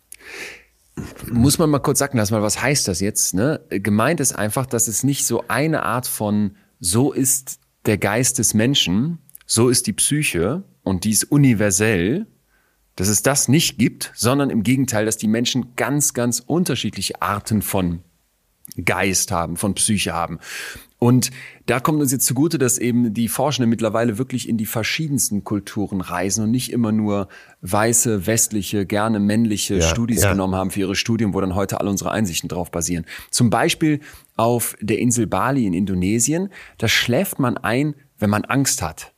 [1.31, 3.33] muss man mal kurz sagen lassen, was heißt das jetzt?
[3.33, 3.61] Ne?
[3.69, 8.53] Gemeint ist einfach, dass es nicht so eine Art von, so ist der Geist des
[8.53, 12.27] Menschen, so ist die Psyche und die ist universell,
[12.95, 17.61] dass es das nicht gibt, sondern im Gegenteil, dass die Menschen ganz, ganz unterschiedliche Arten
[17.61, 18.03] von
[18.83, 20.39] Geist haben, von Psyche haben.
[20.99, 21.31] Und
[21.65, 26.01] da kommt uns jetzt zugute, dass eben die Forschenden mittlerweile wirklich in die verschiedensten Kulturen
[26.01, 27.29] reisen und nicht immer nur
[27.61, 30.31] weiße, westliche, gerne männliche ja, Studis ja.
[30.31, 33.05] genommen haben für ihre Studien, wo dann heute alle unsere Einsichten drauf basieren.
[33.31, 34.01] Zum Beispiel
[34.35, 39.13] auf der Insel Bali in Indonesien, da schläft man ein, wenn man Angst hat.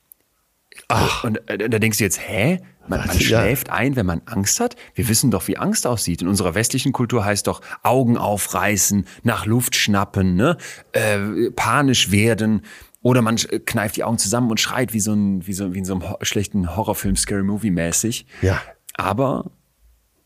[0.87, 1.23] Ach.
[1.23, 2.59] Und äh, da denkst du jetzt, hä?
[2.87, 4.75] Man, man schläft ein, wenn man Angst hat.
[4.95, 6.21] Wir wissen doch, wie Angst aussieht.
[6.21, 10.57] In unserer westlichen Kultur heißt doch Augen aufreißen, nach Luft schnappen, ne?
[10.93, 12.63] äh, panisch werden.
[13.01, 15.85] Oder man kneift die Augen zusammen und schreit wie so ein, wie so, wie in
[15.85, 18.25] so einem schlechten Horrorfilm, Scary Movie mäßig.
[18.41, 18.61] Ja.
[18.93, 19.51] Aber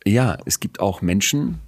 [0.06, 1.60] ja, es gibt auch Menschen,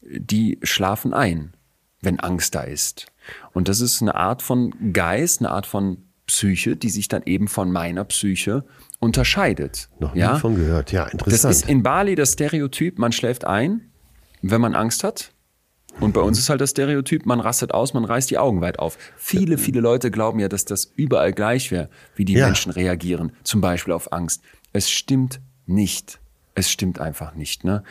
[0.00, 1.54] die schlafen ein,
[2.00, 3.06] wenn Angst da ist.
[3.52, 7.48] Und das ist eine Art von Geist, eine Art von Psyche, die sich dann eben
[7.48, 8.64] von meiner Psyche
[8.98, 9.88] unterscheidet.
[10.00, 10.36] Noch nie ja?
[10.38, 11.44] von gehört, ja, interessant.
[11.44, 13.92] Das ist in Bali das Stereotyp, man schläft ein,
[14.42, 15.32] wenn man Angst hat.
[16.00, 18.78] Und bei uns ist halt das Stereotyp, man rastet aus, man reißt die Augen weit
[18.78, 18.98] auf.
[19.16, 22.46] Viele, viele Leute glauben ja, dass das überall gleich wäre, wie die ja.
[22.46, 24.42] Menschen reagieren, zum Beispiel auf Angst.
[24.72, 26.20] Es stimmt nicht.
[26.54, 27.64] Es stimmt einfach nicht.
[27.64, 27.82] Ne?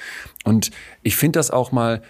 [0.43, 0.71] Und
[1.01, 2.01] ich finde das auch mal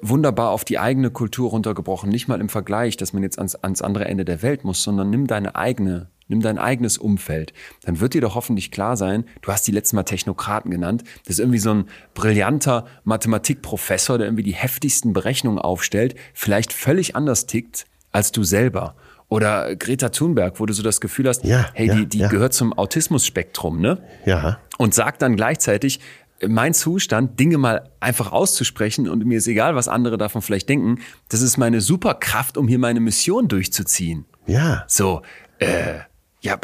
[0.00, 2.08] wunderbar auf die eigene Kultur runtergebrochen.
[2.08, 5.10] Nicht mal im Vergleich, dass man jetzt ans, ans andere Ende der Welt muss, sondern
[5.10, 7.52] nimm deine eigene Nimm dein eigenes Umfeld.
[7.82, 11.04] Dann wird dir doch hoffentlich klar sein, du hast die letzten Mal Technokraten genannt.
[11.26, 17.14] Das ist irgendwie so ein brillanter Mathematikprofessor, der irgendwie die heftigsten Berechnungen aufstellt, vielleicht völlig
[17.14, 18.94] anders tickt als du selber.
[19.28, 22.28] Oder Greta Thunberg, wo du so das Gefühl hast, ja, hey, ja, die, die ja.
[22.28, 24.02] gehört zum Autismus-Spektrum, ne?
[24.24, 24.58] Ja.
[24.78, 26.00] Und sagt dann gleichzeitig,
[26.46, 31.00] mein Zustand, Dinge mal einfach auszusprechen und mir ist egal, was andere davon vielleicht denken,
[31.28, 34.24] das ist meine Superkraft, um hier meine Mission durchzuziehen.
[34.46, 34.84] Ja.
[34.88, 35.22] So,
[35.58, 36.00] äh,
[36.40, 36.58] ja,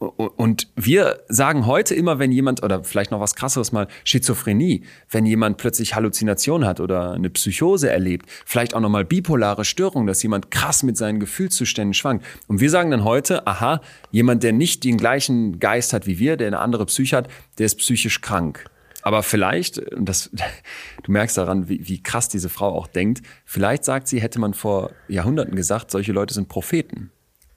[0.00, 5.26] und wir sagen heute immer, wenn jemand, oder vielleicht noch was krasseres mal, Schizophrenie, wenn
[5.26, 10.50] jemand plötzlich Halluzination hat oder eine Psychose erlebt, vielleicht auch nochmal bipolare Störung, dass jemand
[10.50, 12.24] krass mit seinen Gefühlszuständen schwankt.
[12.48, 16.38] Und wir sagen dann heute, aha, jemand, der nicht den gleichen Geist hat wie wir,
[16.38, 18.70] der eine andere Psyche hat, der ist psychisch krank.
[19.02, 20.30] Aber vielleicht, und das,
[21.02, 24.54] du merkst daran, wie, wie krass diese Frau auch denkt, vielleicht sagt sie, hätte man
[24.54, 27.10] vor Jahrhunderten gesagt, solche Leute sind Propheten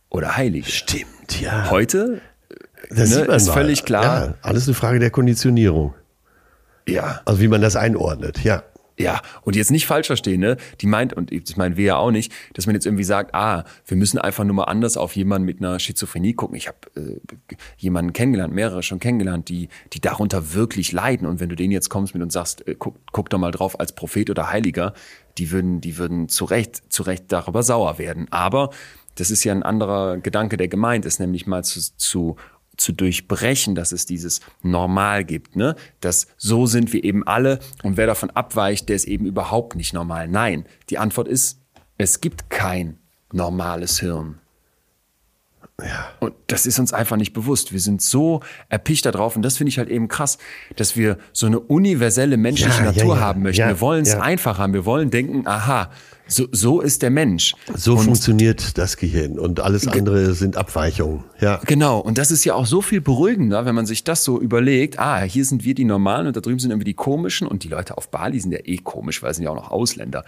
[0.10, 0.70] oder Heilige.
[0.70, 1.70] Stimmt, ja.
[1.70, 2.22] Heute
[2.90, 3.54] Das ne, ist mal.
[3.54, 4.04] völlig klar.
[4.04, 5.94] Ja, alles eine Frage der Konditionierung.
[6.88, 7.22] Ja.
[7.26, 8.64] Also wie man das einordnet, ja.
[8.98, 10.58] Ja, und jetzt nicht falsch verstehen, ne?
[10.82, 13.64] Die meint, und das meinen wir ja auch nicht, dass man jetzt irgendwie sagt, ah,
[13.88, 16.56] wir müssen einfach nur mal anders auf jemanden mit einer Schizophrenie gucken.
[16.56, 17.20] Ich habe äh,
[17.78, 21.28] jemanden kennengelernt, mehrere schon kennengelernt, die, die darunter wirklich leiden.
[21.28, 23.80] Und wenn du denen jetzt kommst mit und sagst, äh, guck, guck doch mal drauf
[23.80, 24.94] als Prophet oder Heiliger,
[25.40, 28.28] die würden, die würden zu Recht, zu Recht darüber sauer werden.
[28.30, 28.70] Aber
[29.16, 32.36] das ist ja ein anderer Gedanke, der gemeint ist, nämlich mal zu, zu
[32.84, 35.76] zu durchbrechen, dass es dieses Normal gibt, ne?
[36.02, 39.94] Dass so sind wir eben alle und wer davon abweicht, der ist eben überhaupt nicht
[39.94, 40.28] normal.
[40.28, 41.62] Nein, die Antwort ist,
[41.98, 42.98] es gibt kein
[43.32, 44.40] normales Hirn.
[45.82, 46.12] Ja.
[46.20, 47.74] Und das ist uns einfach nicht bewusst.
[47.74, 50.38] Wir sind so erpicht darauf und das finde ich halt eben krass,
[50.76, 53.22] dass wir so eine universelle menschliche Ja, Natur ja.
[53.22, 53.68] haben möchten.
[53.68, 54.74] Wir wollen es einfach haben.
[54.74, 55.90] Wir wollen denken, aha,
[56.28, 57.56] so, so ist der Mensch.
[57.76, 61.24] So und funktioniert das Gehirn und alles andere sind Abweichungen.
[61.40, 61.60] Ja.
[61.66, 65.00] Genau, und das ist ja auch so viel beruhigender, wenn man sich das so überlegt,
[65.00, 67.68] ah, hier sind wir die Normalen und da drüben sind irgendwie die Komischen und die
[67.68, 70.24] Leute auf Bali sind ja eh komisch, weil sind ja auch noch Ausländer.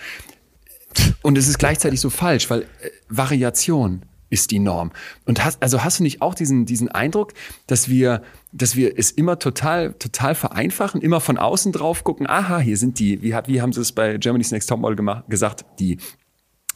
[1.22, 4.92] Und es ist gleichzeitig so falsch, weil äh, Variation ist die Norm.
[5.26, 7.34] Und hast, also hast du nicht auch diesen, diesen Eindruck,
[7.68, 8.22] dass wir,
[8.52, 13.00] dass wir es immer total, total vereinfachen, immer von außen drauf gucken, aha, hier sind
[13.00, 16.00] die, wie, wie haben sie es bei Germany's Next Topmodel gemacht, gesagt, die,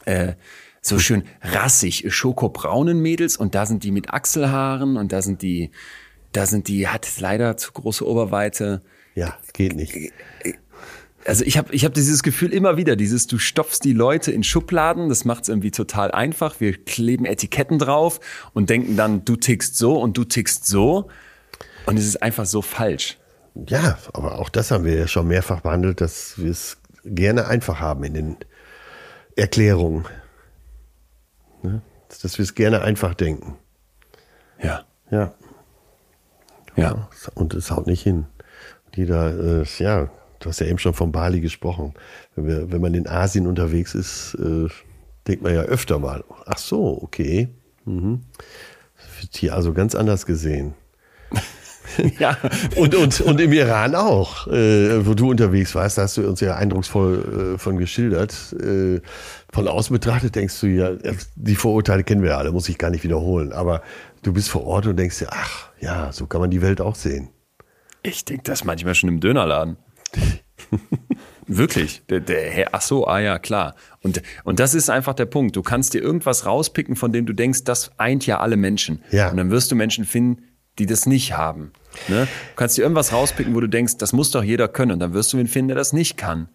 [0.04, 0.34] äh,
[0.82, 5.70] so schön rassig schokobraunen Mädels und da sind die mit Achselhaaren und da sind die,
[6.32, 8.80] da sind die, hat leider zu große Oberweite.
[9.14, 10.12] Ja, geht nicht.
[11.26, 14.42] Also ich habe ich hab dieses Gefühl immer wieder, dieses du stopfst die Leute in
[14.42, 16.60] Schubladen, das macht es irgendwie total einfach.
[16.60, 18.20] Wir kleben Etiketten drauf
[18.54, 21.08] und denken dann, du tickst so und du tickst so.
[21.86, 23.18] Und es ist einfach so falsch.
[23.66, 27.80] Ja, aber auch das haben wir ja schon mehrfach behandelt, dass wir es gerne einfach
[27.80, 28.36] haben in den
[29.36, 30.06] Erklärungen.
[31.62, 31.82] Ne?
[32.22, 33.58] Dass wir es gerne einfach denken.
[34.62, 34.84] Ja.
[35.10, 35.34] Ja.
[36.76, 37.08] Ja.
[37.34, 38.26] Und es haut nicht hin.
[38.94, 40.10] Jeder, äh, ja,
[40.40, 41.94] du hast ja eben schon von Bali gesprochen.
[42.34, 44.68] Wenn, wir, wenn man in Asien unterwegs ist, äh,
[45.28, 47.48] denkt man ja öfter mal, ach so, okay.
[47.84, 48.22] Mhm.
[48.96, 50.74] Das wird hier also ganz anders gesehen.
[52.18, 52.36] ja.
[52.76, 56.40] Und, und, und im Iran auch, äh, wo du unterwegs warst, da hast du uns
[56.40, 58.54] ja eindrucksvoll äh, von geschildert.
[58.60, 59.00] Äh,
[59.52, 60.92] von außen betrachtet denkst du ja,
[61.36, 63.52] die Vorurteile kennen wir ja alle, muss ich gar nicht wiederholen.
[63.52, 63.82] Aber
[64.22, 66.94] du bist vor Ort und denkst dir, ach ja, so kann man die Welt auch
[66.94, 67.28] sehen.
[68.02, 69.76] Ich denke das manchmal schon im Dönerladen.
[71.46, 72.02] Wirklich.
[72.08, 73.74] Der, der Herr, ach so, ah ja, klar.
[74.02, 75.56] Und, und das ist einfach der Punkt.
[75.56, 79.02] Du kannst dir irgendwas rauspicken, von dem du denkst, das eint ja alle Menschen.
[79.10, 79.30] Ja.
[79.30, 80.44] Und dann wirst du Menschen finden,
[80.78, 81.72] die das nicht haben.
[82.08, 82.26] Ne?
[82.26, 84.92] Du kannst dir irgendwas rauspicken, wo du denkst, das muss doch jeder können.
[84.92, 86.48] Und dann wirst du wen finden, der das nicht kann.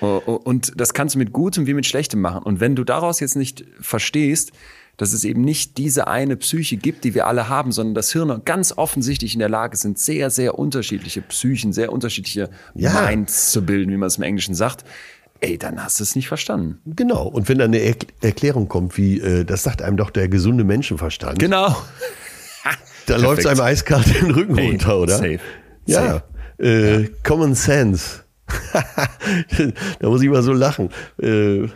[0.00, 2.42] Und das kannst du mit Gutem wie mit Schlechtem machen.
[2.42, 4.52] Und wenn du daraus jetzt nicht verstehst,
[4.96, 8.40] dass es eben nicht diese eine Psyche gibt, die wir alle haben, sondern dass Hirne
[8.44, 13.02] ganz offensichtlich in der Lage sind, sehr, sehr unterschiedliche Psychen, sehr unterschiedliche Ja.
[13.08, 14.84] Minds zu bilden, wie man es im Englischen sagt,
[15.40, 16.80] ey, dann hast du es nicht verstanden.
[16.86, 17.26] Genau.
[17.28, 20.64] Und wenn dann eine Erk- Erklärung kommt, wie, äh, das sagt einem doch der gesunde
[20.64, 21.38] Menschenverstand.
[21.38, 21.76] Genau.
[23.06, 25.16] Da läuft es einem eiskalt den Rücken Ey, runter, oder?
[25.18, 25.40] safe.
[25.84, 26.22] Ja.
[26.58, 28.22] Äh, Common Sense.
[29.98, 30.88] da muss ich mal so lachen,
[31.20, 31.68] äh,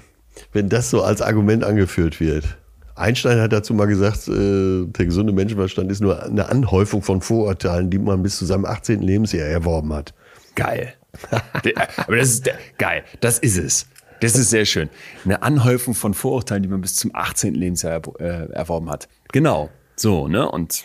[0.52, 2.56] wenn das so als Argument angeführt wird.
[3.01, 7.90] Einstein hat dazu mal gesagt, äh, der gesunde Menschenverstand ist nur eine Anhäufung von Vorurteilen,
[7.90, 9.03] die man bis zu seinem 18.
[9.03, 10.14] Lebensjahr erworben hat.
[10.55, 10.94] Geil.
[11.30, 13.05] Aber das ist geil.
[13.20, 13.86] Das ist es.
[14.20, 14.90] Das ist sehr schön.
[15.24, 17.55] Eine Anhäufung von Vorurteilen, die man bis zum 18.
[17.55, 19.09] Lebensjahr äh, erworben hat.
[19.32, 19.70] Genau.
[19.97, 20.51] So, ne?
[20.51, 20.85] Und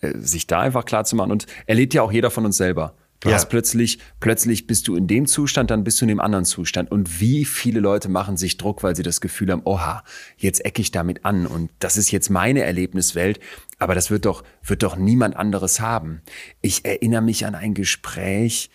[0.00, 1.30] äh, sich da einfach klar zu machen.
[1.30, 2.94] Und erlebt ja auch jeder von uns selber.
[3.20, 3.34] Du Ja.
[3.36, 6.90] hast plötzlich, plötzlich bist du in dem Zustand, dann bist du in dem anderen Zustand.
[6.90, 10.04] Und wie viele Leute machen sich Druck, weil sie das Gefühl haben, oha,
[10.36, 11.46] jetzt ecke ich damit an.
[11.46, 13.40] Und das ist jetzt meine Erlebniswelt.
[13.78, 16.20] Aber das wird doch, wird doch niemand anderes haben.
[16.60, 18.70] Ich erinnere mich an ein Gespräch,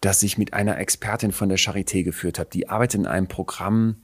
[0.00, 2.48] das ich mit einer Expertin von der Charité geführt habe.
[2.52, 3.96] Die arbeitet in einem Programm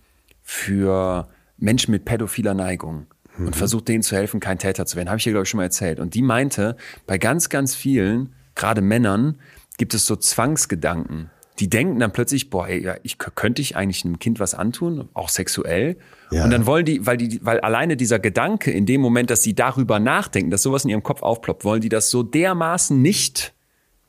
[0.42, 3.06] für Menschen mit pädophiler Neigung
[3.38, 5.08] und versucht denen zu helfen, kein Täter zu werden.
[5.08, 6.00] Habe ich dir, glaube ich, schon mal erzählt.
[6.00, 6.76] Und die meinte,
[7.06, 9.38] bei ganz, ganz vielen, gerade Männern,
[9.77, 11.31] gibt es so Zwangsgedanken.
[11.59, 15.09] Die denken dann plötzlich, boah, ey, ja, ich könnte ich eigentlich einem Kind was antun,
[15.15, 15.97] auch sexuell.
[16.31, 16.44] Ja.
[16.44, 19.55] Und dann wollen die, weil die, weil alleine dieser Gedanke in dem Moment, dass sie
[19.55, 23.55] darüber nachdenken, dass sowas in ihrem Kopf aufploppt, wollen die das so dermaßen nicht,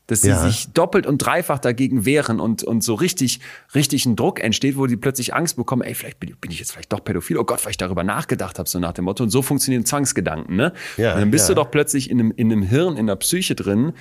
[0.08, 0.42] dass sie Ja.
[0.42, 3.40] sich doppelt und dreifach dagegen wehren und, und so richtig,
[3.76, 6.72] richtig ein Druck entsteht, wo die plötzlich Angst bekommen, ey, vielleicht bin, bin ich jetzt
[6.72, 9.24] vielleicht doch pädophil, oh Gott, weil ich darüber nachgedacht habe, so nach dem Motto.
[9.24, 10.74] Und so funktionieren Zwangsgedanken, ne?
[10.98, 11.56] Ja, und dann bist ja.
[11.56, 13.94] du doch plötzlich in einem, in einem Hirn, in der Psyche drin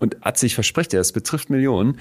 [0.00, 1.98] und Atze, ich verspreche dir, das betrifft Millionen,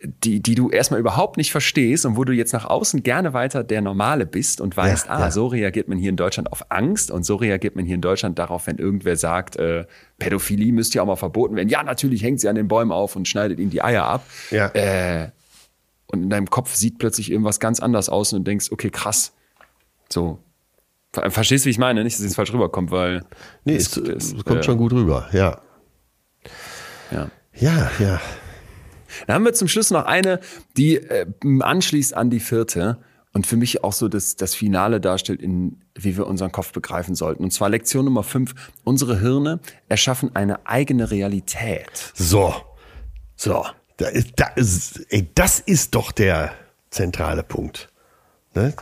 [0.00, 3.64] die, die du erstmal überhaupt nicht verstehst und wo du jetzt nach außen gerne weiter
[3.64, 5.30] der Normale bist und weißt, Ja, ah, ja.
[5.32, 8.38] so reagiert man hier in Deutschland auf Angst und so reagiert man hier in Deutschland
[8.38, 9.86] darauf, wenn irgendwer sagt, äh,
[10.18, 11.68] Pädophilie müsste ja auch mal verboten werden.
[11.68, 14.24] Ja, natürlich hängt sie an den Bäumen auf und schneidet ihnen die Eier ab.
[14.52, 14.68] Ja.
[14.68, 15.30] Äh,
[16.06, 19.32] und in deinem Kopf sieht plötzlich irgendwas ganz anders aus und du denkst, okay, krass.
[20.08, 20.38] So.
[21.12, 22.04] Ver- Verstehst du, wie ich meine?
[22.04, 23.24] Nicht, dass es falsch rüberkommt, weil.
[23.64, 25.60] Nee, es- es, es- es kommt äh, schon gut rüber, ja.
[27.10, 27.30] Ja.
[27.54, 28.20] Ja, ja.
[29.26, 30.40] Dann haben wir zum Schluss noch eine,
[30.76, 31.26] die äh,
[31.60, 32.98] anschließt an die vierte
[33.32, 37.14] und für mich auch so das, das Finale darstellt, in, wie wir unseren Kopf begreifen
[37.14, 37.42] sollten.
[37.44, 38.54] Und zwar Lektion Nummer fünf.
[38.84, 42.12] Unsere Hirne erschaffen eine eigene Realität.
[42.14, 42.54] So.
[43.36, 43.64] So.
[43.96, 46.52] Da ist, da ist, ey, das ist doch der
[46.90, 47.88] zentrale Punkt.
[48.58, 48.72] Ne?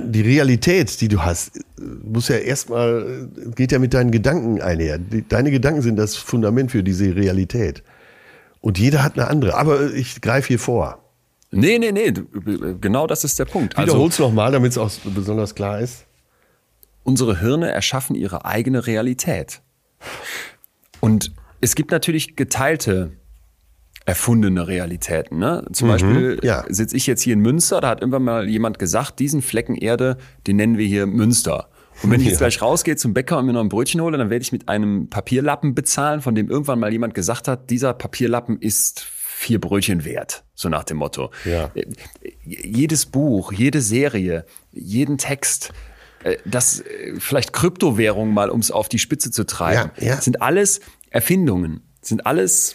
[0.00, 1.60] Die Realität, die du hast,
[2.04, 4.98] muss ja erstmal, geht ja mit deinen Gedanken einher.
[5.28, 7.82] Deine Gedanken sind das Fundament für diese Realität.
[8.60, 9.56] Und jeder hat eine andere.
[9.56, 10.98] Aber ich greife hier vor.
[11.50, 12.12] Nee, nee, nee.
[12.80, 13.76] Genau das ist der Punkt.
[13.76, 16.04] Wiederhol's noch nochmal, damit es auch besonders klar ist.
[17.04, 19.60] unsere Hirne erschaffen ihre eigene Realität.
[21.00, 23.12] Und es gibt natürlich geteilte,
[24.06, 25.38] erfundene Realitäten.
[25.38, 25.64] Ne?
[25.72, 26.64] Zum Mhm, Beispiel ja.
[26.68, 30.18] sitze ich jetzt hier in Münster, da hat irgendwann mal jemand gesagt, diesen Flecken Erde,
[30.46, 31.68] den nennen wir hier Münster.
[32.02, 34.28] Und wenn ich jetzt gleich rausgehe zum Bäcker und mir noch ein Brötchen hole, dann
[34.28, 38.58] werde ich mit einem Papierlappen bezahlen, von dem irgendwann mal jemand gesagt hat, dieser Papierlappen
[38.60, 40.42] ist vier Brötchen wert.
[40.54, 41.30] So nach dem Motto.
[41.44, 41.70] Ja.
[41.74, 41.84] Äh,
[42.44, 45.72] Jedes Buch, jede Serie, jeden Text,
[46.24, 50.20] äh, das äh, vielleicht Kryptowährung mal, um es auf die Spitze zu treiben, Ja, ja.
[50.20, 52.74] sind alles Erfindungen, sind alles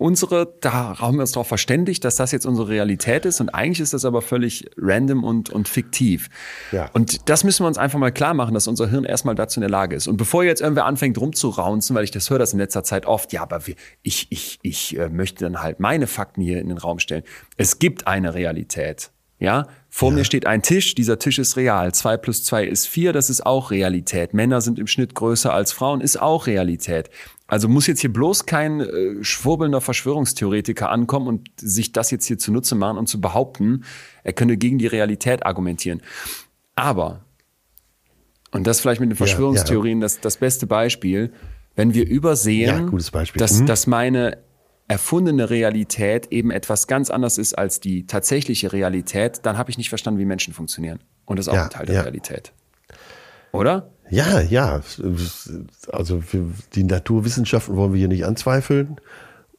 [0.00, 3.80] unsere, da haben wir uns darauf verständigt, dass das jetzt unsere Realität ist und eigentlich
[3.80, 6.30] ist das aber völlig random und, und fiktiv.
[6.72, 6.88] Ja.
[6.94, 9.62] Und das müssen wir uns einfach mal klar machen, dass unser Hirn erstmal dazu in
[9.62, 10.08] der Lage ist.
[10.08, 13.32] Und bevor jetzt irgendwer anfängt rumzuraunzen, weil ich das höre das in letzter Zeit oft,
[13.34, 16.78] ja, aber wir, ich, ich, ich äh, möchte dann halt meine Fakten hier in den
[16.78, 17.22] Raum stellen.
[17.58, 19.10] Es gibt eine Realität.
[19.38, 21.94] Ja, vor mir steht ein Tisch, dieser Tisch ist real.
[21.94, 24.34] Zwei plus zwei ist vier, das ist auch Realität.
[24.34, 27.08] Männer sind im Schnitt größer als Frauen, ist auch Realität.
[27.50, 32.38] Also muss jetzt hier bloß kein äh, schwurbelnder Verschwörungstheoretiker ankommen und sich das jetzt hier
[32.38, 33.84] zunutze machen und zu behaupten,
[34.22, 36.00] er könne gegen die Realität argumentieren.
[36.76, 37.24] Aber,
[38.52, 41.32] und das vielleicht mit den Ja, Verschwörungstheorien Das, das beste Beispiel,
[41.74, 43.20] wenn wir übersehen, Ja.
[43.36, 43.66] Dass, Mhm.
[43.66, 44.38] dass meine
[44.86, 49.88] erfundene Realität eben etwas ganz anderes ist als die tatsächliche Realität, dann habe ich nicht
[49.88, 51.00] verstanden, wie Menschen funktionieren.
[51.26, 52.00] Und das ist auch Ja, ein Teil der ja.
[52.02, 52.52] Realität.
[53.52, 53.90] Oder?
[54.10, 54.82] Ja, ja.
[55.92, 56.22] Also
[56.74, 59.00] die Naturwissenschaften wollen wir hier nicht anzweifeln.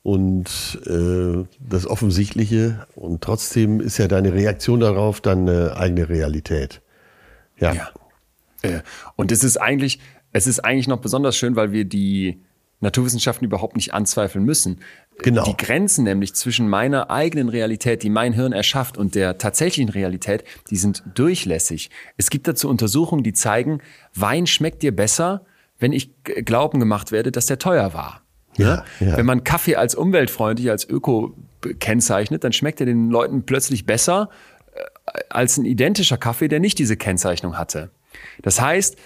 [0.04, 2.86] Und äh, das Offensichtliche.
[2.96, 6.82] Und trotzdem ist ja deine Reaktion darauf dann eine eigene Realität.
[7.58, 7.74] Ja.
[7.74, 7.90] Ja.
[8.64, 8.82] Äh,
[9.16, 10.00] Und es ist eigentlich,
[10.34, 12.42] es ist eigentlich noch besonders schön, weil wir die
[12.82, 14.80] Naturwissenschaften überhaupt nicht anzweifeln müssen.
[15.20, 15.44] Genau.
[15.44, 20.44] Die Grenzen nämlich zwischen meiner eigenen Realität, die mein Hirn erschafft, und der tatsächlichen Realität,
[20.70, 21.92] die sind durchlässig.
[22.18, 23.82] Es gibt dazu Untersuchungen, die zeigen,
[24.16, 25.46] Wein schmeckt dir besser,
[25.80, 28.22] wenn ich glauben gemacht werde, dass der teuer war.
[28.58, 29.18] Ja, ja.
[29.18, 31.36] Wenn man Kaffee als umweltfreundlich, als öko
[31.80, 34.30] kennzeichnet, dann schmeckt er den Leuten plötzlich besser
[34.74, 34.82] äh,
[35.30, 37.92] als ein identischer Kaffee, der nicht diese Kennzeichnung hatte.
[38.42, 38.98] Das heißt,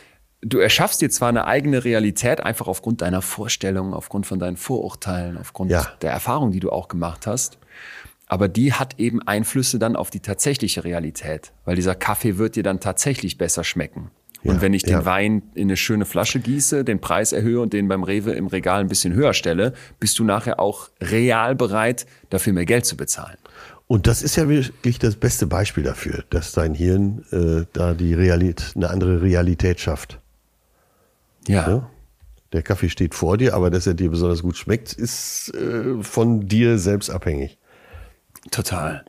[0.45, 5.37] du erschaffst dir zwar eine eigene Realität, einfach aufgrund deiner Vorstellungen, aufgrund von deinen Vorurteilen,
[5.37, 5.87] aufgrund Ja.
[6.01, 7.57] der Erfahrung, die du auch gemacht hast,
[8.27, 12.63] aber die hat eben Einflüsse dann auf die tatsächliche Realität, weil dieser Kaffee wird dir
[12.63, 14.11] dann tatsächlich besser schmecken.
[14.43, 15.05] Ja, Und wenn ich den ja.
[15.05, 18.81] Wein in eine schöne Flasche gieße, den Preis erhöhe und den beim Rewe im Regal
[18.81, 23.37] ein bisschen höher stelle, bist du nachher auch real bereit, dafür mehr Geld zu bezahlen.
[23.87, 28.13] Und das ist ja wirklich das beste Beispiel dafür, dass dein Hirn äh, da die
[28.13, 30.19] Realität, eine andere Realität schafft.
[31.47, 31.69] Ja.
[31.69, 31.89] Ja?
[32.53, 36.47] Der Kaffee steht vor dir, aber dass er dir besonders gut schmeckt, ist äh, von
[36.47, 37.57] dir selbst abhängig.
[38.51, 39.03] Total.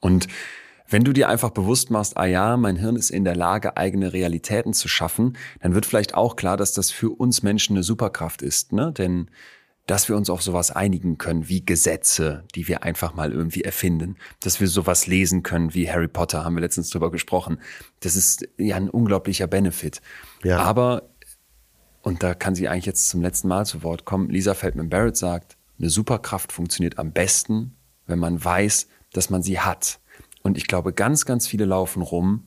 [0.00, 0.26] Und
[0.88, 4.12] wenn du dir einfach bewusst machst, ah ja, mein Hirn ist in der Lage, eigene
[4.12, 8.42] Realitäten zu schaffen, dann wird vielleicht auch klar, dass das für uns Menschen eine Superkraft
[8.42, 8.92] ist, ne?
[8.92, 9.30] Denn
[9.86, 14.16] dass wir uns auf sowas einigen können, wie Gesetze, die wir einfach mal irgendwie erfinden,
[14.40, 17.60] dass wir sowas lesen können wie Harry Potter, haben wir letztens drüber gesprochen.
[18.00, 20.00] Das ist ja ein unglaublicher Benefit.
[20.42, 20.60] Ja.
[20.60, 21.10] Aber,
[22.04, 25.16] und da kann sie eigentlich jetzt zum letzten Mal zu Wort kommen, Lisa Feldman Barrett
[25.16, 27.74] sagt, eine Superkraft funktioniert am besten,
[28.06, 30.00] wenn man weiß, dass man sie hat.
[30.42, 32.46] Und ich glaube, ganz, ganz viele laufen rum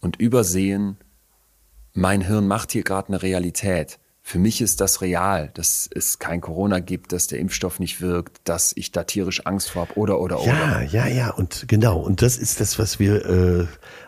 [0.00, 0.98] und übersehen,
[1.94, 3.98] mein Hirn macht hier gerade eine Realität.
[4.20, 8.42] Für mich ist das real, dass es kein Corona gibt, dass der Impfstoff nicht wirkt,
[8.44, 10.82] dass ich da tierisch Angst vor habe oder oder Ja, oder.
[10.84, 11.30] ja, ja.
[11.30, 11.98] Und genau.
[11.98, 13.66] Und das ist das, was wir äh,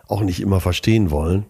[0.08, 1.46] auch nicht immer verstehen wollen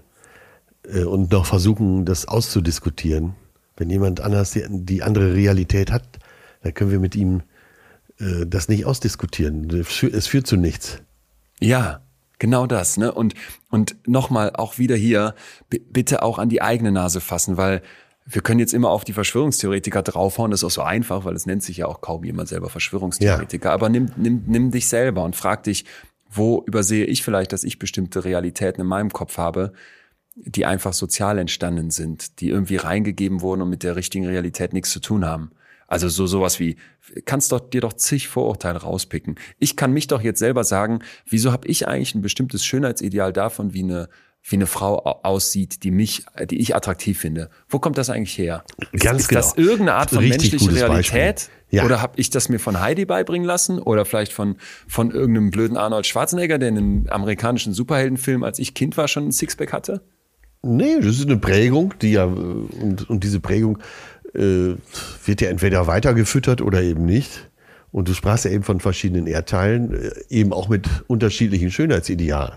[1.05, 3.35] und noch versuchen, das auszudiskutieren.
[3.77, 6.19] Wenn jemand anders die, die andere Realität hat,
[6.62, 7.43] dann können wir mit ihm
[8.19, 9.69] äh, das nicht ausdiskutieren.
[9.70, 10.98] Es führt, zu nichts.
[11.61, 12.01] Ja,
[12.39, 12.97] genau das.
[12.97, 13.12] Ne?
[13.12, 13.35] Und,
[13.70, 15.35] und nochmal auch wieder hier,
[15.69, 17.82] bitte auch an die eigene Nase fassen, weil
[18.27, 21.44] wir können jetzt immer auf die Verschwörungstheoretiker draufhauen, das ist auch so einfach, weil es
[21.44, 23.70] nennt sich ja auch kaum jemand selber Verschwörungstheoretiker.
[23.70, 25.85] Aber nimm, nimm, nimm dich selber und frag dich,
[26.31, 29.73] wo übersehe ich vielleicht, dass ich bestimmte Realitäten in meinem Kopf habe,
[30.35, 34.90] die einfach sozial entstanden sind, die irgendwie reingegeben wurden und mit der richtigen Realität nichts
[34.90, 35.52] zu tun haben.
[35.86, 36.77] Also so sowas wie,
[37.24, 39.36] kannst doch dir doch zig Vorurteile rauspicken.
[39.59, 43.74] Ich kann mich doch jetzt selber sagen, wieso habe ich eigentlich ein bestimmtes Schönheitsideal davon,
[43.74, 44.09] wie eine
[44.47, 47.48] wie eine Frau au- aussieht, die mich, die ich attraktiv finde.
[47.66, 48.62] Wo kommt das eigentlich her?
[48.93, 49.69] Ganz ist, ist das genau.
[49.70, 51.48] irgendeine Art von Richtig menschlicher Realität?
[51.70, 51.85] Ja.
[51.85, 53.78] Oder habe ich das mir von Heidi beibringen lassen?
[53.78, 54.56] Oder vielleicht von,
[54.86, 59.28] von irgendeinem blöden Arnold Schwarzenegger, der in einem amerikanischen Superheldenfilm, als ich Kind war, schon
[59.28, 60.02] ein Sixpack hatte?
[60.65, 63.78] Nee, das ist eine Prägung, die ja, äh, und, und diese Prägung
[64.35, 64.74] äh,
[65.24, 67.51] wird ja entweder weitergefüttert oder eben nicht.
[67.93, 72.57] Und du sprachst ja eben von verschiedenen Erdteilen, äh, eben auch mit unterschiedlichen Schönheitsidealen.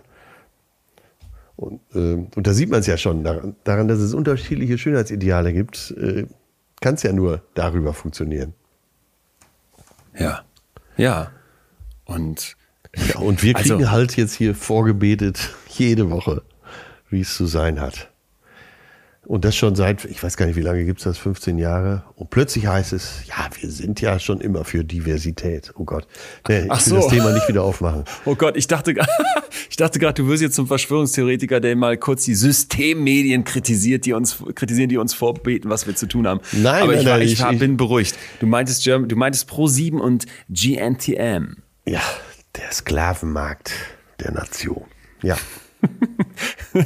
[1.56, 5.54] Und, äh, und da sieht man es ja schon, daran, daran, dass es unterschiedliche Schönheitsideale
[5.54, 6.26] gibt, äh,
[6.82, 8.54] kann es ja nur darüber funktionieren.
[10.18, 10.42] Ja.
[10.98, 11.32] Ja.
[12.06, 12.56] Und,
[13.10, 16.42] Ja, und wir kriegen Also- halt jetzt hier vorgebetet, jede Woche,
[17.10, 18.10] wie es zu sein hat.
[19.26, 22.04] Und das schon seit, ich weiß gar nicht, wie lange gibt's das, 15 Jahre.
[22.16, 25.74] Und plötzlich heißt es, ja, wir sind ja schon immer für Diversität.
[25.76, 26.08] Oh Gott.
[26.48, 26.96] Nee, ich Ach will so.
[26.96, 28.06] das Thema nicht wieder aufmachen.
[28.26, 28.94] oh Gott, ich dachte,
[29.70, 34.14] ich dachte gerade, du wirst jetzt zum Verschwörungstheoretiker, der mal kurz die Systemmedien kritisiert, die
[34.14, 36.40] uns, kritisieren, die uns vorbeten, was wir zu tun haben.
[36.54, 38.16] Nein, Aber nein, ich, war, ich- war, ich- bin beruhigt.
[38.40, 41.58] Du meintest German, du meintest Pro7 und GNTM.
[41.86, 42.02] Ja,
[42.56, 43.74] der Sklavenmarkt
[44.22, 44.86] der Nation.
[45.22, 45.36] Ja.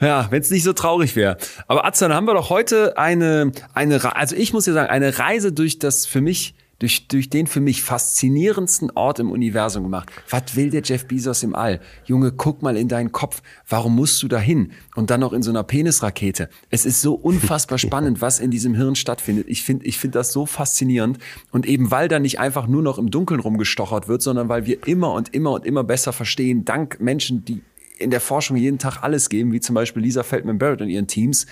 [0.00, 1.36] Ja, wenn es nicht so traurig wäre.
[1.66, 5.18] Aber Atze, dann haben wir doch heute eine, eine, also ich muss ja sagen, eine
[5.18, 10.10] Reise durch das für mich, durch, durch den für mich faszinierendsten Ort im Universum gemacht.
[10.30, 11.80] Was will der Jeff Bezos im All?
[12.06, 13.42] Junge, guck mal in deinen Kopf.
[13.68, 14.72] Warum musst du dahin?
[14.94, 16.48] Und dann noch in so einer Penisrakete.
[16.70, 19.44] Es ist so unfassbar spannend, was in diesem Hirn stattfindet.
[19.48, 21.18] Ich finde, ich finde das so faszinierend.
[21.50, 24.86] Und eben weil da nicht einfach nur noch im Dunkeln rumgestochert wird, sondern weil wir
[24.86, 27.60] immer und immer und immer besser verstehen, dank Menschen, die
[28.00, 31.46] in der Forschung jeden Tag alles geben, wie zum Beispiel Lisa Feldman-Barrett und ihren Teams.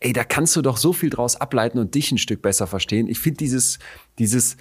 [0.00, 3.08] Ey, da kannst du doch so viel draus ableiten und dich ein Stück besser verstehen.
[3.08, 3.78] Ich finde dieses,
[4.18, 4.56] dieses,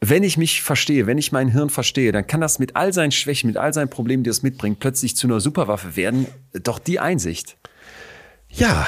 [0.00, 3.12] wenn ich mich verstehe, wenn ich mein Hirn verstehe, dann kann das mit all seinen
[3.12, 6.26] Schwächen, mit all seinen Problemen, die es mitbringt, plötzlich zu einer Superwaffe werden.
[6.62, 7.56] Doch die Einsicht.
[8.48, 8.86] Ja,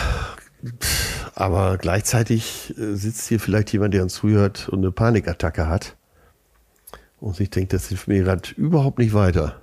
[1.34, 5.96] aber gleichzeitig äh, sitzt hier vielleicht jemand, der uns zuhört und eine Panikattacke hat
[7.20, 9.62] und sich denkt, das hilft mir gerade überhaupt nicht weiter.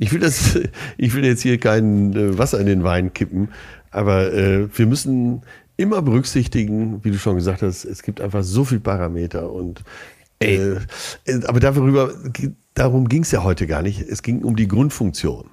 [0.00, 0.58] Ich will, das,
[0.98, 3.50] ich will jetzt hier kein äh, Wasser in den Wein kippen,
[3.92, 5.42] aber äh, wir müssen
[5.76, 9.82] immer berücksichtigen, wie du schon gesagt hast, es gibt einfach so viel Parameter und
[10.42, 10.56] äh,
[11.26, 12.12] äh, aber darüber,
[12.74, 14.00] darum ging es ja heute gar nicht.
[14.00, 15.50] Es ging um die Grundfunktion.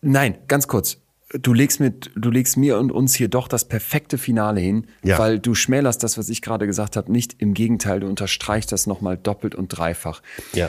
[0.00, 0.98] Nein, ganz kurz.
[1.40, 5.18] Du legst, mit, du legst mir und uns hier doch das perfekte Finale hin, Ja.
[5.18, 7.36] weil du schmälerst das, was ich gerade gesagt habe, nicht.
[7.38, 10.22] Im Gegenteil, du unterstreichst das nochmal doppelt und dreifach.
[10.52, 10.68] Ja.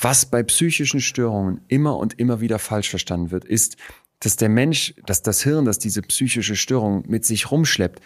[0.00, 3.76] Was bei psychischen Störungen immer und immer wieder falsch verstanden wird, ist,
[4.20, 8.00] dass der Mensch, dass das Hirn, das diese psychische Störung mit sich rumschleppt,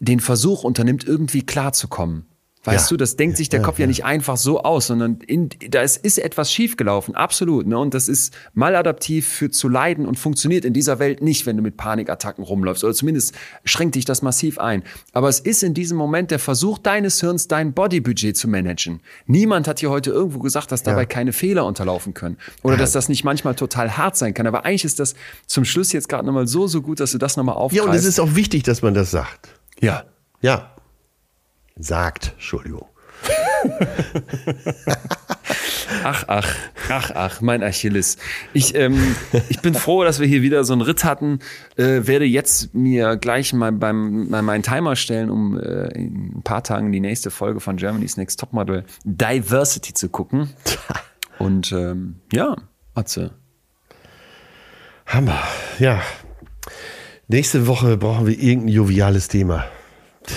[0.00, 2.26] den Versuch unternimmt, irgendwie klarzukommen.
[2.64, 2.94] Weißt Ja.
[2.94, 3.86] du, das denkt sich der Ja, Kopf ja, ja.
[3.86, 7.66] nicht einfach so aus, sondern in, da ist, ist etwas schiefgelaufen, absolut.
[7.66, 7.78] Ne?
[7.78, 11.62] Und das ist maladaptiv für zu leiden und funktioniert in dieser Welt nicht, wenn du
[11.62, 12.82] mit Panikattacken rumläufst.
[12.84, 14.82] Oder zumindest schränkt dich das massiv ein.
[15.12, 19.00] Aber es ist in diesem Moment der Versuch deines Hirns, dein Bodybudget zu managen.
[19.26, 21.06] Niemand hat hier heute irgendwo gesagt, dass dabei Ja.
[21.06, 22.36] keine Fehler unterlaufen können.
[22.62, 24.46] Oder dass das nicht manchmal total hart sein kann.
[24.46, 25.14] Aber eigentlich ist das
[25.46, 27.88] zum Schluss jetzt gerade nochmal so, so gut, dass du das nochmal Ja, aufgreifst.
[27.88, 29.48] und es ist auch wichtig, dass man das sagt.
[29.80, 30.04] ja.
[30.40, 30.72] Ja.
[31.78, 32.88] Sagt, Entschuldigung.
[36.04, 36.54] Ach, ach,
[36.88, 38.18] ach, ach, mein Achilles.
[38.52, 39.16] Ich, ähm,
[39.48, 41.40] ich bin froh, dass wir hier wieder so einen Ritt hatten.
[41.76, 46.42] Äh, werde jetzt mir gleich mal beim, mal meinen Timer stellen, um äh, in ein
[46.44, 50.50] paar Tagen die nächste Folge von Germany's Next Topmodel Diversity zu gucken.
[51.38, 52.56] Und ähm, ja,
[52.94, 53.32] Atze.
[55.06, 55.42] Hammer.
[55.78, 56.02] Ja.
[57.28, 59.64] Nächste Woche brauchen wir irgendein joviales Thema.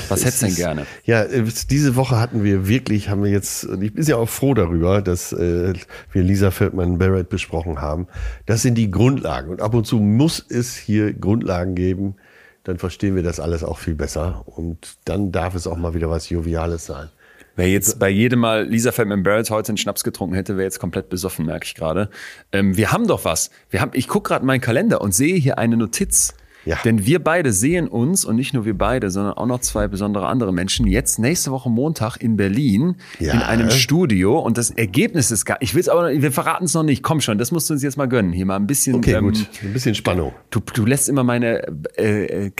[0.10, 0.86] Was hättest du denn gerne?
[1.06, 4.30] Ja, äh, diese Woche hatten wir wirklich, haben wir jetzt, und ich bin ja auch
[4.30, 5.74] froh darüber, dass äh,
[6.12, 8.08] wir Lisa Feldmann-Barrett besprochen haben.
[8.46, 9.50] Das sind die Grundlagen.
[9.50, 12.16] Und ab und zu muss es hier Grundlagen geben.
[12.64, 14.44] Dann verstehen wir das alles auch viel besser.
[14.46, 17.10] Und dann darf es auch mal wieder was Joviales sein.
[17.56, 20.80] Wer jetzt bei jedem Mal Lisa Feldman Barrett heute einen Schnaps getrunken hätte, wäre jetzt
[20.80, 22.10] komplett besoffen, merke ich gerade.
[22.52, 23.52] Ähm, wir haben doch was.
[23.70, 26.34] Wir haben, ich gucke gerade meinen Kalender und sehe hier eine Notiz.
[26.66, 26.78] Ja.
[26.86, 30.28] Denn wir beide sehen uns und nicht nur wir beide, sondern auch noch zwei besondere
[30.28, 33.34] andere Menschen jetzt nächste Woche Montag in Berlin Ja.
[33.34, 36.66] in einem Studio und das Ergebnis ist gar, ich will es aber, noch- wir verraten
[36.66, 37.02] es noch nicht.
[37.02, 38.32] Komm schon, das musst du uns jetzt mal gönnen.
[38.32, 38.96] Hier mal ein bisschen.
[38.96, 39.48] Okay, ähm, gut.
[39.64, 40.34] Ein bisschen Spannung.
[40.52, 41.64] Du, du lässt immer meine,
[41.98, 42.52] äh, äh,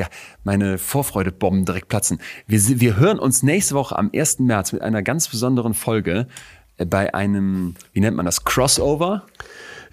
[0.44, 2.20] meine Vorfreudebomben direkt platzen.
[2.48, 4.40] Wir, wir hören uns nächste Woche am 1.
[4.40, 6.28] März mit einer ganz besonderen Folge
[6.78, 9.24] äh, bei einem, wie nennt man das, Crossover?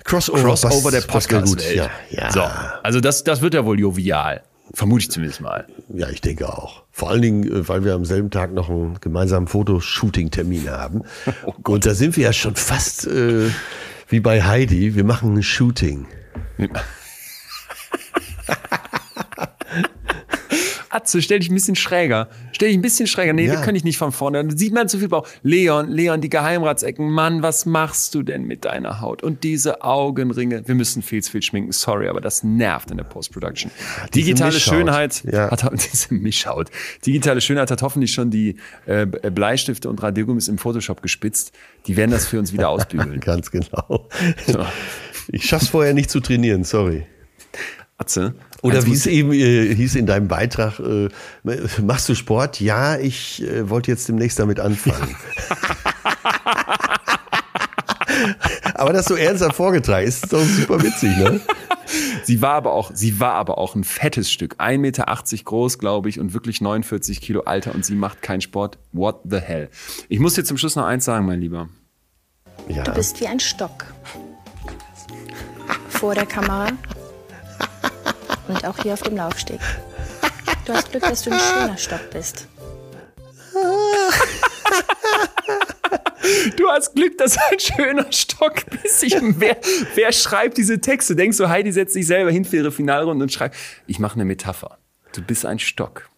[0.09, 1.75] Crossover, Crossover der Podcast-Welt.
[1.75, 2.33] Ja, ja.
[2.33, 2.43] So,
[2.83, 4.43] also das, das wird ja wohl jovial.
[4.73, 5.67] Vermute ich zumindest mal.
[5.95, 6.85] Ja, ich denke auch.
[6.93, 11.03] Vor allen Dingen, äh, weil wir am selben Tag noch einen gemeinsamen Fotoshooting-Termin haben.
[11.63, 13.51] Und da sind wir ja schon fast äh,
[14.09, 14.95] wie bei Heidi.
[14.95, 16.07] Wir machen ein Shooting.
[21.09, 22.29] Atze, stell dich ein bisschen schräger.
[22.53, 23.33] Stell dich ein bisschen schräger.
[23.33, 23.53] Nee, Ja.
[23.53, 24.45] wir können dich nicht von vorne.
[24.45, 25.27] Da sieht man zu viel Bauch.
[25.43, 27.11] Leon, Leon, die Geheimratsecken.
[27.11, 29.23] Mann, was machst du denn mit deiner Haut?
[29.23, 30.67] Und diese Augenringe.
[30.69, 31.73] Wir müssen viel zu viel schminken.
[31.73, 33.71] Sorry, aber das nervt in der Post-Production.
[34.15, 34.75] Digitale Mischhaut.
[34.75, 35.51] Schönheit Ja.
[35.51, 36.71] hat diese Mischhaut.
[37.07, 38.57] Digitale Schönheit hat hoffentlich schon die
[38.87, 41.53] äh, Bleistifte und Radiergummis im Photoshop gespitzt.
[41.87, 43.21] Die werden das für uns wieder ausbügeln.
[43.21, 44.09] Ganz genau.
[44.47, 44.65] So.
[45.31, 47.07] Ich schaff's vorher nicht zu trainieren, sorry.
[47.99, 48.35] Atze.
[48.63, 51.09] Oder eins wie es eben äh, hieß in deinem Beitrag, äh,
[51.83, 52.61] machst du Sport?
[52.61, 55.17] Ja, ich äh, wollte jetzt demnächst damit anfangen.
[58.75, 61.41] Aber das so ernsthaft vorgetragen ist doch super witzig, ne?
[62.23, 64.57] Sie war aber auch, sie war aber auch ein fettes Stück.
[64.59, 65.07] 1,80 Meter
[65.45, 68.79] groß, glaube ich, und wirklich 49 Kilo Alter und sie macht keinen Sport.
[68.93, 69.71] What the hell?
[70.09, 71.69] Ich muss dir zum Schluss noch eins sagen, mein Lieber.
[72.69, 72.83] Ja.
[72.83, 73.87] Du bist wie ein Stock.
[75.89, 76.69] Vor der Kamera
[78.49, 79.61] und auch hier auf dem Laufsteg.
[80.65, 82.47] Du hast Glück, dass du ein schöner Stock bist.
[86.57, 89.03] Du hast Glück, dass du ein schöner Stock bist.
[89.03, 89.57] Ich, wer,
[89.95, 91.17] wer schreibt diese Texte?
[91.17, 93.57] Denkst du, Heidi setzt sich selber hin für ihre Finalrunde und schreibt,
[93.87, 94.79] ich mache eine Metapher.
[95.13, 96.09] Du bist ein Stock.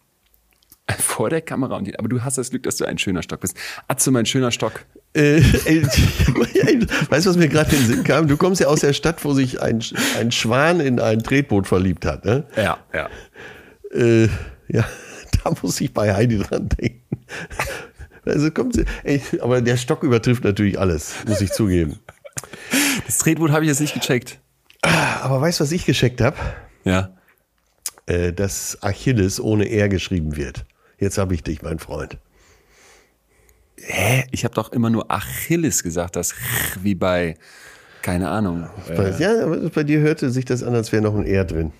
[0.99, 1.77] Vor der Kamera.
[1.77, 3.55] Und die, aber du hast das Glück, dass du ein schöner Stock bist.
[3.87, 4.85] Atze, mein schöner Stock.
[5.13, 5.83] Äh, ey,
[7.09, 8.27] weißt du, was mir gerade in den Sinn kam?
[8.27, 9.83] Du kommst ja aus der Stadt, wo sich ein,
[10.17, 12.23] ein Schwan in ein Tretboot verliebt hat.
[12.23, 12.45] Ne?
[12.55, 13.09] Ja, ja.
[13.93, 14.29] Äh,
[14.69, 14.85] ja,
[15.43, 17.25] da muss ich bei Heidi dran denken.
[18.25, 21.99] Also kommt sie, ey, aber der Stock übertrifft natürlich alles, muss ich zugeben.
[23.05, 24.39] Das Tretboot habe ich jetzt nicht gecheckt.
[24.81, 26.37] Aber weißt du, was ich gescheckt habe?
[26.83, 27.13] Ja.
[28.05, 30.65] Äh, dass Achilles ohne R geschrieben wird.
[30.99, 32.17] Jetzt habe ich dich, mein Freund.
[33.83, 34.25] Hä?
[34.31, 36.33] Ich habe doch immer nur Achilles gesagt, das
[36.81, 37.35] wie bei,
[38.01, 38.69] keine Ahnung.
[38.87, 41.45] Bei, Äh, ja, aber bei dir hörte sich das an, als wäre noch ein R
[41.45, 41.71] drin.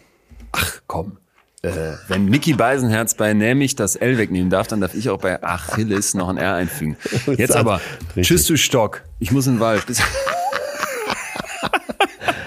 [0.51, 1.17] ach komm.
[1.63, 1.69] Äh,
[2.07, 6.15] wenn Mickey Beisenherz bei nämlich das L wegnehmen darf, dann darf ich auch bei Achilles
[6.15, 6.97] noch ein R einfügen.
[7.37, 7.79] Jetzt aber,
[8.15, 8.27] Richtig.
[8.27, 9.03] tschüss du Stock.
[9.19, 9.85] Ich muss in den Wald.
[9.85, 10.01] Bis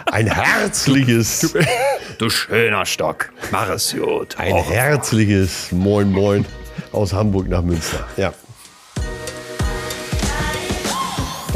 [0.07, 1.55] Ein herzliches,
[2.19, 3.31] du schöner Stock.
[3.51, 4.37] Mach es gut.
[4.39, 6.45] ein herzliches Moin Moin
[6.93, 8.07] aus Hamburg nach Münster.
[8.17, 8.33] Ja.